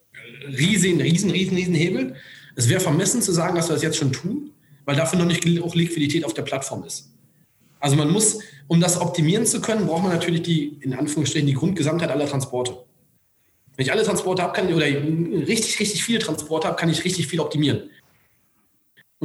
Riesen, 0.48 1.02
riesen, 1.02 1.32
riesen, 1.32 1.56
riesen 1.56 1.74
Hebel. 1.74 2.15
Es 2.56 2.70
wäre 2.70 2.80
vermessen 2.80 3.22
zu 3.22 3.32
sagen, 3.32 3.56
dass 3.56 3.70
wir 3.70 3.74
das 3.74 3.84
jetzt 3.84 3.98
schon 3.98 4.12
tun, 4.12 4.52
weil 4.86 4.96
dafür 4.96 5.20
noch 5.20 5.26
nicht 5.26 5.44
auch 5.62 5.76
Liquidität 5.76 6.24
auf 6.24 6.34
der 6.34 6.44
Plattform 6.44 6.84
ist. 6.84 7.12
Also 7.80 7.96
man 7.96 8.12
muss, 8.12 8.39
um 8.68 8.80
das 8.80 9.00
optimieren 9.00 9.46
zu 9.46 9.62
können, 9.62 9.88
braucht 9.88 10.04
man 10.04 10.12
natürlich 10.12 10.44
die, 10.44 10.78
in 10.82 10.94
Anführungsstrichen, 10.94 11.48
die 11.48 11.54
Grundgesamtheit 11.54 12.10
aller 12.10 12.28
Transporte. 12.28 12.78
Wenn 13.76 13.86
ich 13.86 13.91
alle 13.91 14.04
Transporte 14.04 14.41
habe, 14.41 14.54
kann 14.54 14.70
ich, 14.70 14.76
oder 14.76 14.86
richtig, 14.86 15.80
richtig 15.80 16.04
viele 16.04 16.20
Transporte 16.20 16.68
habe, 16.68 16.78
kann 16.78 16.89
ich 16.89 17.04
richtig 17.04 17.28
viel 17.28 17.39
optimieren. 17.39 17.89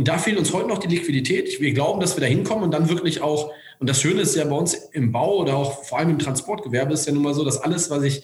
Und 0.00 0.08
da 0.08 0.16
fehlt 0.16 0.38
uns 0.38 0.54
heute 0.54 0.66
noch 0.66 0.78
die 0.78 0.88
Liquidität. 0.88 1.60
Wir 1.60 1.74
glauben, 1.74 2.00
dass 2.00 2.16
wir 2.16 2.22
da 2.22 2.26
hinkommen 2.26 2.64
und 2.64 2.70
dann 2.70 2.88
wirklich 2.88 3.20
auch, 3.20 3.52
und 3.80 3.90
das 3.90 4.00
Schöne 4.00 4.22
ist 4.22 4.34
ja 4.34 4.46
bei 4.46 4.56
uns 4.56 4.72
im 4.72 5.12
Bau 5.12 5.36
oder 5.36 5.56
auch 5.56 5.84
vor 5.84 5.98
allem 5.98 6.08
im 6.08 6.18
Transportgewerbe 6.18 6.94
ist 6.94 7.06
ja 7.06 7.12
nun 7.12 7.22
mal 7.22 7.34
so, 7.34 7.44
dass 7.44 7.58
alles, 7.58 7.90
was 7.90 8.02
ich, 8.02 8.22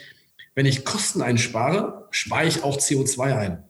wenn 0.55 0.65
ich 0.65 0.87
Kosten 0.87 1.21
einspare, 1.21 2.09
spare 2.13 2.47
ich 2.47 2.65
auch 2.65 2.79
CO2 2.79 3.37
ein, 3.37 3.65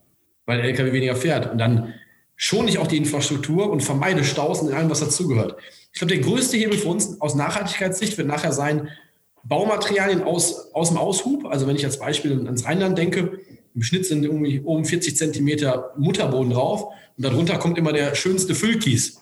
weil 0.45 0.59
der 0.59 0.67
LKW 0.67 0.93
weniger 0.93 1.17
fährt. 1.17 1.51
Und 1.51 1.59
dann 1.59 1.95
schone 2.37 2.69
ich 2.69 2.79
auch 2.79 2.87
die 2.87 2.97
Infrastruktur 2.97 3.73
und 3.73 3.83
vermeide 3.83 4.23
Staus 4.23 4.61
und 4.61 4.73
allem, 4.73 4.89
was 4.89 5.01
dazugehört. 5.01 5.57
Ich 5.93 5.99
glaube, 5.99 6.15
der 6.15 6.23
größte 6.23 6.57
Hebel 6.57 6.79
für 6.79 6.91
uns 6.91 7.21
aus 7.21 7.35
Nachhaltigkeitssicht 7.35 8.17
wird 8.19 8.29
nachher 8.29 8.53
sein, 8.53 8.89
Baumaterialien 9.43 10.23
aus, 10.23 10.73
aus 10.75 10.91
dem 10.91 10.99
Aushub. 10.99 11.47
Also 11.47 11.67
wenn 11.67 11.75
ich 11.75 11.85
als 11.85 11.99
Beispiel 11.99 12.41
ans 12.47 12.67
Rheinland 12.67 12.99
denke, 12.99 13.41
im 13.77 13.83
Schnitt 13.83 14.07
sind 14.07 14.25
irgendwie 14.25 14.63
oben 14.65 14.87
40 14.87 15.17
Zentimeter 15.17 15.93
Mutterboden 15.99 16.53
drauf 16.53 16.95
und 17.17 17.25
darunter 17.25 17.59
kommt 17.59 17.77
immer 17.77 17.93
der 17.93 18.15
schönste 18.15 18.55
Füllkies. 18.55 19.21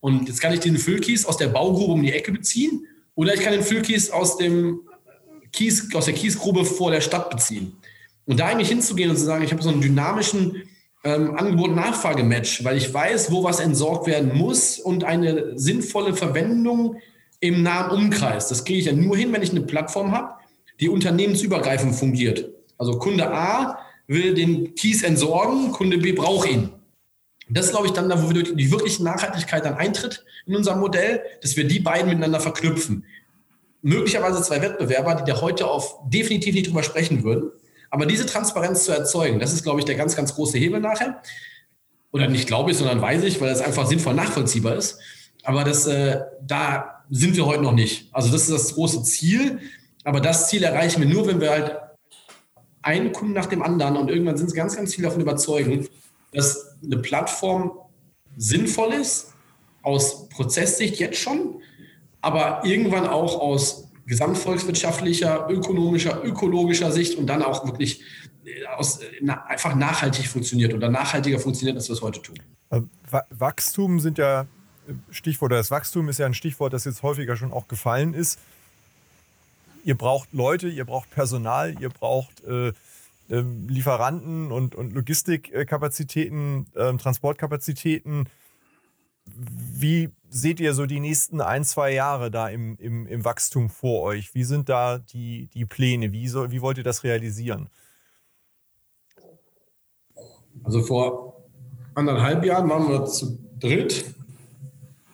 Und 0.00 0.28
jetzt 0.28 0.40
kann 0.40 0.52
ich 0.52 0.60
den 0.60 0.76
Füllkies 0.76 1.24
aus 1.24 1.36
der 1.36 1.46
Baugrube 1.46 1.92
um 1.92 2.02
die 2.02 2.12
Ecke 2.12 2.32
beziehen 2.32 2.86
oder 3.14 3.34
ich 3.34 3.40
kann 3.40 3.52
den 3.52 3.62
Füllkies 3.62 4.10
aus, 4.10 4.36
dem 4.36 4.80
Kies, 5.52 5.94
aus 5.94 6.06
der 6.06 6.14
Kiesgrube 6.14 6.64
vor 6.64 6.90
der 6.90 7.00
Stadt 7.00 7.30
beziehen. 7.30 7.76
Und 8.26 8.40
da 8.40 8.46
eigentlich 8.46 8.68
hinzugehen 8.68 9.10
und 9.10 9.16
zu 9.16 9.24
sagen, 9.24 9.44
ich 9.44 9.52
habe 9.52 9.62
so 9.62 9.68
einen 9.68 9.80
dynamischen 9.80 10.64
ähm, 11.04 11.36
Angebot-Nachfrage-Match, 11.36 12.64
weil 12.64 12.76
ich 12.76 12.92
weiß, 12.92 13.30
wo 13.30 13.44
was 13.44 13.60
entsorgt 13.60 14.08
werden 14.08 14.36
muss 14.36 14.80
und 14.80 15.04
eine 15.04 15.56
sinnvolle 15.56 16.14
Verwendung 16.14 16.96
im 17.38 17.62
nahen 17.62 17.92
Umkreis. 17.92 18.48
Das 18.48 18.64
kriege 18.64 18.80
ich 18.80 18.86
ja 18.86 18.92
nur 18.92 19.16
hin, 19.16 19.32
wenn 19.32 19.42
ich 19.42 19.50
eine 19.50 19.60
Plattform 19.60 20.10
habe, 20.10 20.32
die 20.80 20.88
unternehmensübergreifend 20.88 21.94
fungiert. 21.94 22.53
Also 22.84 22.98
Kunde 22.98 23.32
A 23.32 23.78
will 24.06 24.34
den 24.34 24.74
Kies 24.74 25.02
entsorgen, 25.02 25.72
Kunde 25.72 25.96
B 25.96 26.12
braucht 26.12 26.46
ihn. 26.50 26.68
Das 27.48 27.66
ist, 27.66 27.72
glaube 27.72 27.86
ich, 27.86 27.92
dann 27.92 28.10
da, 28.10 28.22
wo 28.22 28.30
die 28.30 28.70
wirkliche 28.70 29.02
Nachhaltigkeit 29.02 29.64
dann 29.64 29.74
eintritt 29.74 30.22
in 30.44 30.54
unserem 30.54 30.80
Modell, 30.80 31.22
dass 31.40 31.56
wir 31.56 31.66
die 31.66 31.80
beiden 31.80 32.08
miteinander 32.08 32.40
verknüpfen. 32.40 33.06
möglicherweise 33.80 34.42
zwei 34.42 34.60
Wettbewerber, 34.62 35.14
die 35.14 35.30
da 35.30 35.40
heute 35.40 35.66
auf 35.66 35.98
definitiv 36.08 36.54
nicht 36.54 36.68
drüber 36.68 36.82
sprechen 36.82 37.22
würden. 37.22 37.50
Aber 37.90 38.06
diese 38.06 38.26
Transparenz 38.26 38.84
zu 38.84 38.92
erzeugen, 38.92 39.38
das 39.38 39.52
ist, 39.52 39.62
glaube 39.62 39.78
ich, 39.78 39.86
der 39.86 39.94
ganz, 39.94 40.14
ganz 40.16 40.34
große 40.34 40.58
Hebel 40.58 40.80
nachher. 40.80 41.22
Oder 42.10 42.28
nicht 42.28 42.46
glaube 42.46 42.70
ich, 42.70 42.76
sondern 42.76 43.00
weiß 43.00 43.22
ich, 43.24 43.40
weil 43.40 43.50
es 43.50 43.60
einfach 43.60 43.86
sinnvoll 43.86 44.14
nachvollziehbar 44.14 44.76
ist. 44.76 44.98
Aber 45.42 45.64
das, 45.64 45.86
äh, 45.86 46.20
da 46.42 47.04
sind 47.10 47.36
wir 47.36 47.46
heute 47.46 47.62
noch 47.62 47.72
nicht. 47.72 48.08
Also 48.12 48.30
das 48.30 48.42
ist 48.42 48.52
das 48.52 48.74
große 48.74 49.02
Ziel. 49.04 49.60
Aber 50.04 50.20
das 50.20 50.48
Ziel 50.48 50.62
erreichen 50.62 51.00
wir 51.02 51.08
nur, 51.08 51.26
wenn 51.26 51.40
wir 51.40 51.50
halt 51.50 51.76
einen 52.84 53.12
Kunden 53.12 53.34
nach 53.34 53.46
dem 53.46 53.62
anderen 53.62 53.96
und 53.96 54.10
irgendwann 54.10 54.36
sind 54.36 54.46
es 54.46 54.54
ganz, 54.54 54.76
ganz 54.76 54.94
viele 54.94 55.08
davon 55.08 55.22
überzeugen, 55.22 55.88
dass 56.32 56.76
eine 56.82 56.98
Plattform 56.98 57.72
sinnvoll 58.36 58.92
ist, 58.92 59.32
aus 59.82 60.28
Prozesssicht 60.28 60.98
jetzt 60.98 61.18
schon, 61.18 61.60
aber 62.20 62.62
irgendwann 62.64 63.06
auch 63.06 63.38
aus 63.40 63.88
gesamtvolkswirtschaftlicher, 64.06 65.48
ökonomischer, 65.48 66.22
ökologischer 66.24 66.92
Sicht 66.92 67.16
und 67.16 67.26
dann 67.26 67.42
auch 67.42 67.64
wirklich 67.64 68.02
äh, 68.44 68.66
aus, 68.76 69.00
na, 69.22 69.44
einfach 69.46 69.74
nachhaltig 69.74 70.26
funktioniert 70.26 70.74
oder 70.74 70.90
nachhaltiger 70.90 71.38
funktioniert, 71.38 71.76
als 71.76 71.88
wir 71.88 71.94
es 71.94 72.02
heute 72.02 72.20
tun. 72.20 72.36
Äh, 72.70 72.80
Wachstum 73.30 74.00
sind 74.00 74.18
ja 74.18 74.42
äh, 74.42 74.92
Stichwort, 75.10 75.52
das 75.52 75.70
Wachstum 75.70 76.08
ist 76.08 76.18
ja 76.18 76.26
ein 76.26 76.34
Stichwort, 76.34 76.72
das 76.72 76.84
jetzt 76.84 77.02
häufiger 77.02 77.36
schon 77.36 77.52
auch 77.52 77.68
gefallen 77.68 78.12
ist. 78.14 78.38
Ihr 79.84 79.96
braucht 79.96 80.32
Leute, 80.32 80.68
ihr 80.68 80.84
braucht 80.86 81.10
Personal, 81.10 81.80
ihr 81.80 81.90
braucht 81.90 82.42
äh, 82.44 82.72
ähm, 83.28 83.68
Lieferanten 83.68 84.50
und, 84.50 84.74
und 84.74 84.92
Logistikkapazitäten, 84.94 86.66
äh, 86.74 86.94
Transportkapazitäten. 86.96 88.28
Wie 89.26 90.10
seht 90.28 90.60
ihr 90.60 90.74
so 90.74 90.86
die 90.86 91.00
nächsten 91.00 91.40
ein, 91.40 91.64
zwei 91.64 91.92
Jahre 91.92 92.30
da 92.30 92.48
im, 92.48 92.76
im, 92.78 93.06
im 93.06 93.24
Wachstum 93.24 93.68
vor 93.68 94.02
euch? 94.02 94.34
Wie 94.34 94.44
sind 94.44 94.68
da 94.68 94.98
die, 94.98 95.48
die 95.54 95.66
Pläne? 95.66 96.12
Wie, 96.12 96.28
soll, 96.28 96.50
wie 96.50 96.62
wollt 96.62 96.78
ihr 96.78 96.84
das 96.84 97.04
realisieren? 97.04 97.68
Also 100.62 100.82
vor 100.82 101.44
anderthalb 101.94 102.44
Jahren 102.44 102.68
waren 102.70 102.88
wir 102.88 103.04
zu 103.04 103.38
dritt. 103.58 104.14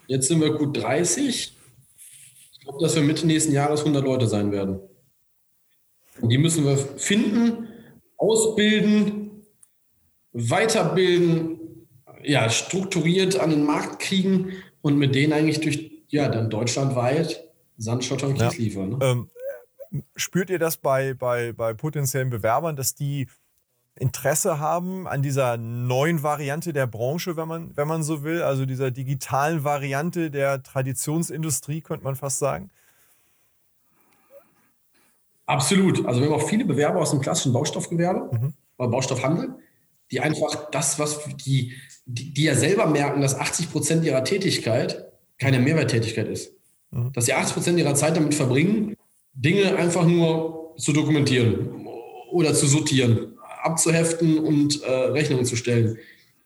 Jetzt 0.06 0.28
sind 0.28 0.40
wir 0.40 0.52
gut 0.54 0.76
30. 0.76 1.56
Ich 2.60 2.66
glaube, 2.66 2.82
dass 2.82 2.94
wir 2.94 3.02
Mitte 3.02 3.26
nächsten 3.26 3.52
Jahres 3.52 3.80
100 3.80 4.04
Leute 4.04 4.26
sein 4.26 4.52
werden. 4.52 4.80
Und 6.20 6.28
die 6.28 6.38
müssen 6.38 6.64
wir 6.64 6.76
finden, 6.76 7.68
ausbilden, 8.18 9.46
weiterbilden, 10.32 11.86
ja, 12.22 12.50
strukturiert 12.50 13.40
an 13.40 13.50
den 13.50 13.64
Markt 13.64 14.00
kriegen 14.00 14.52
und 14.82 14.98
mit 14.98 15.14
denen 15.14 15.32
eigentlich 15.32 15.60
durch, 15.60 15.90
ja, 16.08 16.28
dann 16.28 16.50
deutschlandweit 16.50 17.48
Sandschotter 17.78 18.28
und 18.28 18.34
Kies 18.34 18.42
ja. 18.42 18.62
liefern. 18.62 18.90
Ne? 18.90 18.98
Ähm, 19.00 20.02
spürt 20.14 20.50
ihr 20.50 20.58
das 20.58 20.76
bei, 20.76 21.14
bei, 21.14 21.52
bei 21.52 21.72
potenziellen 21.72 22.28
Bewerbern, 22.28 22.76
dass 22.76 22.94
die 22.94 23.26
Interesse 24.00 24.58
haben 24.58 25.06
an 25.06 25.20
dieser 25.22 25.58
neuen 25.58 26.22
Variante 26.22 26.72
der 26.72 26.86
Branche, 26.86 27.36
wenn 27.36 27.46
man, 27.46 27.76
wenn 27.76 27.86
man 27.86 28.02
so 28.02 28.22
will, 28.22 28.42
also 28.42 28.64
dieser 28.64 28.90
digitalen 28.90 29.62
Variante 29.62 30.30
der 30.30 30.62
Traditionsindustrie, 30.62 31.82
könnte 31.82 32.04
man 32.04 32.16
fast 32.16 32.38
sagen? 32.38 32.70
Absolut. 35.44 36.06
Also 36.06 36.20
wir 36.20 36.28
haben 36.28 36.34
auch 36.34 36.48
viele 36.48 36.64
Bewerber 36.64 37.00
aus 37.00 37.10
dem 37.10 37.20
klassischen 37.20 37.52
Baustoffgewerbe 37.52 38.34
mhm. 38.34 38.54
oder 38.78 38.88
Baustoffhandel, 38.88 39.58
die 40.10 40.20
einfach 40.20 40.70
das, 40.70 40.98
was 40.98 41.20
die, 41.44 41.74
die, 42.06 42.32
die 42.32 42.44
ja 42.44 42.54
selber 42.54 42.86
merken, 42.86 43.20
dass 43.20 43.38
80 43.38 43.70
Prozent 43.70 44.04
ihrer 44.04 44.24
Tätigkeit 44.24 45.12
keine 45.38 45.58
Mehrwerttätigkeit 45.58 46.26
ist. 46.26 46.54
Mhm. 46.90 47.12
Dass 47.12 47.26
sie 47.26 47.34
80 47.34 47.52
Prozent 47.52 47.78
ihrer 47.78 47.94
Zeit 47.94 48.16
damit 48.16 48.34
verbringen, 48.34 48.96
Dinge 49.34 49.76
einfach 49.76 50.06
nur 50.06 50.74
zu 50.78 50.94
dokumentieren 50.94 51.86
oder 52.32 52.54
zu 52.54 52.66
sortieren, 52.66 53.36
abzuheften 53.62 54.38
und 54.38 54.82
äh, 54.82 54.90
Rechnungen 54.90 55.44
zu 55.44 55.56
stellen. 55.56 55.98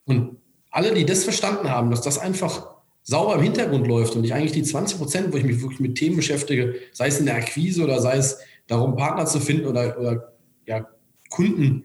Und 0.04 0.36
alle, 0.70 0.92
die 0.94 1.04
das 1.04 1.24
verstanden 1.24 1.70
haben, 1.70 1.90
dass 1.90 2.02
das 2.02 2.18
einfach 2.18 2.74
sauber 3.02 3.36
im 3.36 3.42
Hintergrund 3.42 3.86
läuft 3.86 4.16
und 4.16 4.24
ich 4.24 4.32
eigentlich 4.32 4.52
die 4.52 4.62
20 4.62 4.98
Prozent, 4.98 5.32
wo 5.32 5.36
ich 5.36 5.44
mich 5.44 5.60
wirklich 5.60 5.80
mit 5.80 5.94
Themen 5.96 6.16
beschäftige, 6.16 6.74
sei 6.92 7.08
es 7.08 7.20
in 7.20 7.26
der 7.26 7.36
Akquise 7.36 7.84
oder 7.84 8.00
sei 8.00 8.16
es 8.16 8.38
darum, 8.66 8.96
Partner 8.96 9.26
zu 9.26 9.40
finden 9.40 9.66
oder, 9.66 9.98
oder 9.98 10.32
ja, 10.66 10.88
Kunden 11.30 11.84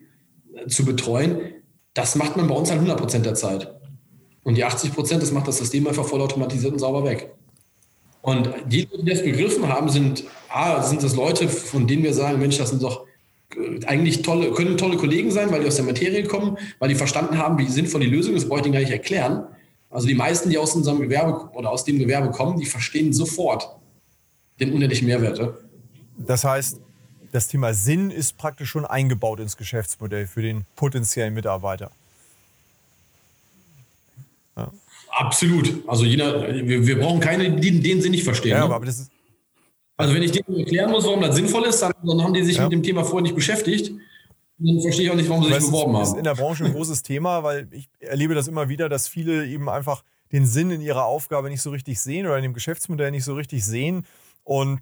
äh, 0.54 0.68
zu 0.68 0.86
betreuen, 0.86 1.40
das 1.94 2.16
macht 2.16 2.38
man 2.38 2.48
bei 2.48 2.56
uns 2.56 2.70
halt 2.70 2.80
100 2.80 2.98
Prozent 3.00 3.26
der 3.26 3.36
Zeit. 3.36 3.76
Und 4.44 4.56
die 4.56 4.64
80 4.64 4.94
Prozent, 4.94 5.22
das 5.22 5.32
macht 5.32 5.48
das 5.48 5.58
System 5.58 5.86
einfach 5.88 6.06
vollautomatisiert 6.06 6.72
und 6.72 6.80
sauber 6.80 7.04
weg. 7.04 7.32
Und 8.22 8.50
die, 8.68 8.86
die 8.86 9.06
das 9.06 9.24
begriffen 9.24 9.68
haben, 9.68 9.90
sind, 9.90 10.24
ah, 10.50 10.82
sind 10.82 11.04
das 11.04 11.16
Leute, 11.16 11.48
von 11.48 11.88
denen 11.88 12.04
wir 12.04 12.14
sagen, 12.14 12.40
Mensch, 12.40 12.58
das 12.58 12.70
sind 12.70 12.82
doch 12.82 13.06
eigentlich 13.86 14.22
tolle, 14.22 14.52
können 14.52 14.78
tolle 14.78 14.98
Kollegen 14.98 15.32
sein, 15.32 15.52
weil 15.52 15.62
die 15.62 15.68
aus 15.68 15.76
der 15.76 15.86
Materie 15.86 16.24
kommen, 16.24 16.58
weil 16.78 16.90
die 16.90 16.96
verstanden 16.96 17.38
haben, 17.38 17.58
wie 17.58 17.68
sinnvoll 17.68 18.02
die 18.02 18.08
Lösung 18.08 18.36
ist, 18.36 18.48
brauche 18.48 18.60
ich 18.60 18.66
ihnen 18.66 18.74
gar 18.74 18.80
nicht 18.80 18.92
erklären. 18.92 19.48
Also 19.90 20.08
die 20.08 20.14
meisten, 20.14 20.50
die 20.50 20.58
aus 20.58 20.76
unserem 20.76 21.00
Gewerbe 21.00 21.50
oder 21.54 21.72
aus 21.72 21.84
dem 21.84 21.98
Gewerbe 21.98 22.30
kommen, 22.30 22.60
die 22.60 22.66
verstehen 22.66 23.12
sofort 23.12 23.76
den 24.60 24.74
unendlichen 24.74 25.08
Mehrwert. 25.08 25.56
Das 26.18 26.44
heißt, 26.44 26.80
das 27.32 27.48
Thema 27.48 27.74
Sinn 27.74 28.12
ist 28.12 28.38
praktisch 28.38 28.70
schon 28.70 28.86
eingebaut 28.86 29.40
ins 29.40 29.58
Geschäftsmodell 29.58 30.28
für 30.28 30.42
den 30.42 30.66
potenziellen 30.76 31.34
Mitarbeiter. 31.34 31.92
Ja. 34.58 34.72
Absolut. 35.12 35.84
Also 35.88 36.06
jeder, 36.06 36.54
wir, 36.54 36.86
wir 36.86 37.00
brauchen 37.00 37.20
keine, 37.20 37.60
die 37.60 37.80
den 37.80 38.02
Sinn 38.02 38.12
nicht 38.12 38.24
verstehen. 38.24 38.52
Ja, 38.52 38.68
ne? 38.68 38.76
aber 38.76 38.86
das 38.86 39.00
ist 39.00 39.12
also 40.00 40.14
wenn 40.14 40.24
ich 40.24 40.32
denen 40.32 40.60
erklären 40.60 40.92
muss, 40.92 41.04
warum 41.04 41.20
das 41.20 41.36
sinnvoll 41.36 41.66
ist, 41.66 41.82
dann, 41.82 41.92
dann 42.04 42.24
haben 42.24 42.34
die 42.34 42.42
sich 42.42 42.56
ja. 42.56 42.64
mit 42.64 42.72
dem 42.72 42.84
Thema 42.84 43.04
vorher 43.04 43.22
nicht 43.22 43.36
beschäftigt. 43.36 43.92
Dann 44.58 44.80
verstehe 44.82 45.06
ich 45.06 45.12
auch 45.12 45.16
nicht, 45.16 45.28
warum 45.28 45.44
sie 45.44 45.52
sich 45.52 45.66
beworben 45.66 45.94
haben. 45.94 46.00
Das 46.00 46.12
ist 46.12 46.18
in 46.18 46.24
der 46.24 46.36
Branche 46.36 46.64
ein 46.64 46.72
großes 46.72 47.04
Thema, 47.04 47.44
weil 47.44 47.68
ich 47.72 47.90
erlebe 48.00 48.34
das 48.34 48.48
immer 48.48 48.70
wieder, 48.70 48.88
dass 48.88 49.10
viele 49.10 49.46
eben 49.46 49.68
einfach 49.68 50.06
den 50.32 50.46
Sinn 50.46 50.72
in 50.72 50.80
ihrer 50.80 51.04
Aufgabe 51.04 51.50
nicht 51.50 51.62
so 51.62 51.72
richtig 51.72 52.00
sehen 52.00 52.28
oder 52.28 52.38
in 52.38 52.44
dem 52.44 52.54
Geschäftsmodell 52.54 53.12
nicht 53.12 53.26
so 53.26 53.34
richtig 53.34 53.66
sehen. 53.66 54.06
Und 54.46 54.80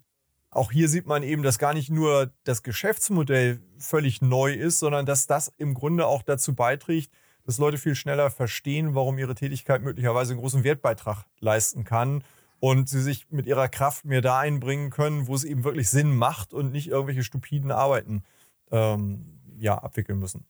auch 0.51 0.71
hier 0.71 0.87
sieht 0.87 1.07
man 1.07 1.23
eben, 1.23 1.41
dass 1.41 1.57
gar 1.57 1.73
nicht 1.73 1.89
nur 1.89 2.31
das 2.43 2.61
Geschäftsmodell 2.61 3.59
völlig 3.79 4.21
neu 4.21 4.53
ist, 4.53 4.77
sondern 4.77 5.07
dass 5.07 5.25
das 5.25 5.51
im 5.57 5.73
Grunde 5.73 6.05
auch 6.05 6.21
dazu 6.21 6.53
beiträgt, 6.53 7.11
dass 7.43 7.57
Leute 7.57 7.79
viel 7.79 7.95
schneller 7.95 8.29
verstehen, 8.29 8.93
warum 8.93 9.17
ihre 9.17 9.33
Tätigkeit 9.33 9.81
möglicherweise 9.81 10.33
einen 10.33 10.41
großen 10.41 10.63
Wertbeitrag 10.63 11.25
leisten 11.39 11.85
kann 11.85 12.23
und 12.59 12.89
sie 12.89 13.01
sich 13.01 13.27
mit 13.29 13.45
ihrer 13.45 13.69
Kraft 13.69 14.05
mehr 14.05 14.21
da 14.21 14.39
einbringen 14.39 14.89
können, 14.89 15.27
wo 15.27 15.35
es 15.35 15.43
eben 15.43 15.63
wirklich 15.63 15.89
Sinn 15.89 16.15
macht 16.15 16.53
und 16.53 16.71
nicht 16.71 16.87
irgendwelche 16.87 17.23
stupiden 17.23 17.71
Arbeiten 17.71 18.23
ähm, 18.71 19.39
ja, 19.59 19.77
abwickeln 19.77 20.19
müssen. 20.19 20.45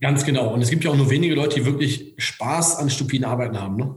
Ganz 0.00 0.24
genau. 0.24 0.52
Und 0.52 0.62
es 0.62 0.70
gibt 0.70 0.82
ja 0.82 0.90
auch 0.90 0.96
nur 0.96 1.10
wenige 1.10 1.34
Leute, 1.34 1.60
die 1.60 1.66
wirklich 1.66 2.14
Spaß 2.18 2.76
an 2.76 2.90
stupiden 2.90 3.24
Arbeiten 3.24 3.60
haben. 3.60 3.76
Ne? 3.76 3.94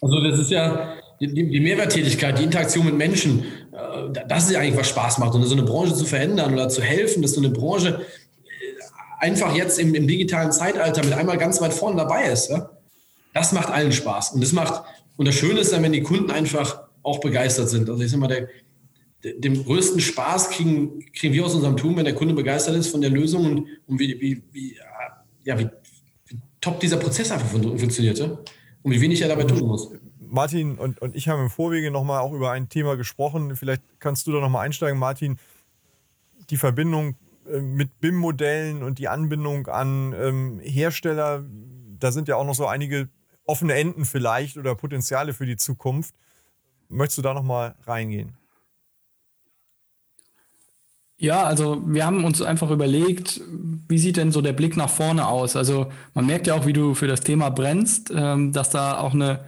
Also 0.00 0.20
das 0.22 0.40
ist 0.40 0.50
ja, 0.50 0.96
die, 1.20 1.32
die, 1.32 1.60
Mehrwerttätigkeit, 1.60 2.38
die 2.38 2.44
Interaktion 2.44 2.86
mit 2.86 2.96
Menschen, 2.96 3.44
äh, 3.72 4.24
das 4.26 4.46
ist 4.46 4.52
ja 4.52 4.60
eigentlich, 4.60 4.76
was 4.76 4.88
Spaß 4.88 5.18
macht. 5.18 5.34
Und 5.34 5.44
so 5.44 5.54
eine 5.54 5.62
Branche 5.62 5.94
zu 5.94 6.04
verändern 6.04 6.52
oder 6.52 6.68
zu 6.68 6.82
helfen, 6.82 7.22
dass 7.22 7.32
so 7.32 7.40
eine 7.40 7.50
Branche 7.50 8.00
äh, 8.00 9.24
einfach 9.24 9.54
jetzt 9.54 9.78
im, 9.78 9.94
im 9.94 10.08
digitalen 10.08 10.50
Zeitalter 10.50 11.04
mit 11.04 11.12
einmal 11.12 11.38
ganz 11.38 11.60
weit 11.60 11.72
vorne 11.72 11.96
dabei 11.96 12.24
ist. 12.24 12.50
Ja? 12.50 12.68
Das 13.34 13.52
macht 13.52 13.70
allen 13.70 13.92
Spaß. 13.92 14.32
Und 14.32 14.42
das 14.42 14.52
macht, 14.52 14.82
und 15.16 15.26
das 15.26 15.34
Schöne 15.34 15.60
ist 15.60 15.72
dann, 15.72 15.82
wenn 15.82 15.92
die 15.92 16.02
Kunden 16.02 16.30
einfach 16.30 16.82
auch 17.02 17.20
begeistert 17.20 17.68
sind. 17.68 17.88
Also 17.88 18.02
ich 18.02 18.10
sage 18.10 18.20
mal, 18.20 18.28
der, 18.28 18.48
dem 19.22 19.64
größten 19.64 20.00
Spaß 20.00 20.50
kriegen, 20.50 21.04
kriegen 21.12 21.34
wir 21.34 21.44
aus 21.44 21.54
unserem 21.54 21.76
Tun, 21.76 21.96
wenn 21.96 22.04
der 22.04 22.14
Kunde 22.14 22.34
begeistert 22.34 22.76
ist 22.76 22.88
von 22.88 23.00
der 23.00 23.10
Lösung 23.10 23.44
und, 23.46 23.66
und 23.86 23.98
wie, 23.98 24.20
wie, 24.20 24.42
wie, 24.52 24.76
ja, 25.44 25.58
wie, 25.58 25.68
wie 26.26 26.38
top 26.60 26.80
dieser 26.80 26.98
Prozess 26.98 27.30
einfach 27.30 27.48
funktioniert 27.48 28.18
ja? 28.18 28.38
und 28.82 28.92
wie 28.92 29.00
wenig 29.00 29.20
er 29.20 29.28
dabei 29.28 29.44
tun 29.44 29.66
muss. 29.66 29.90
Martin 30.20 30.76
und, 30.76 31.00
und 31.00 31.16
ich 31.16 31.28
haben 31.28 31.42
im 31.42 31.50
Vorwege 31.50 31.90
nochmal 31.90 32.20
auch 32.20 32.32
über 32.32 32.50
ein 32.50 32.68
Thema 32.68 32.96
gesprochen. 32.96 33.56
Vielleicht 33.56 33.82
kannst 33.98 34.26
du 34.26 34.32
da 34.32 34.40
nochmal 34.40 34.66
einsteigen, 34.66 34.98
Martin. 34.98 35.38
Die 36.50 36.56
Verbindung 36.56 37.16
äh, 37.50 37.60
mit 37.60 38.00
BIM-Modellen 38.00 38.82
und 38.82 38.98
die 38.98 39.08
Anbindung 39.08 39.66
an 39.68 40.14
ähm, 40.18 40.60
Hersteller, 40.62 41.44
da 41.98 42.12
sind 42.12 42.28
ja 42.28 42.36
auch 42.36 42.44
noch 42.44 42.54
so 42.54 42.66
einige 42.66 43.08
offene 43.48 43.74
Enden 43.74 44.04
vielleicht 44.04 44.56
oder 44.56 44.74
Potenziale 44.74 45.32
für 45.32 45.46
die 45.46 45.56
Zukunft. 45.56 46.14
Möchtest 46.88 47.18
du 47.18 47.22
da 47.22 47.34
nochmal 47.34 47.74
reingehen? 47.86 48.34
Ja, 51.20 51.42
also 51.42 51.82
wir 51.84 52.06
haben 52.06 52.24
uns 52.24 52.40
einfach 52.42 52.70
überlegt, 52.70 53.40
wie 53.88 53.98
sieht 53.98 54.16
denn 54.16 54.30
so 54.30 54.40
der 54.40 54.52
Blick 54.52 54.76
nach 54.76 54.88
vorne 54.88 55.26
aus? 55.26 55.56
Also 55.56 55.90
man 56.14 56.26
merkt 56.26 56.46
ja 56.46 56.54
auch, 56.54 56.64
wie 56.64 56.72
du 56.72 56.94
für 56.94 57.08
das 57.08 57.20
Thema 57.20 57.48
brennst, 57.48 58.12
ähm, 58.14 58.52
dass 58.52 58.70
da 58.70 58.98
auch 58.98 59.14
eine 59.14 59.44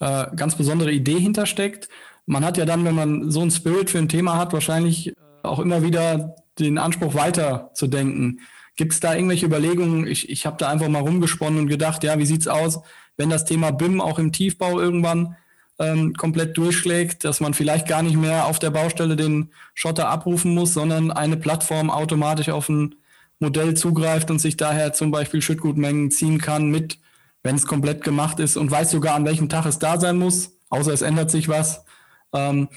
äh, 0.00 0.26
ganz 0.36 0.56
besondere 0.56 0.92
Idee 0.92 1.18
hintersteckt. 1.18 1.88
Man 2.26 2.44
hat 2.44 2.58
ja 2.58 2.66
dann, 2.66 2.84
wenn 2.84 2.94
man 2.94 3.30
so 3.30 3.40
ein 3.40 3.50
Spirit 3.50 3.88
für 3.88 3.98
ein 3.98 4.10
Thema 4.10 4.36
hat, 4.36 4.52
wahrscheinlich 4.52 5.08
äh, 5.08 5.12
auch 5.42 5.60
immer 5.60 5.82
wieder 5.82 6.36
den 6.58 6.76
Anspruch 6.76 7.14
weiter 7.14 7.70
zu 7.72 7.86
denken. 7.86 8.40
Gibt 8.76 8.92
es 8.92 9.00
da 9.00 9.14
irgendwelche 9.14 9.46
Überlegungen? 9.46 10.06
Ich, 10.06 10.28
ich 10.28 10.44
habe 10.44 10.56
da 10.58 10.68
einfach 10.68 10.88
mal 10.88 11.00
rumgesponnen 11.00 11.60
und 11.60 11.68
gedacht, 11.68 12.04
ja, 12.04 12.18
wie 12.18 12.26
sieht's 12.26 12.48
aus, 12.48 12.80
wenn 13.16 13.30
das 13.30 13.44
Thema 13.44 13.70
BIM 13.70 14.00
auch 14.00 14.18
im 14.18 14.32
Tiefbau 14.32 14.80
irgendwann 14.80 15.36
ähm, 15.78 16.14
komplett 16.14 16.56
durchschlägt, 16.56 17.24
dass 17.24 17.40
man 17.40 17.54
vielleicht 17.54 17.88
gar 17.88 18.02
nicht 18.02 18.16
mehr 18.16 18.46
auf 18.46 18.58
der 18.58 18.70
Baustelle 18.70 19.16
den 19.16 19.50
Schotter 19.74 20.08
abrufen 20.08 20.54
muss, 20.54 20.74
sondern 20.74 21.10
eine 21.10 21.36
Plattform 21.36 21.90
automatisch 21.90 22.48
auf 22.48 22.68
ein 22.68 22.94
Modell 23.40 23.74
zugreift 23.74 24.30
und 24.30 24.38
sich 24.38 24.56
daher 24.56 24.92
zum 24.92 25.10
Beispiel 25.10 25.42
Schüttgutmengen 25.42 26.10
ziehen 26.10 26.38
kann 26.40 26.70
mit, 26.70 26.98
wenn 27.42 27.56
es 27.56 27.66
komplett 27.66 28.02
gemacht 28.04 28.38
ist 28.40 28.56
und 28.56 28.70
weiß 28.70 28.90
sogar, 28.90 29.14
an 29.14 29.24
welchem 29.24 29.48
Tag 29.48 29.66
es 29.66 29.78
da 29.78 29.98
sein 29.98 30.16
muss, 30.16 30.52
außer 30.70 30.92
es 30.92 31.02
ändert 31.02 31.30
sich 31.30 31.48
was. 31.48 31.84
Ähm, 32.32 32.68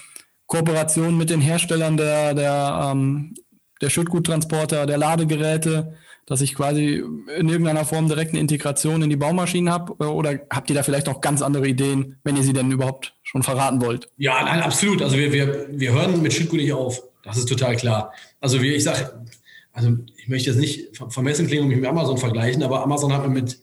Kooperation 0.48 1.18
mit 1.18 1.30
den 1.30 1.42
Herstellern 1.42 1.98
der, 1.98 2.34
der, 2.34 2.92
ähm, 2.92 3.36
der 3.82 3.90
Schüttguttransporter, 3.90 4.86
der 4.86 4.98
Ladegeräte, 4.98 5.96
dass 6.28 6.42
ich 6.42 6.54
quasi 6.54 7.02
in 7.38 7.50
irgendeiner 7.50 7.86
Form 7.86 8.08
direkt 8.08 8.32
eine 8.32 8.42
Integration 8.42 9.02
in 9.02 9.10
die 9.10 9.16
Baumaschinen 9.16 9.74
habe? 9.74 9.96
Oder 9.96 10.42
habt 10.50 10.70
ihr 10.70 10.76
da 10.76 10.84
vielleicht 10.84 11.08
auch 11.08 11.22
ganz 11.22 11.42
andere 11.42 11.68
Ideen, 11.68 12.18
wenn 12.24 12.36
ihr 12.36 12.44
sie 12.44 12.54
denn 12.54 12.70
überhaupt 12.70 13.16
schon 13.24 13.44
verraten 13.44 13.82
wollt? 13.82 14.10
Ja, 14.18 14.44
nein, 14.44 14.62
absolut. 14.62 15.02
Also 15.02 15.18
wir, 15.18 15.32
wir, 15.32 15.68
wir 15.72 15.94
hören 15.94 16.22
mit 16.22 16.34
Schüttgut 16.34 16.60
nicht 16.60 16.74
auf. 16.74 17.02
Das 17.24 17.38
ist 17.38 17.48
total 17.48 17.78
klar. 17.78 18.12
Also 18.42 18.62
wie 18.62 18.74
ich 18.74 18.84
sage, 18.84 19.26
also 19.72 19.98
ich 20.18 20.28
möchte 20.28 20.50
jetzt 20.50 20.60
nicht 20.60 20.98
vermessen 21.10 21.48
klingen 21.48 21.64
und 21.64 21.70
mich 21.70 21.78
mit 21.78 21.88
Amazon 21.90 22.18
vergleichen, 22.18 22.62
aber 22.62 22.84
Amazon 22.84 23.14
hat 23.14 23.28
mit 23.30 23.60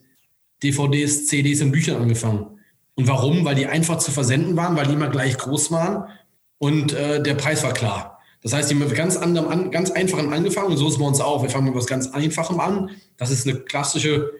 DVDs, 0.63 1.27
CDs 1.27 1.61
und 1.61 1.71
Büchern 1.71 2.01
angefangen. 2.01 2.59
Und 2.95 3.07
warum? 3.07 3.45
Weil 3.45 3.55
die 3.55 3.67
einfach 3.67 3.99
zu 3.99 4.11
versenden 4.11 4.57
waren, 4.57 4.75
weil 4.75 4.87
die 4.87 4.93
immer 4.93 5.09
gleich 5.09 5.37
groß 5.37 5.71
waren 5.71 6.09
und 6.57 6.93
äh, 6.93 7.21
der 7.21 7.35
Preis 7.35 7.63
war 7.63 7.73
klar. 7.73 8.14
Das 8.45 8.53
heißt, 8.53 8.69
die 8.69 8.75
haben 8.75 8.87
mit 8.87 8.93
ganz 8.93 9.17
anderem, 9.17 9.71
ganz 9.71 9.89
einfachen 9.89 10.31
angefangen 10.31 10.69
und 10.69 10.77
so 10.77 10.87
ist 10.87 10.99
bei 10.99 11.05
uns 11.05 11.19
auch. 11.19 11.41
Wir 11.41 11.49
fangen 11.49 11.65
mit 11.65 11.73
was 11.73 11.87
ganz 11.87 12.09
Einfachem 12.09 12.59
an. 12.59 12.91
Das 13.17 13.31
ist 13.31 13.47
eine 13.47 13.57
klassische 13.57 14.33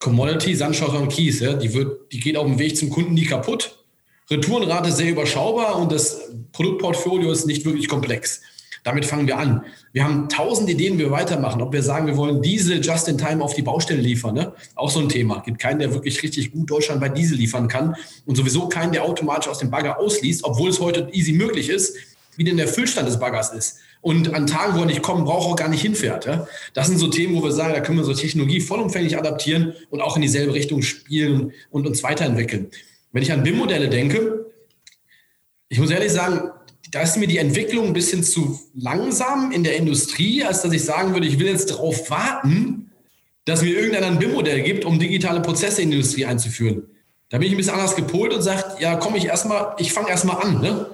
Commodity, 0.00 0.56
Sandschotter 0.56 0.98
und 0.98 1.10
Kies. 1.10 1.38
Ja. 1.38 1.52
Die, 1.52 1.72
wird, 1.72 2.12
die 2.12 2.18
geht 2.18 2.36
auf 2.36 2.44
dem 2.44 2.58
Weg 2.58 2.76
zum 2.76 2.90
Kunden 2.90 3.14
nie 3.14 3.24
kaputt. 3.24 3.78
Retourenrate 4.28 4.90
sehr 4.90 5.10
überschaubar 5.10 5.76
und 5.76 5.92
das 5.92 6.32
Produktportfolio 6.50 7.30
ist 7.30 7.46
nicht 7.46 7.64
wirklich 7.64 7.86
komplex. 7.86 8.40
Damit 8.82 9.04
fangen 9.04 9.28
wir 9.28 9.38
an. 9.38 9.64
Wir 9.92 10.02
haben 10.02 10.28
tausend 10.28 10.68
Ideen, 10.68 10.94
wie 10.94 11.04
wir 11.04 11.12
weitermachen. 11.12 11.62
Ob 11.62 11.72
wir 11.72 11.84
sagen, 11.84 12.08
wir 12.08 12.16
wollen 12.16 12.42
Diesel 12.42 12.84
just 12.84 13.06
in 13.06 13.16
time 13.16 13.44
auf 13.44 13.54
die 13.54 13.62
Baustelle 13.62 14.00
liefern, 14.00 14.34
ne? 14.34 14.54
auch 14.74 14.90
so 14.90 14.98
ein 14.98 15.08
Thema. 15.08 15.38
Gibt 15.38 15.60
keinen, 15.60 15.78
der 15.78 15.94
wirklich 15.94 16.20
richtig 16.24 16.50
gut 16.50 16.68
Deutschland 16.68 17.00
bei 17.00 17.08
Diesel 17.08 17.38
liefern 17.38 17.68
kann 17.68 17.94
und 18.26 18.34
sowieso 18.34 18.68
keinen, 18.68 18.90
der 18.90 19.04
automatisch 19.04 19.48
aus 19.48 19.58
dem 19.58 19.70
Bagger 19.70 20.00
ausliest, 20.00 20.42
obwohl 20.42 20.70
es 20.70 20.80
heute 20.80 21.08
easy 21.12 21.30
möglich 21.30 21.68
ist 21.68 21.96
wie 22.36 22.44
denn 22.44 22.56
der 22.56 22.68
Füllstand 22.68 23.08
des 23.08 23.18
Baggers 23.18 23.52
ist. 23.52 23.78
Und 24.00 24.34
an 24.34 24.46
Tagen, 24.46 24.76
wo 24.76 24.80
er 24.80 24.86
nicht 24.86 25.02
kommen 25.02 25.24
braucht, 25.24 25.46
auch 25.46 25.56
gar 25.56 25.68
nicht 25.68 25.82
hinfährt. 25.82 26.26
Ja? 26.26 26.48
Das 26.74 26.88
sind 26.88 26.98
so 26.98 27.08
Themen, 27.08 27.36
wo 27.36 27.42
wir 27.42 27.52
sagen, 27.52 27.74
da 27.74 27.80
können 27.80 27.98
wir 27.98 28.04
so 28.04 28.14
Technologie 28.14 28.60
vollumfänglich 28.60 29.16
adaptieren 29.16 29.74
und 29.90 30.00
auch 30.00 30.16
in 30.16 30.22
dieselbe 30.22 30.54
Richtung 30.54 30.82
spielen 30.82 31.52
und 31.70 31.86
uns 31.86 32.02
weiterentwickeln. 32.02 32.70
Wenn 33.12 33.22
ich 33.22 33.32
an 33.32 33.42
BIM-Modelle 33.42 33.88
denke, 33.88 34.46
ich 35.68 35.78
muss 35.78 35.90
ehrlich 35.90 36.12
sagen, 36.12 36.50
da 36.90 37.00
ist 37.00 37.16
mir 37.16 37.26
die 37.26 37.38
Entwicklung 37.38 37.86
ein 37.86 37.92
bisschen 37.92 38.22
zu 38.22 38.60
langsam 38.74 39.52
in 39.52 39.64
der 39.64 39.76
Industrie, 39.76 40.44
als 40.44 40.62
dass 40.62 40.72
ich 40.72 40.84
sagen 40.84 41.14
würde, 41.14 41.26
ich 41.26 41.38
will 41.38 41.46
jetzt 41.46 41.70
darauf 41.70 42.10
warten, 42.10 42.90
dass 43.44 43.62
mir 43.62 43.70
irgendeiner 43.70 44.08
ein 44.08 44.18
BIM-Modell 44.18 44.62
gibt, 44.62 44.84
um 44.84 44.98
digitale 44.98 45.40
Prozesse 45.40 45.82
in 45.82 45.90
die 45.90 45.96
Industrie 45.96 46.26
einzuführen. 46.26 46.84
Da 47.28 47.38
bin 47.38 47.46
ich 47.46 47.54
ein 47.54 47.56
bisschen 47.56 47.74
anders 47.74 47.96
gepolt 47.96 48.34
und 48.34 48.42
sage, 48.42 48.62
ja, 48.80 48.96
komme 48.96 49.16
ich 49.16 49.24
erstmal, 49.24 49.74
ich 49.78 49.92
fange 49.92 50.10
erstmal 50.10 50.44
an. 50.44 50.60
Ne? 50.60 50.90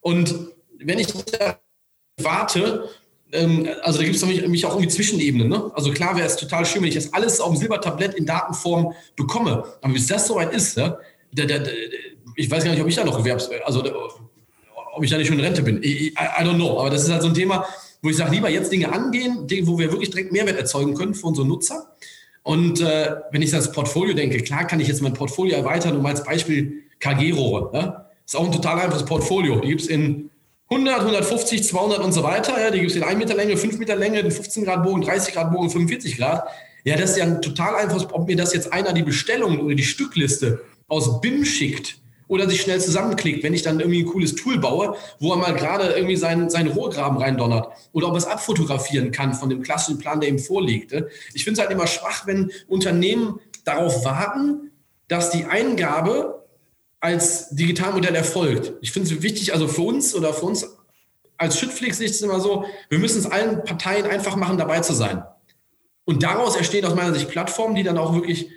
Und 0.00 0.49
wenn 0.84 0.98
ich 0.98 1.08
da 1.08 1.60
warte, 2.22 2.88
ähm, 3.32 3.68
also 3.82 3.98
da 3.98 4.04
gibt 4.04 4.16
es 4.16 4.24
mich 4.24 4.66
auch 4.66 4.72
irgendwie 4.72 4.88
Zwischenebenen. 4.88 5.48
Ne? 5.48 5.70
Also 5.74 5.92
klar 5.92 6.16
wäre 6.16 6.26
es 6.26 6.36
total 6.36 6.64
schön, 6.66 6.82
wenn 6.82 6.88
ich 6.88 6.94
das 6.94 7.12
alles 7.12 7.40
auf 7.40 7.52
dem 7.52 7.56
Silbertablett 7.56 8.14
in 8.14 8.26
Datenform 8.26 8.92
bekomme. 9.16 9.64
Aber 9.80 9.92
bis 9.92 10.06
das 10.06 10.26
soweit 10.26 10.52
ist, 10.52 10.76
ja, 10.76 10.98
der, 11.32 11.46
der, 11.46 11.60
der, 11.60 11.72
ich 12.36 12.50
weiß 12.50 12.64
gar 12.64 12.72
nicht, 12.72 12.80
ob 12.80 12.88
ich 12.88 12.96
da 12.96 13.04
noch 13.04 13.18
Gewerbs, 13.18 13.48
also 13.64 13.84
ob 14.94 15.04
ich 15.04 15.10
da 15.10 15.18
nicht 15.18 15.28
schon 15.28 15.38
in 15.38 15.44
Rente 15.44 15.62
bin. 15.62 15.82
I, 15.82 16.08
I, 16.08 16.12
I 16.12 16.44
don't 16.44 16.56
know. 16.56 16.78
Aber 16.78 16.90
das 16.90 17.04
ist 17.04 17.10
halt 17.10 17.22
so 17.22 17.28
ein 17.28 17.34
Thema, 17.34 17.64
wo 18.02 18.10
ich 18.10 18.16
sage, 18.16 18.32
lieber 18.32 18.48
jetzt 18.48 18.72
Dinge 18.72 18.92
angehen, 18.92 19.46
wo 19.66 19.78
wir 19.78 19.90
wirklich 19.90 20.10
direkt 20.10 20.32
Mehrwert 20.32 20.58
erzeugen 20.58 20.94
können 20.94 21.14
für 21.14 21.26
unsere 21.26 21.46
Nutzer. 21.46 21.94
Und 22.42 22.80
äh, 22.80 23.16
wenn 23.30 23.42
ich 23.42 23.50
das 23.50 23.70
Portfolio 23.70 24.14
denke, 24.14 24.38
klar 24.38 24.66
kann 24.66 24.80
ich 24.80 24.88
jetzt 24.88 25.02
mein 25.02 25.12
Portfolio 25.12 25.56
erweitern, 25.56 25.96
um 25.96 26.06
als 26.06 26.24
Beispiel 26.24 26.84
KG-Rohre. 26.98 27.70
Ne? 27.72 28.06
Ist 28.24 28.36
auch 28.36 28.44
ein 28.44 28.52
total 28.52 28.80
einfaches 28.80 29.04
Portfolio. 29.04 29.60
Die 29.60 29.68
gibt 29.68 29.82
es 29.82 29.88
in 29.88 30.30
100, 30.72 31.00
150, 31.00 31.64
200 31.64 31.98
und 31.98 32.12
so 32.12 32.22
weiter. 32.22 32.60
Ja, 32.60 32.70
die 32.70 32.78
gibt 32.78 32.92
es 32.92 32.96
in 32.96 33.02
1 33.02 33.18
Meter 33.18 33.34
Länge, 33.34 33.56
5 33.56 33.78
Meter 33.78 33.96
Länge, 33.96 34.22
den 34.22 34.30
15 34.30 34.64
Grad 34.64 34.84
Bogen, 34.84 35.02
30 35.02 35.34
Grad 35.34 35.52
Bogen, 35.52 35.68
45 35.68 36.16
Grad. 36.16 36.46
Ja, 36.84 36.96
das 36.96 37.10
ist 37.10 37.16
ja 37.16 37.24
ein 37.24 37.42
total 37.42 37.74
einfaches, 37.74 38.06
ob 38.12 38.28
mir 38.28 38.36
das 38.36 38.54
jetzt 38.54 38.72
einer 38.72 38.92
die 38.92 39.02
Bestellung 39.02 39.58
oder 39.58 39.74
die 39.74 39.82
Stückliste 39.82 40.62
aus 40.86 41.20
BIM 41.20 41.44
schickt 41.44 41.96
oder 42.28 42.48
sich 42.48 42.60
schnell 42.60 42.80
zusammenklickt, 42.80 43.42
wenn 43.42 43.52
ich 43.52 43.62
dann 43.62 43.80
irgendwie 43.80 44.04
ein 44.04 44.06
cooles 44.06 44.36
Tool 44.36 44.58
baue, 44.58 44.96
wo 45.18 45.32
er 45.32 45.38
mal 45.38 45.54
gerade 45.54 45.90
irgendwie 45.90 46.14
seinen, 46.14 46.48
seinen 46.48 46.70
Rohrgraben 46.70 47.18
reindonnert 47.18 47.66
oder 47.92 48.06
ob 48.06 48.14
er 48.14 48.18
es 48.18 48.26
abfotografieren 48.26 49.10
kann 49.10 49.34
von 49.34 49.50
dem 49.50 49.62
klassischen 49.62 49.98
Plan, 49.98 50.20
der 50.20 50.28
ihm 50.28 50.38
vorliegt. 50.38 50.94
Ich 51.34 51.42
finde 51.42 51.60
es 51.60 51.66
halt 51.66 51.76
immer 51.76 51.88
schwach, 51.88 52.28
wenn 52.28 52.52
Unternehmen 52.68 53.40
darauf 53.64 54.04
warten, 54.04 54.70
dass 55.08 55.30
die 55.30 55.46
Eingabe 55.46 56.39
als 57.00 57.48
Digitalmodell 57.50 58.14
erfolgt. 58.14 58.74
Ich 58.82 58.92
finde 58.92 59.12
es 59.12 59.22
wichtig, 59.22 59.52
also 59.52 59.66
für 59.66 59.82
uns 59.82 60.14
oder 60.14 60.32
für 60.34 60.46
uns 60.46 60.66
als 61.38 61.58
Schüttflix 61.58 62.00
ist 62.00 62.16
es 62.16 62.22
immer 62.22 62.38
so, 62.38 62.66
wir 62.90 62.98
müssen 62.98 63.18
es 63.18 63.26
allen 63.26 63.64
Parteien 63.64 64.04
einfach 64.06 64.36
machen, 64.36 64.58
dabei 64.58 64.80
zu 64.80 64.92
sein. 64.92 65.22
Und 66.04 66.22
daraus 66.22 66.56
entstehen 66.56 66.84
aus 66.84 66.94
meiner 66.94 67.14
Sicht 67.14 67.30
Plattformen, 67.30 67.74
die 67.74 67.82
dann 67.82 67.96
auch 67.96 68.14
wirklich 68.14 68.50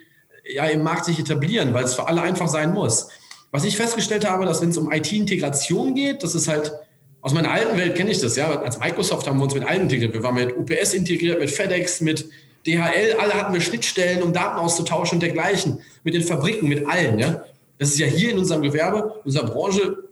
ja, 0.46 0.66
im 0.66 0.84
Markt 0.84 1.06
sich 1.06 1.18
etablieren, 1.18 1.74
weil 1.74 1.86
es 1.86 1.94
für 1.94 2.08
alle 2.08 2.22
einfach 2.22 2.50
sein 2.50 2.74
muss. 2.74 3.08
Was 3.52 3.64
ich 3.64 3.78
festgestellt 3.78 4.28
habe, 4.28 4.46
dass 4.46 4.62
wenn 4.62 4.70
es 4.70 4.78
um 4.78 4.92
IT-Integration 4.92 5.96
geht, 5.96 6.24
das 6.24 6.36
ist 6.36 6.48
halt, 6.48 6.74
aus 7.22 7.34
meiner 7.34 7.52
alten 7.52 7.78
Welt 7.78 7.96
kenne 7.96 8.12
ich 8.12 8.20
das, 8.20 8.36
ja, 8.36 8.60
als 8.60 8.80
Microsoft 8.80 9.28
haben 9.28 9.38
wir 9.38 9.44
uns 9.44 9.54
mit 9.54 9.64
allen 9.64 9.84
integriert. 9.84 10.14
Wir 10.14 10.24
waren 10.24 10.36
mit 10.36 10.58
UPS 10.58 10.94
integriert, 10.94 11.40
mit 11.40 11.52
FedEx, 11.52 12.02
mit 12.02 12.28
DHL, 12.66 13.18
alle 13.20 13.34
hatten 13.34 13.54
wir 13.54 13.62
Schnittstellen, 13.62 14.24
um 14.24 14.34
Daten 14.34 14.58
auszutauschen 14.58 15.18
und 15.18 15.22
dergleichen. 15.22 15.80
Mit 16.04 16.16
den 16.16 16.24
Fabriken, 16.24 16.68
mit 16.68 16.86
allen, 16.88 17.20
ja. 17.20 17.44
Das 17.84 17.90
ist 17.90 18.00
ja 18.00 18.08
hier 18.08 18.32
in 18.32 18.38
unserem 18.38 18.62
Gewerbe, 18.62 19.20
unserer 19.26 19.46
Branche 19.46 20.10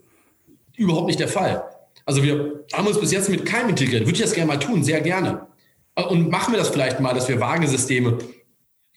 überhaupt 0.75 1.07
nicht 1.07 1.21
der 1.21 1.29
Fall. 1.29 1.63
Also 2.05 2.21
wir 2.21 2.65
haben 2.73 2.85
uns 2.85 2.99
bis 2.99 3.13
jetzt 3.13 3.29
mit 3.29 3.45
keinem 3.45 3.69
integriert. 3.69 4.01
Würde 4.01 4.11
ich 4.11 4.21
das 4.21 4.33
gerne 4.33 4.47
mal 4.47 4.59
tun, 4.59 4.83
sehr 4.83 4.99
gerne. 4.99 5.47
Und 5.95 6.29
machen 6.29 6.53
wir 6.53 6.57
das 6.57 6.67
vielleicht 6.67 6.99
mal, 6.99 7.13
dass 7.13 7.29
wir 7.29 7.39
Waagesysteme 7.39 8.17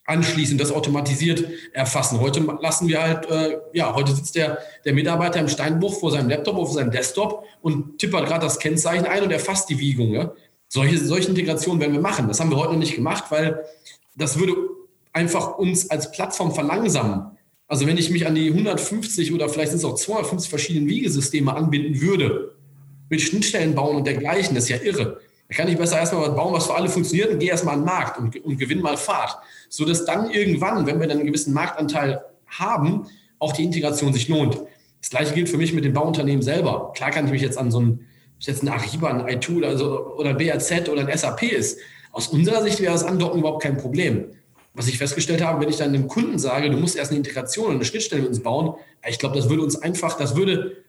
anschließen, 0.06 0.58
das 0.58 0.72
automatisiert 0.72 1.44
erfassen. 1.72 2.18
Heute 2.18 2.40
lassen 2.40 2.88
wir 2.88 3.00
halt, 3.00 3.30
äh, 3.30 3.58
ja, 3.74 3.94
heute 3.94 4.10
sitzt 4.10 4.34
der, 4.34 4.58
der 4.84 4.92
Mitarbeiter 4.92 5.38
im 5.38 5.48
Steinbruch 5.48 6.00
vor 6.00 6.10
seinem 6.10 6.28
Laptop, 6.28 6.56
auf 6.56 6.72
seinem 6.72 6.90
Desktop 6.90 7.44
und 7.62 8.00
tippert 8.00 8.26
gerade 8.26 8.44
das 8.44 8.58
Kennzeichen 8.58 9.06
ein 9.06 9.22
und 9.22 9.30
erfasst 9.30 9.70
die 9.70 9.78
Wiegung. 9.78 10.14
Ja? 10.14 10.32
Solche, 10.66 10.98
solche 10.98 11.28
Integrationen 11.28 11.80
werden 11.80 11.92
wir 11.92 12.00
machen. 12.00 12.26
Das 12.26 12.40
haben 12.40 12.50
wir 12.50 12.56
heute 12.56 12.72
noch 12.72 12.80
nicht 12.80 12.96
gemacht, 12.96 13.26
weil 13.28 13.64
das 14.16 14.36
würde 14.36 14.56
einfach 15.12 15.58
uns 15.58 15.90
als 15.90 16.10
Plattform 16.10 16.52
verlangsamen. 16.52 17.34
Also 17.74 17.88
wenn 17.88 17.98
ich 17.98 18.08
mich 18.08 18.24
an 18.24 18.36
die 18.36 18.50
150 18.50 19.32
oder 19.32 19.48
vielleicht 19.48 19.72
sind 19.72 19.78
es 19.78 19.84
auch 19.84 19.96
250 19.96 20.48
verschiedenen 20.48 20.88
Wiegesysteme 20.88 21.56
anbinden 21.56 22.00
würde, 22.00 22.54
mit 23.10 23.20
Schnittstellen 23.20 23.74
bauen 23.74 23.96
und 23.96 24.06
dergleichen, 24.06 24.54
das 24.54 24.70
ist 24.70 24.70
ja 24.70 24.76
irre. 24.76 25.18
Da 25.48 25.56
kann 25.56 25.66
ich 25.66 25.76
besser 25.76 25.98
erstmal 25.98 26.28
was 26.28 26.36
bauen, 26.36 26.54
was 26.54 26.66
für 26.66 26.74
alle 26.76 26.88
funktioniert 26.88 27.30
und 27.32 27.40
gehe 27.40 27.50
erstmal 27.50 27.74
an 27.74 27.80
den 27.80 27.86
Markt 27.86 28.16
und, 28.20 28.44
und 28.44 28.58
gewinne 28.58 28.80
mal 28.80 28.96
Fahrt. 28.96 29.38
So 29.70 29.84
dass 29.84 30.04
dann 30.04 30.30
irgendwann, 30.30 30.86
wenn 30.86 31.00
wir 31.00 31.08
dann 31.08 31.16
einen 31.16 31.26
gewissen 31.26 31.52
Marktanteil 31.52 32.22
haben, 32.46 33.08
auch 33.40 33.50
die 33.50 33.64
Integration 33.64 34.12
sich 34.12 34.28
lohnt. 34.28 34.56
Das 35.00 35.10
gleiche 35.10 35.34
gilt 35.34 35.48
für 35.48 35.58
mich 35.58 35.72
mit 35.72 35.84
den 35.84 35.94
Bauunternehmen 35.94 36.42
selber. 36.42 36.92
Klar 36.94 37.10
kann 37.10 37.24
ich 37.24 37.32
mich 37.32 37.42
jetzt 37.42 37.58
an 37.58 37.72
so 37.72 37.80
ein, 37.80 38.06
jetzt 38.38 38.62
ein 38.62 38.68
Ariba, 38.68 39.08
ein 39.08 39.26
iTool 39.26 39.64
also, 39.64 40.14
oder 40.14 40.34
BRZ 40.34 40.88
oder 40.88 41.08
ein 41.08 41.18
SAP 41.18 41.42
ist. 41.42 41.80
Aus 42.12 42.28
unserer 42.28 42.62
Sicht 42.62 42.78
wäre 42.78 42.92
das 42.92 43.02
Andocken 43.02 43.40
überhaupt 43.40 43.64
kein 43.64 43.76
Problem 43.76 44.26
was 44.74 44.88
ich 44.88 44.98
festgestellt 44.98 45.42
habe, 45.42 45.60
wenn 45.60 45.68
ich 45.68 45.76
dann 45.76 45.92
dem 45.92 46.08
Kunden 46.08 46.38
sage, 46.38 46.68
du 46.68 46.76
musst 46.76 46.96
erst 46.96 47.12
eine 47.12 47.18
Integration 47.18 47.66
und 47.66 47.74
eine 47.76 47.84
Schnittstelle 47.84 48.22
mit 48.22 48.30
uns 48.30 48.42
bauen, 48.42 48.74
ich 49.08 49.18
glaube, 49.18 49.36
das 49.36 49.48
würde 49.48 49.62
uns 49.62 49.76
einfach, 49.76 50.16
das 50.16 50.36
würde 50.36 50.84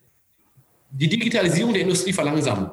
die 0.89 1.07
Digitalisierung 1.07 1.73
der 1.73 1.83
Industrie 1.83 2.13
verlangsamen. 2.13 2.71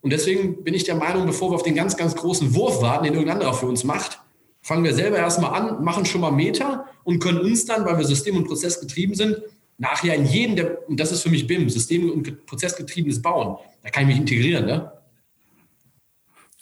Und 0.00 0.10
deswegen 0.10 0.64
bin 0.64 0.74
ich 0.74 0.84
der 0.84 0.94
Meinung, 0.94 1.26
bevor 1.26 1.50
wir 1.50 1.56
auf 1.56 1.62
den 1.62 1.74
ganz, 1.74 1.96
ganz 1.96 2.14
großen 2.14 2.54
Wurf 2.54 2.80
warten, 2.82 3.04
den 3.04 3.14
irgendein 3.14 3.36
anderer 3.36 3.54
für 3.54 3.66
uns 3.66 3.84
macht, 3.84 4.20
fangen 4.62 4.84
wir 4.84 4.94
selber 4.94 5.18
erstmal 5.18 5.60
an, 5.60 5.84
machen 5.84 6.06
schon 6.06 6.22
mal 6.22 6.30
Meter 6.30 6.86
und 7.04 7.18
können 7.18 7.38
uns 7.38 7.66
dann, 7.66 7.84
weil 7.84 7.98
wir 7.98 8.04
system- 8.04 8.36
und 8.36 8.46
prozessgetrieben 8.46 9.14
sind, 9.14 9.42
nachher 9.76 10.14
in 10.14 10.24
jedem 10.24 10.56
der, 10.56 10.88
und 10.88 10.98
das 10.98 11.12
ist 11.12 11.22
für 11.22 11.30
mich 11.30 11.46
BIM, 11.46 11.68
system- 11.68 12.10
und 12.10 12.46
prozessgetriebenes 12.46 13.20
Bauen, 13.20 13.58
da 13.82 13.90
kann 13.90 14.04
ich 14.04 14.08
mich 14.08 14.18
integrieren. 14.18 14.66
Ne? 14.66 14.92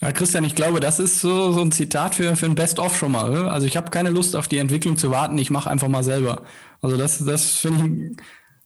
Ja, 0.03 0.11
Christian, 0.11 0.42
ich 0.42 0.57
glaube, 0.57 0.80
das 0.80 0.98
ist 0.98 1.20
so, 1.20 1.53
so 1.53 1.61
ein 1.61 1.70
Zitat 1.70 2.16
für, 2.16 2.34
für 2.34 2.46
ein 2.46 2.57
Best-of 2.57 2.96
schon 2.96 3.12
mal. 3.12 3.30
Oder? 3.30 3.53
Also 3.53 3.68
ich 3.68 3.76
habe 3.76 3.90
keine 3.90 4.11
Lust 4.11 4.34
auf 4.34 4.48
die 4.48 4.59
Entwicklung 4.59 4.96
zu 4.96 5.12
warten, 5.12 5.38
ich 5.38 5.48
mache 5.50 5.70
einfach 5.70 5.86
mal 5.86 6.03
selber. 6.03 6.42
Also 6.80 6.96
das, 6.96 7.24
das 7.24 7.53
finde 7.53 8.07
ich 8.07 8.16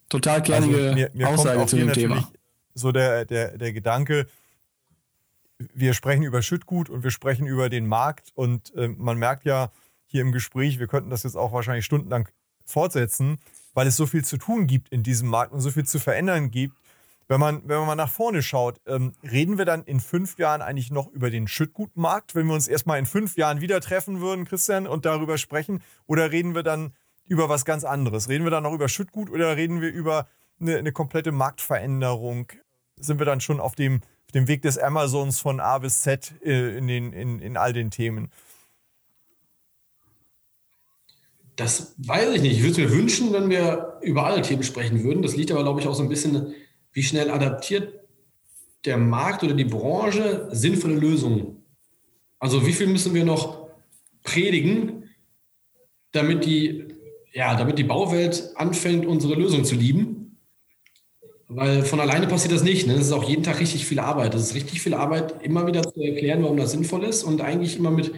total 0.09 0.43
kernige 0.43 0.77
also 0.77 0.95
mir, 0.95 1.11
mir 1.13 1.29
Aussage 1.29 1.67
zu 1.67 1.77
dem 1.77 1.93
Thema. 1.93 2.27
So 2.75 2.91
der, 2.91 3.27
der, 3.27 3.59
der 3.59 3.75
Gedanke, 3.75 4.27
wir 5.59 5.93
sprechen 5.93 6.23
über 6.23 6.41
Schüttgut 6.41 6.89
und 6.89 7.03
wir 7.03 7.11
sprechen 7.11 7.47
über 7.47 7.69
den 7.69 7.87
Markt 7.87 8.31
und 8.35 8.75
äh, 8.75 8.89
man 8.89 9.19
merkt 9.19 9.45
ja 9.45 9.71
hier 10.07 10.23
im 10.23 10.33
Gespräch, 10.33 10.79
wir 10.79 10.87
könnten 10.87 11.11
das 11.11 11.25
jetzt 11.25 11.37
auch 11.37 11.53
wahrscheinlich 11.53 11.85
stundenlang 11.85 12.31
fortsetzen, 12.65 13.39
weil 13.75 13.87
es 13.87 13.97
so 13.97 14.07
viel 14.07 14.25
zu 14.25 14.39
tun 14.39 14.67
gibt 14.67 14.89
in 14.89 15.03
diesem 15.03 15.29
Markt 15.29 15.53
und 15.53 15.61
so 15.61 15.71
viel 15.71 15.85
zu 15.85 15.99
verändern 15.99 16.51
gibt. 16.51 16.77
Wenn 17.29 17.41
man, 17.41 17.63
wenn 17.65 17.79
man 17.79 17.87
mal 17.89 17.95
nach 17.97 18.11
vorne 18.11 18.41
schaut, 18.41 18.81
ähm, 18.87 19.13
reden 19.23 19.59
wir 19.59 19.65
dann 19.65 19.83
in 19.83 19.99
fünf 19.99 20.39
Jahren 20.39 20.63
eigentlich 20.63 20.93
noch 20.93 21.11
über 21.11 21.29
den 21.29 21.49
Schüttgutmarkt, 21.49 22.37
wenn 22.37 22.47
wir 22.47 22.55
uns 22.55 22.69
erstmal 22.69 23.01
in 23.01 23.07
fünf 23.07 23.37
Jahren 23.37 23.61
wieder 23.61 23.81
treffen 23.81 24.21
würden, 24.21 24.45
Christian, 24.45 24.87
und 24.87 25.05
darüber 25.05 25.37
sprechen? 25.37 25.83
Oder 26.07 26.31
reden 26.31 26.55
wir 26.55 26.63
dann 26.63 26.93
über 27.27 27.49
was 27.49 27.65
ganz 27.65 27.83
anderes? 27.83 28.29
Reden 28.29 28.45
wir 28.45 28.53
dann 28.53 28.63
noch 28.63 28.73
über 28.73 28.89
Schüttgut 28.89 29.29
oder 29.29 29.57
reden 29.57 29.81
wir 29.81 29.93
über 29.93 30.29
eine, 30.61 30.79
eine 30.79 30.93
komplette 30.93 31.33
Marktveränderung? 31.33 32.53
Sind 32.97 33.19
wir 33.19 33.27
dann 33.27 33.41
schon 33.41 33.59
auf 33.59 33.75
dem, 33.75 34.03
auf 34.27 34.33
dem 34.33 34.47
Weg 34.47 34.63
des 34.63 34.79
Amazons 34.79 35.41
von 35.41 35.59
A 35.59 35.79
bis 35.79 36.03
Z 36.03 36.33
äh, 36.45 36.79
in, 36.79 36.87
den, 36.87 37.13
in, 37.13 37.41
in 37.41 37.57
all 37.57 37.73
den 37.73 37.91
Themen? 37.91 38.31
Das 41.57 41.95
weiß 41.97 42.35
ich 42.35 42.43
nicht. 42.43 42.53
Ich 42.53 42.63
würde 42.63 42.71
es 42.73 42.79
mir 42.79 42.97
wünschen, 42.97 43.33
wenn 43.33 43.49
wir 43.49 43.99
über 44.03 44.27
alle 44.27 44.43
Themen 44.43 44.63
sprechen 44.63 45.03
würden. 45.03 45.23
Das 45.23 45.37
liegt 45.37 45.51
aber, 45.51 45.63
glaube 45.63 45.81
ich, 45.81 45.89
auch 45.89 45.95
so 45.95 46.03
ein 46.03 46.09
bisschen, 46.09 46.55
wie 46.97 47.03
schnell 47.03 47.31
adaptiert 47.31 48.01
der 48.87 48.97
Markt 48.97 49.45
oder 49.45 49.53
die 49.53 49.65
Branche 49.65 50.49
sinnvolle 50.51 50.95
Lösungen. 50.95 51.63
Also 52.39 52.67
wie 52.67 52.73
viel 52.73 52.87
müssen 52.87 53.13
wir 53.13 53.25
noch 53.25 53.69
predigen, 54.23 55.05
damit 56.13 56.47
die, 56.47 56.87
ja, 57.35 57.55
damit 57.55 57.79
die 57.79 57.85
Bauwelt 57.85 58.51
anfängt, 58.55 59.05
unsere 59.05 59.35
Lösung 59.35 59.65
zu 59.65 59.75
lieben? 59.75 60.39
Weil 61.49 61.83
von 61.83 62.01
alleine 62.01 62.29
passiert 62.29 62.55
das 62.55 62.63
nicht. 62.63 62.87
Ne? 62.87 62.95
Das 62.95 63.09
ist 63.09 63.13
auch 63.13 63.29
jeden 63.29 63.43
Tag 63.43 63.61
richtig 63.61 63.85
viel 63.85 63.99
Arbeit. 63.99 64.33
Das 64.33 64.41
ist 64.41 64.55
richtig 64.55 64.81
viel 64.81 64.95
Arbeit, 64.95 65.43
immer 65.43 65.67
wieder 65.67 65.83
zu 65.83 66.01
erklären, 66.01 66.43
warum 66.43 66.57
das 66.57 66.71
sinnvoll 66.71 67.05
ist 67.05 67.25
und 67.25 67.43
eigentlich 67.43 67.77
immer 67.77 67.91
mit 67.91 68.11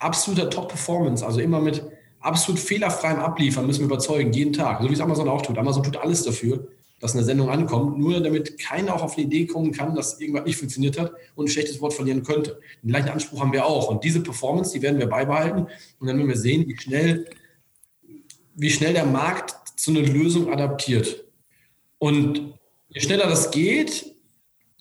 absoluter 0.00 0.50
Top-Performance, 0.50 1.24
also 1.24 1.40
immer 1.40 1.60
mit 1.60 1.82
absolut 2.20 2.60
fehlerfreiem 2.60 3.20
Abliefern 3.20 3.66
müssen 3.66 3.80
wir 3.80 3.86
überzeugen, 3.86 4.34
jeden 4.34 4.52
Tag. 4.52 4.82
So 4.82 4.90
wie 4.90 4.92
es 4.92 5.00
Amazon 5.00 5.30
auch 5.30 5.40
tut. 5.40 5.56
Amazon 5.56 5.82
tut 5.82 5.96
alles 5.96 6.24
dafür, 6.24 6.68
dass 7.00 7.14
eine 7.14 7.24
Sendung 7.24 7.48
ankommt, 7.48 7.98
nur 7.98 8.20
damit 8.20 8.58
keiner 8.58 8.94
auch 8.94 9.02
auf 9.02 9.14
die 9.14 9.22
Idee 9.22 9.46
kommen 9.46 9.72
kann, 9.72 9.94
dass 9.94 10.20
irgendwas 10.20 10.44
nicht 10.44 10.56
funktioniert 10.56 10.98
hat 10.98 11.12
und 11.36 11.46
ein 11.46 11.48
schlechtes 11.48 11.80
Wort 11.80 11.94
verlieren 11.94 12.22
könnte. 12.22 12.60
Den 12.82 12.90
gleichen 12.90 13.08
Anspruch 13.08 13.40
haben 13.40 13.52
wir 13.52 13.66
auch. 13.66 13.88
Und 13.88 14.02
diese 14.04 14.20
Performance, 14.20 14.72
die 14.72 14.82
werden 14.82 14.98
wir 14.98 15.06
beibehalten. 15.06 15.68
Und 15.98 16.06
dann 16.06 16.16
werden 16.18 16.28
wir 16.28 16.36
sehen, 16.36 16.66
wie 16.66 16.76
schnell, 16.76 17.30
wie 18.54 18.70
schnell 18.70 18.94
der 18.94 19.06
Markt 19.06 19.54
zu 19.78 19.92
einer 19.92 20.00
Lösung 20.00 20.52
adaptiert. 20.52 21.24
Und 21.98 22.54
je 22.88 23.00
schneller 23.00 23.28
das 23.28 23.50
geht, 23.52 24.14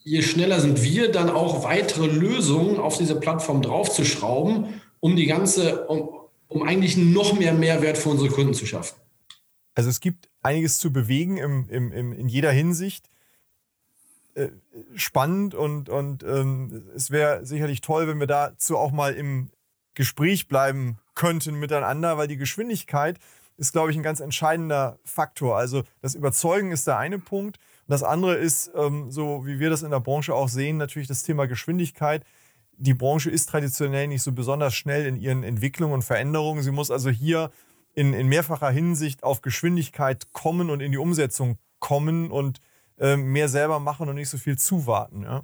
je 0.03 0.21
schneller 0.21 0.59
sind 0.59 0.83
wir 0.83 1.11
dann 1.11 1.29
auch 1.29 1.63
weitere 1.63 2.07
Lösungen 2.07 2.79
auf 2.79 2.97
diese 2.97 3.19
Plattform 3.19 3.61
draufzuschrauben, 3.61 4.81
um 4.99 5.15
die 5.15 5.27
ganze, 5.27 5.85
um, 5.87 6.09
um 6.47 6.63
eigentlich 6.63 6.97
noch 6.97 7.37
mehr 7.37 7.53
Mehrwert 7.53 7.97
für 7.97 8.09
unsere 8.09 8.29
Kunden 8.29 8.55
zu 8.55 8.65
schaffen. 8.65 8.95
Also 9.75 9.91
es 9.91 9.99
gibt 9.99 10.27
einiges 10.47 10.77
zu 10.77 10.91
bewegen 10.91 11.37
im, 11.37 11.69
im, 11.69 11.91
im, 11.91 12.13
in 12.13 12.27
jeder 12.27 12.51
Hinsicht. 12.51 13.09
Äh, 14.35 14.49
spannend 14.95 15.55
und, 15.55 15.89
und 15.89 16.23
ähm, 16.23 16.89
es 16.95 17.11
wäre 17.11 17.45
sicherlich 17.45 17.81
toll, 17.81 18.07
wenn 18.07 18.19
wir 18.19 18.27
dazu 18.27 18.77
auch 18.77 18.91
mal 18.91 19.13
im 19.13 19.49
Gespräch 19.93 20.47
bleiben 20.47 20.97
könnten 21.15 21.55
miteinander, 21.55 22.17
weil 22.17 22.27
die 22.27 22.37
Geschwindigkeit 22.37 23.17
ist, 23.57 23.71
glaube 23.71 23.91
ich, 23.91 23.97
ein 23.97 24.03
ganz 24.03 24.19
entscheidender 24.19 24.99
Faktor. 25.03 25.57
Also 25.57 25.83
das 26.01 26.13
Überzeugen 26.13 26.71
ist 26.71 26.85
der 26.85 26.97
eine 26.97 27.19
Punkt. 27.19 27.57
Und 27.57 27.91
das 27.91 28.03
andere 28.03 28.35
ist, 28.35 28.71
ähm, 28.75 29.11
so 29.11 29.45
wie 29.45 29.59
wir 29.59 29.69
das 29.69 29.81
in 29.81 29.91
der 29.91 29.99
Branche 29.99 30.35
auch 30.35 30.49
sehen, 30.49 30.77
natürlich 30.77 31.07
das 31.07 31.23
Thema 31.23 31.47
Geschwindigkeit 31.47 32.23
die 32.77 32.93
Branche 32.93 33.29
ist 33.29 33.49
traditionell 33.49 34.07
nicht 34.07 34.21
so 34.21 34.31
besonders 34.31 34.75
schnell 34.75 35.05
in 35.05 35.15
ihren 35.15 35.43
Entwicklungen 35.43 35.95
und 35.95 36.03
Veränderungen. 36.03 36.61
Sie 36.61 36.71
muss 36.71 36.91
also 36.91 37.09
hier 37.09 37.51
in, 37.97 38.13
in 38.13 38.27
mehrfacher 38.27 38.69
Hinsicht 38.69 39.23
auf 39.23 39.41
Geschwindigkeit 39.41 40.31
kommen 40.31 40.69
und 40.69 40.81
in 40.81 40.91
die 40.91 40.97
Umsetzung 40.97 41.57
kommen 41.79 42.31
und 42.31 42.61
äh, 42.99 43.17
mehr 43.17 43.49
selber 43.49 43.79
machen 43.79 44.07
und 44.07 44.15
nicht 44.15 44.29
so 44.29 44.37
viel 44.37 44.57
zuwarten. 44.57 45.23
Ja? 45.23 45.43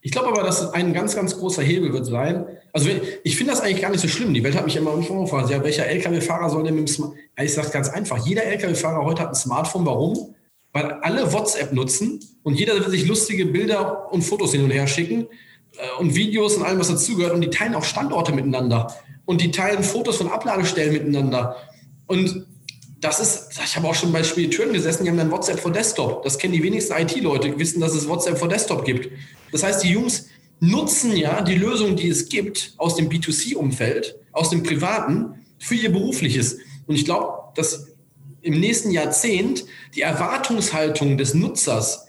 Ich 0.00 0.10
glaube 0.10 0.28
aber, 0.28 0.42
dass 0.42 0.72
ein 0.72 0.92
ganz, 0.92 1.14
ganz 1.14 1.38
großer 1.38 1.62
Hebel 1.62 1.92
wird 1.92 2.06
sein. 2.06 2.46
Also 2.72 2.90
ich 3.22 3.36
finde 3.36 3.52
das 3.52 3.60
eigentlich 3.60 3.80
gar 3.80 3.90
nicht 3.90 4.00
so 4.00 4.08
schlimm. 4.08 4.34
Die 4.34 4.42
Welt 4.42 4.56
hat 4.56 4.64
mich 4.64 4.76
immer 4.76 4.96
gefragt, 4.96 5.50
ja, 5.50 5.62
welcher 5.62 5.86
LKW-Fahrer 5.86 6.50
soll 6.50 6.64
denn 6.64 6.74
mit 6.74 6.88
dem 6.88 6.92
Smartphone? 6.92 7.18
Ich 7.40 7.54
sage 7.54 7.70
ganz 7.70 7.88
einfach, 7.88 8.18
jeder 8.26 8.44
LKW-Fahrer 8.44 9.04
heute 9.04 9.22
hat 9.22 9.28
ein 9.28 9.34
Smartphone. 9.34 9.86
Warum? 9.86 10.34
weil 10.74 10.90
alle 11.02 11.32
WhatsApp 11.32 11.72
nutzen 11.72 12.20
und 12.42 12.58
jeder 12.58 12.74
will 12.74 12.90
sich 12.90 13.06
lustige 13.06 13.46
Bilder 13.46 14.12
und 14.12 14.22
Fotos 14.22 14.52
hin 14.52 14.64
und 14.64 14.72
her 14.72 14.88
schicken 14.88 15.28
äh, 15.78 16.00
und 16.00 16.14
Videos 16.14 16.56
und 16.56 16.64
allem, 16.64 16.80
was 16.80 16.88
dazugehört. 16.88 17.32
Und 17.32 17.40
die 17.40 17.48
teilen 17.48 17.76
auch 17.76 17.84
Standorte 17.84 18.32
miteinander 18.32 18.92
und 19.24 19.40
die 19.40 19.50
teilen 19.50 19.82
Fotos 19.82 20.16
von 20.16 20.28
Abladestellen 20.28 20.92
miteinander. 20.92 21.56
Und 22.06 22.46
das 23.00 23.20
ist, 23.20 23.50
ich 23.62 23.76
habe 23.76 23.88
auch 23.88 23.94
schon 23.94 24.12
bei 24.12 24.22
Spediteuren 24.22 24.72
gesessen, 24.72 25.04
die 25.04 25.10
haben 25.10 25.18
dann 25.18 25.30
WhatsApp 25.30 25.60
for 25.60 25.72
Desktop. 25.72 26.22
Das 26.22 26.38
kennen 26.38 26.54
die 26.54 26.62
wenigsten 26.62 26.94
IT-Leute, 26.94 27.58
wissen, 27.58 27.80
dass 27.80 27.94
es 27.94 28.08
WhatsApp 28.08 28.38
for 28.38 28.48
Desktop 28.48 28.84
gibt. 28.84 29.10
Das 29.52 29.62
heißt, 29.62 29.82
die 29.82 29.90
Jungs 29.90 30.26
nutzen 30.60 31.14
ja 31.14 31.42
die 31.42 31.56
Lösung, 31.56 31.96
die 31.96 32.08
es 32.08 32.28
gibt 32.28 32.72
aus 32.78 32.96
dem 32.96 33.08
B2C-Umfeld, 33.08 34.16
aus 34.32 34.50
dem 34.50 34.62
Privaten, 34.62 35.44
für 35.58 35.74
ihr 35.74 35.92
berufliches. 35.92 36.58
Und 36.86 36.94
ich 36.94 37.04
glaube, 37.04 37.52
dass 37.54 37.88
im 38.42 38.60
nächsten 38.60 38.90
Jahrzehnt 38.90 39.64
die 39.94 40.02
Erwartungshaltung 40.02 41.16
des 41.16 41.34
Nutzers 41.34 42.06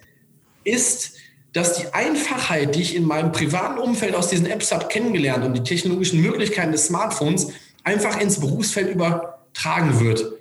ist, 0.63 1.14
dass 1.55 1.77
die 1.77 1.93
Einfachheit, 1.93 2.75
die 2.75 2.81
ich 2.81 2.95
in 2.95 3.05
meinem 3.05 3.31
privaten 3.31 3.79
Umfeld 3.79 4.13
aus 4.13 4.27
diesen 4.27 4.45
Apps 4.45 4.73
habe 4.73 4.89
kennengelernt 4.89 5.45
und 5.45 5.53
die 5.53 5.63
technologischen 5.63 6.21
Möglichkeiten 6.21 6.73
des 6.73 6.87
Smartphones 6.87 7.47
einfach 7.85 8.19
ins 8.19 8.41
Berufsfeld 8.41 8.93
übertragen 8.93 10.01
wird. 10.01 10.33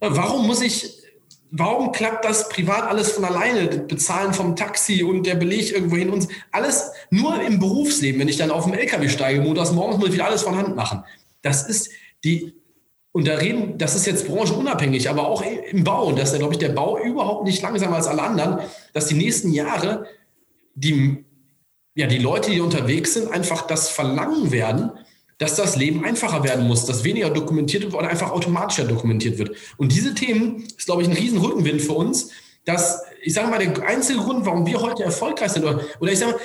Warum 0.00 0.46
muss 0.46 0.62
ich, 0.62 1.02
warum 1.50 1.92
klappt 1.92 2.24
das 2.24 2.48
privat 2.48 2.84
alles 2.88 3.12
von 3.12 3.26
alleine? 3.26 3.66
Bezahlen 3.66 4.32
vom 4.32 4.56
Taxi 4.56 5.02
und 5.02 5.26
der 5.26 5.34
Beleg 5.34 5.72
irgendwo 5.72 5.96
hin 5.96 6.08
und 6.08 6.26
alles 6.52 6.90
nur 7.10 7.42
im 7.42 7.58
Berufsleben, 7.58 8.18
wenn 8.18 8.28
ich 8.28 8.38
dann 8.38 8.50
auf 8.50 8.64
dem 8.64 8.72
LKW 8.72 9.10
steige, 9.10 9.42
montags 9.42 9.72
morgens 9.72 9.98
muss 9.98 10.08
ich 10.08 10.14
wieder 10.14 10.24
alles 10.24 10.40
von 10.40 10.56
Hand 10.56 10.74
machen. 10.74 11.04
Das 11.42 11.68
ist 11.68 11.90
die 12.24 12.54
und 13.14 13.28
da 13.28 13.34
reden, 13.34 13.76
das 13.76 13.94
ist 13.94 14.06
jetzt 14.06 14.26
branchenunabhängig, 14.26 15.10
aber 15.10 15.26
auch 15.26 15.42
im 15.42 15.84
Bau, 15.84 16.12
dass 16.12 16.32
glaube 16.32 16.54
ich, 16.54 16.58
der 16.58 16.70
Bau 16.70 16.98
überhaupt 16.98 17.44
nicht 17.44 17.60
langsamer 17.60 17.96
als 17.96 18.06
alle 18.06 18.22
anderen, 18.22 18.60
dass 18.94 19.08
die 19.08 19.16
nächsten 19.16 19.52
Jahre 19.52 20.06
die, 20.74 21.24
ja, 21.94 22.06
die 22.06 22.18
Leute, 22.18 22.50
die 22.50 22.60
unterwegs 22.60 23.14
sind, 23.14 23.30
einfach 23.30 23.66
das 23.66 23.88
verlangen 23.88 24.52
werden, 24.52 24.90
dass 25.38 25.56
das 25.56 25.76
Leben 25.76 26.04
einfacher 26.04 26.44
werden 26.44 26.68
muss, 26.68 26.86
dass 26.86 27.04
weniger 27.04 27.30
dokumentiert 27.30 27.82
wird 27.82 27.94
oder 27.94 28.08
einfach 28.08 28.30
automatischer 28.30 28.84
dokumentiert 28.84 29.38
wird. 29.38 29.56
Und 29.76 29.92
diese 29.92 30.14
Themen 30.14 30.64
ist, 30.76 30.86
glaube 30.86 31.02
ich, 31.02 31.08
ein 31.08 31.14
riesen 31.14 31.38
Rückenwind 31.38 31.82
für 31.82 31.94
uns, 31.94 32.30
dass, 32.64 33.02
ich 33.22 33.34
sage 33.34 33.48
mal, 33.48 33.58
der 33.58 33.86
einzige 33.86 34.20
Grund, 34.20 34.46
warum 34.46 34.66
wir 34.66 34.80
heute 34.80 35.02
erfolgreich 35.02 35.50
sind, 35.50 35.64
oder, 35.64 35.80
oder 36.00 36.12
ich 36.12 36.18
sage 36.18 36.32
mal, 36.32 36.40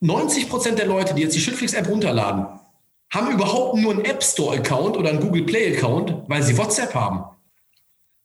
90 0.00 0.48
Prozent 0.48 0.78
der 0.78 0.86
Leute, 0.86 1.14
die 1.14 1.22
jetzt 1.22 1.34
die 1.34 1.40
Schüttflix-App 1.40 1.88
runterladen, 1.88 2.46
haben 3.10 3.32
überhaupt 3.32 3.76
nur 3.78 3.92
einen 3.92 4.04
App 4.04 4.22
Store-Account 4.22 4.96
oder 4.96 5.10
einen 5.10 5.20
Google 5.20 5.44
Play-Account, 5.44 6.28
weil 6.28 6.42
sie 6.42 6.56
WhatsApp 6.56 6.94
haben. 6.94 7.24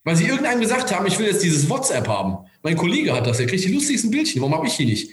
Weil 0.03 0.15
sie 0.15 0.27
irgendeinem 0.27 0.59
gesagt 0.59 0.93
haben, 0.93 1.05
ich 1.07 1.17
will 1.17 1.27
jetzt 1.27 1.43
dieses 1.43 1.69
WhatsApp 1.69 2.07
haben. 2.07 2.45
Mein 2.63 2.77
Kollege 2.77 3.13
hat 3.13 3.27
das, 3.27 3.37
der 3.37 3.45
kriegt 3.45 3.63
die 3.63 3.73
lustigsten 3.73 4.09
Bildchen, 4.09 4.41
warum 4.41 4.55
habe 4.55 4.67
ich 4.67 4.77
die 4.77 4.85
nicht? 4.85 5.11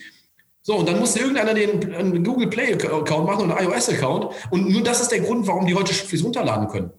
So, 0.62 0.76
und 0.76 0.88
dann 0.88 1.00
musste 1.00 1.20
irgendeiner 1.20 1.54
den 1.54 2.22
Google 2.22 2.48
Play-Account 2.48 3.26
machen 3.26 3.44
und 3.44 3.52
einen 3.52 3.68
iOS-Account. 3.68 4.32
Und 4.50 4.70
nur 4.70 4.82
das 4.82 5.00
ist 5.00 5.10
der 5.10 5.20
Grund, 5.20 5.46
warum 5.46 5.66
die 5.66 5.74
heute 5.74 5.92
Schriftlis 5.92 6.22
runterladen 6.22 6.68
können. 6.68 6.90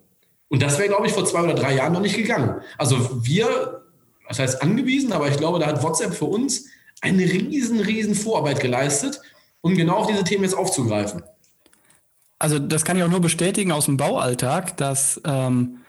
Und 0.50 0.62
das 0.62 0.78
wäre, 0.78 0.90
glaube 0.90 1.08
ich, 1.08 1.14
vor 1.14 1.26
zwei 1.26 1.44
oder 1.44 1.54
drei 1.54 1.76
Jahren 1.76 1.94
noch 1.94 2.02
nicht 2.02 2.18
gegangen. 2.18 2.62
Also 2.78 3.24
wir, 3.24 3.84
das 4.28 4.40
heißt 4.40 4.62
angewiesen, 4.62 5.14
aber 5.14 5.30
ich 5.30 5.38
glaube, 5.38 5.60
da 5.60 5.68
hat 5.68 5.84
WhatsApp 5.84 6.14
für 6.14 6.26
uns 6.26 6.66
eine 7.02 7.24
riesen, 7.24 7.80
riesen 7.80 8.16
Vorarbeit 8.16 8.60
geleistet, 8.60 9.22
um 9.62 9.76
genau 9.76 9.98
auf 9.98 10.08
diese 10.08 10.24
Themen 10.24 10.44
jetzt 10.44 10.56
aufzugreifen. 10.56 11.24
Also 12.40 12.58
das 12.58 12.84
kann 12.84 12.98
ich 12.98 13.04
auch 13.04 13.10
nur 13.10 13.22
bestätigen 13.22 13.72
aus 13.72 13.86
dem 13.86 13.98
Baualltag, 13.98 14.76
dass 14.76 15.22
ähm, 15.24 15.81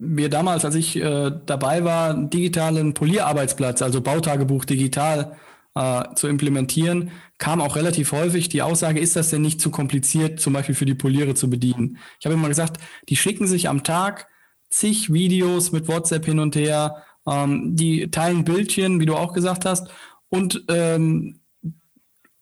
wir 0.00 0.30
damals, 0.30 0.64
als 0.64 0.74
ich 0.74 0.96
äh, 0.96 1.30
dabei 1.44 1.84
war, 1.84 2.10
einen 2.10 2.30
digitalen 2.30 2.94
Polierarbeitsplatz, 2.94 3.82
also 3.82 4.00
Bautagebuch 4.00 4.64
digital 4.64 5.36
äh, 5.74 6.02
zu 6.14 6.26
implementieren, 6.26 7.10
kam 7.36 7.60
auch 7.60 7.76
relativ 7.76 8.12
häufig 8.12 8.48
die 8.48 8.62
Aussage, 8.62 8.98
ist 8.98 9.14
das 9.14 9.30
denn 9.30 9.42
nicht 9.42 9.60
zu 9.60 9.70
kompliziert, 9.70 10.40
zum 10.40 10.54
Beispiel 10.54 10.74
für 10.74 10.86
die 10.86 10.94
Poliere 10.94 11.34
zu 11.34 11.50
bedienen? 11.50 11.98
Ich 12.18 12.24
habe 12.24 12.34
immer 12.34 12.48
gesagt, 12.48 12.78
die 13.10 13.16
schicken 13.16 13.46
sich 13.46 13.68
am 13.68 13.84
Tag 13.84 14.26
zig 14.70 15.12
Videos 15.12 15.70
mit 15.70 15.86
WhatsApp 15.86 16.24
hin 16.24 16.38
und 16.38 16.56
her, 16.56 17.04
ähm, 17.26 17.76
die 17.76 18.10
teilen 18.10 18.44
Bildchen, 18.44 19.00
wie 19.00 19.06
du 19.06 19.16
auch 19.16 19.34
gesagt 19.34 19.66
hast, 19.66 19.88
und 20.30 20.64
ähm, 20.68 21.40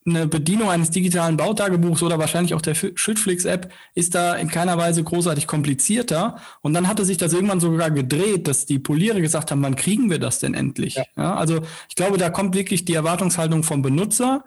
eine 0.08 0.26
Bedienung 0.26 0.70
eines 0.70 0.90
digitalen 0.90 1.36
Bautagebuchs 1.36 2.02
oder 2.02 2.18
wahrscheinlich 2.18 2.54
auch 2.54 2.62
der 2.62 2.74
Schüttflix-App 2.74 3.72
ist 3.94 4.14
da 4.14 4.34
in 4.34 4.48
keiner 4.48 4.78
Weise 4.78 5.02
großartig 5.02 5.46
komplizierter. 5.46 6.36
Und 6.60 6.74
dann 6.74 6.88
hatte 6.88 7.04
sich 7.04 7.16
das 7.16 7.32
irgendwann 7.32 7.60
sogar 7.60 7.90
gedreht, 7.90 8.48
dass 8.48 8.66
die 8.66 8.78
Poliere 8.78 9.20
gesagt 9.20 9.50
haben, 9.50 9.62
wann 9.62 9.76
kriegen 9.76 10.10
wir 10.10 10.18
das 10.18 10.38
denn 10.38 10.54
endlich? 10.54 10.94
Ja. 10.94 11.04
Ja, 11.16 11.34
also 11.34 11.60
ich 11.88 11.96
glaube, 11.96 12.18
da 12.18 12.30
kommt 12.30 12.54
wirklich 12.54 12.84
die 12.84 12.94
Erwartungshaltung 12.94 13.62
vom 13.62 13.82
Benutzer 13.82 14.44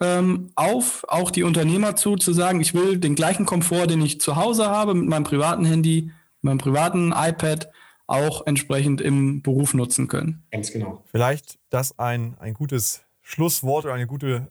ähm, 0.00 0.50
auf, 0.56 1.04
auch 1.08 1.30
die 1.30 1.44
Unternehmer 1.44 1.96
zu, 1.96 2.16
zu 2.16 2.32
sagen, 2.32 2.60
ich 2.60 2.74
will 2.74 2.98
den 2.98 3.14
gleichen 3.14 3.46
Komfort, 3.46 3.86
den 3.86 4.02
ich 4.02 4.20
zu 4.20 4.36
Hause 4.36 4.68
habe 4.68 4.94
mit 4.94 5.08
meinem 5.08 5.24
privaten 5.24 5.64
Handy, 5.64 6.10
meinem 6.40 6.58
privaten 6.58 7.12
iPad 7.16 7.68
auch 8.06 8.46
entsprechend 8.46 9.00
im 9.00 9.42
Beruf 9.42 9.74
nutzen 9.74 10.08
können. 10.08 10.42
Ganz 10.50 10.72
genau. 10.72 11.04
Vielleicht 11.10 11.58
das 11.70 11.98
ein, 11.98 12.36
ein 12.40 12.52
gutes 12.52 13.04
Schlusswort 13.22 13.84
oder 13.84 13.94
eine 13.94 14.06
gute 14.06 14.50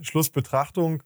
Schlussbetrachtung. 0.00 1.02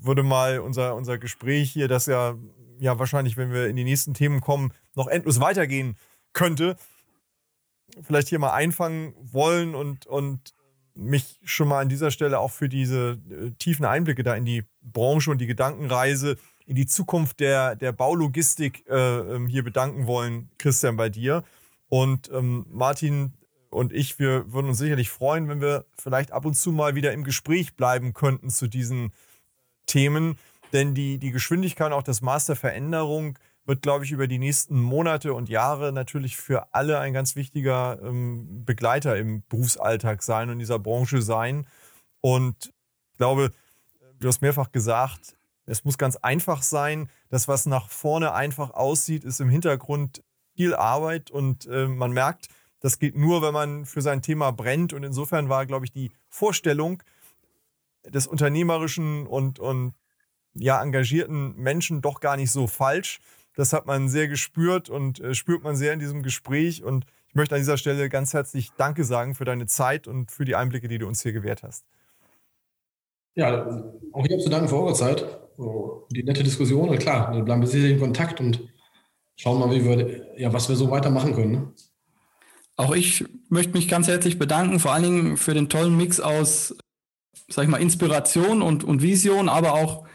Würde 0.00 0.22
mal 0.22 0.60
unser, 0.60 0.94
unser 0.94 1.18
Gespräch 1.18 1.70
hier, 1.72 1.88
das 1.88 2.06
ja, 2.06 2.36
ja 2.78 2.98
wahrscheinlich, 2.98 3.36
wenn 3.36 3.52
wir 3.52 3.66
in 3.66 3.76
die 3.76 3.84
nächsten 3.84 4.14
Themen 4.14 4.40
kommen, 4.40 4.72
noch 4.94 5.08
endlos 5.08 5.40
weitergehen 5.40 5.96
könnte, 6.32 6.76
vielleicht 8.00 8.28
hier 8.28 8.38
mal 8.38 8.52
einfangen 8.52 9.14
wollen 9.20 9.74
und, 9.74 10.06
und 10.06 10.54
mich 10.94 11.40
schon 11.44 11.68
mal 11.68 11.80
an 11.80 11.88
dieser 11.88 12.10
Stelle 12.10 12.38
auch 12.38 12.50
für 12.50 12.68
diese 12.68 13.18
äh, 13.30 13.50
tiefen 13.58 13.84
Einblicke 13.84 14.22
da 14.22 14.34
in 14.34 14.44
die 14.44 14.64
Branche 14.82 15.30
und 15.30 15.38
die 15.38 15.46
Gedankenreise 15.46 16.36
in 16.66 16.76
die 16.76 16.86
Zukunft 16.86 17.40
der, 17.40 17.76
der 17.76 17.92
Baulogistik 17.92 18.84
äh, 18.88 18.94
ähm, 18.94 19.48
hier 19.48 19.64
bedanken 19.64 20.06
wollen, 20.06 20.50
Christian, 20.58 20.96
bei 20.96 21.08
dir. 21.08 21.44
Und 21.88 22.30
ähm, 22.32 22.66
Martin 22.70 23.32
und 23.72 23.92
ich, 23.94 24.18
wir 24.18 24.52
würden 24.52 24.68
uns 24.68 24.78
sicherlich 24.78 25.10
freuen, 25.10 25.48
wenn 25.48 25.62
wir 25.62 25.86
vielleicht 25.98 26.30
ab 26.30 26.44
und 26.44 26.54
zu 26.54 26.72
mal 26.72 26.94
wieder 26.94 27.12
im 27.12 27.24
Gespräch 27.24 27.74
bleiben 27.74 28.12
könnten 28.12 28.50
zu 28.50 28.68
diesen 28.68 29.12
Themen. 29.86 30.36
Denn 30.74 30.94
die, 30.94 31.18
die 31.18 31.30
Geschwindigkeit 31.30 31.86
und 31.86 31.94
auch 31.94 32.02
das 32.02 32.20
Maß 32.20 32.46
der 32.46 32.56
Veränderung 32.56 33.38
wird, 33.64 33.80
glaube 33.80 34.04
ich, 34.04 34.12
über 34.12 34.26
die 34.26 34.38
nächsten 34.38 34.78
Monate 34.78 35.32
und 35.32 35.48
Jahre 35.48 35.90
natürlich 35.92 36.36
für 36.36 36.74
alle 36.74 36.98
ein 36.98 37.14
ganz 37.14 37.34
wichtiger 37.34 37.98
ähm, 38.02 38.62
Begleiter 38.66 39.16
im 39.16 39.42
Berufsalltag 39.48 40.22
sein 40.22 40.48
und 40.48 40.54
in 40.54 40.58
dieser 40.58 40.78
Branche 40.78 41.22
sein. 41.22 41.66
Und 42.20 42.74
ich 43.12 43.18
glaube, 43.18 43.52
du 44.20 44.28
hast 44.28 44.42
mehrfach 44.42 44.70
gesagt, 44.70 45.34
es 45.64 45.84
muss 45.84 45.96
ganz 45.96 46.16
einfach 46.16 46.60
sein. 46.60 47.08
Das, 47.30 47.48
was 47.48 47.64
nach 47.64 47.88
vorne 47.88 48.34
einfach 48.34 48.70
aussieht, 48.70 49.24
ist 49.24 49.40
im 49.40 49.48
Hintergrund 49.48 50.22
viel 50.54 50.74
Arbeit 50.74 51.30
und 51.30 51.66
äh, 51.66 51.86
man 51.86 52.12
merkt, 52.12 52.48
das 52.82 52.98
geht 52.98 53.16
nur, 53.16 53.42
wenn 53.42 53.54
man 53.54 53.86
für 53.86 54.02
sein 54.02 54.22
Thema 54.22 54.50
brennt. 54.50 54.92
Und 54.92 55.04
insofern 55.04 55.48
war, 55.48 55.64
glaube 55.66 55.86
ich, 55.86 55.92
die 55.92 56.10
Vorstellung 56.28 57.02
des 58.04 58.26
unternehmerischen 58.26 59.26
und, 59.26 59.60
und 59.60 59.94
ja, 60.54 60.82
engagierten 60.82 61.54
Menschen 61.56 62.02
doch 62.02 62.20
gar 62.20 62.36
nicht 62.36 62.50
so 62.50 62.66
falsch. 62.66 63.20
Das 63.54 63.72
hat 63.72 63.86
man 63.86 64.08
sehr 64.08 64.26
gespürt 64.26 64.90
und 64.90 65.20
äh, 65.20 65.34
spürt 65.34 65.62
man 65.62 65.76
sehr 65.76 65.92
in 65.92 66.00
diesem 66.00 66.22
Gespräch. 66.22 66.82
Und 66.82 67.06
ich 67.28 67.36
möchte 67.36 67.54
an 67.54 67.60
dieser 67.60 67.76
Stelle 67.76 68.08
ganz 68.08 68.34
herzlich 68.34 68.70
Danke 68.76 69.04
sagen 69.04 69.36
für 69.36 69.44
deine 69.44 69.66
Zeit 69.66 70.08
und 70.08 70.32
für 70.32 70.44
die 70.44 70.56
Einblicke, 70.56 70.88
die 70.88 70.98
du 70.98 71.06
uns 71.06 71.22
hier 71.22 71.32
gewährt 71.32 71.62
hast. 71.62 71.86
Ja, 73.34 73.64
auch 74.12 74.26
ich 74.26 74.32
habe 74.32 74.42
zu 74.42 74.50
danken 74.50 74.68
für 74.68 74.76
eure 74.76 74.92
Zeit, 74.92 75.24
die 76.10 76.22
nette 76.24 76.42
Diskussion. 76.42 76.88
Und 76.88 76.98
klar, 76.98 77.32
wir 77.32 77.42
bleiben 77.42 77.64
sicher 77.64 77.88
in 77.88 78.00
Kontakt 78.00 78.40
und 78.40 78.68
schauen 79.36 79.60
mal, 79.60 79.70
wie 79.70 79.84
wir, 79.84 80.38
ja, 80.38 80.52
was 80.52 80.68
wir 80.68 80.76
so 80.76 80.90
weitermachen 80.90 81.34
können. 81.34 81.72
Auch 82.76 82.94
ich 82.94 83.24
möchte 83.48 83.72
mich 83.72 83.88
ganz 83.88 84.08
herzlich 84.08 84.38
bedanken, 84.38 84.80
vor 84.80 84.92
allen 84.92 85.02
Dingen 85.02 85.36
für 85.36 85.54
den 85.54 85.68
tollen 85.68 85.96
Mix 85.96 86.20
aus, 86.20 86.74
sag 87.48 87.64
ich 87.64 87.68
mal, 87.68 87.80
Inspiration 87.80 88.62
und, 88.62 88.84
und 88.84 89.02
Vision, 89.02 89.48
aber 89.48 89.74
auch 89.74 90.06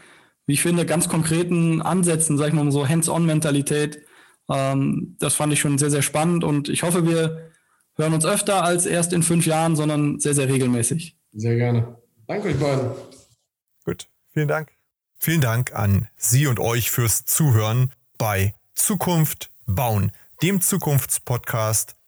wie 0.46 0.54
ich 0.54 0.62
finde, 0.62 0.86
ganz 0.86 1.08
konkreten 1.08 1.82
Ansätzen, 1.82 2.38
sag 2.38 2.48
ich 2.48 2.54
mal, 2.54 2.70
so 2.72 2.88
Hands-on-Mentalität. 2.88 4.02
Ähm, 4.48 5.16
das 5.20 5.34
fand 5.34 5.52
ich 5.52 5.60
schon 5.60 5.76
sehr, 5.78 5.90
sehr 5.90 6.02
spannend 6.02 6.42
und 6.42 6.70
ich 6.70 6.82
hoffe, 6.82 7.06
wir 7.06 7.52
hören 7.96 8.14
uns 8.14 8.24
öfter 8.24 8.64
als 8.64 8.86
erst 8.86 9.12
in 9.12 9.22
fünf 9.22 9.44
Jahren, 9.44 9.76
sondern 9.76 10.18
sehr, 10.20 10.34
sehr 10.34 10.48
regelmäßig. 10.48 11.18
Sehr 11.32 11.56
gerne. 11.56 11.98
Danke 12.26 12.48
euch 12.48 12.58
beiden. 12.58 12.92
Gut, 13.84 14.08
vielen 14.32 14.48
Dank. 14.48 14.72
Vielen 15.18 15.40
Dank 15.40 15.74
an 15.74 16.08
Sie 16.16 16.46
und 16.46 16.60
euch 16.60 16.90
fürs 16.90 17.24
Zuhören 17.24 17.92
bei 18.16 18.54
Zukunft 18.74 19.50
bauen, 19.66 20.12
dem 20.42 20.60
Zukunftspodcast 20.60 21.97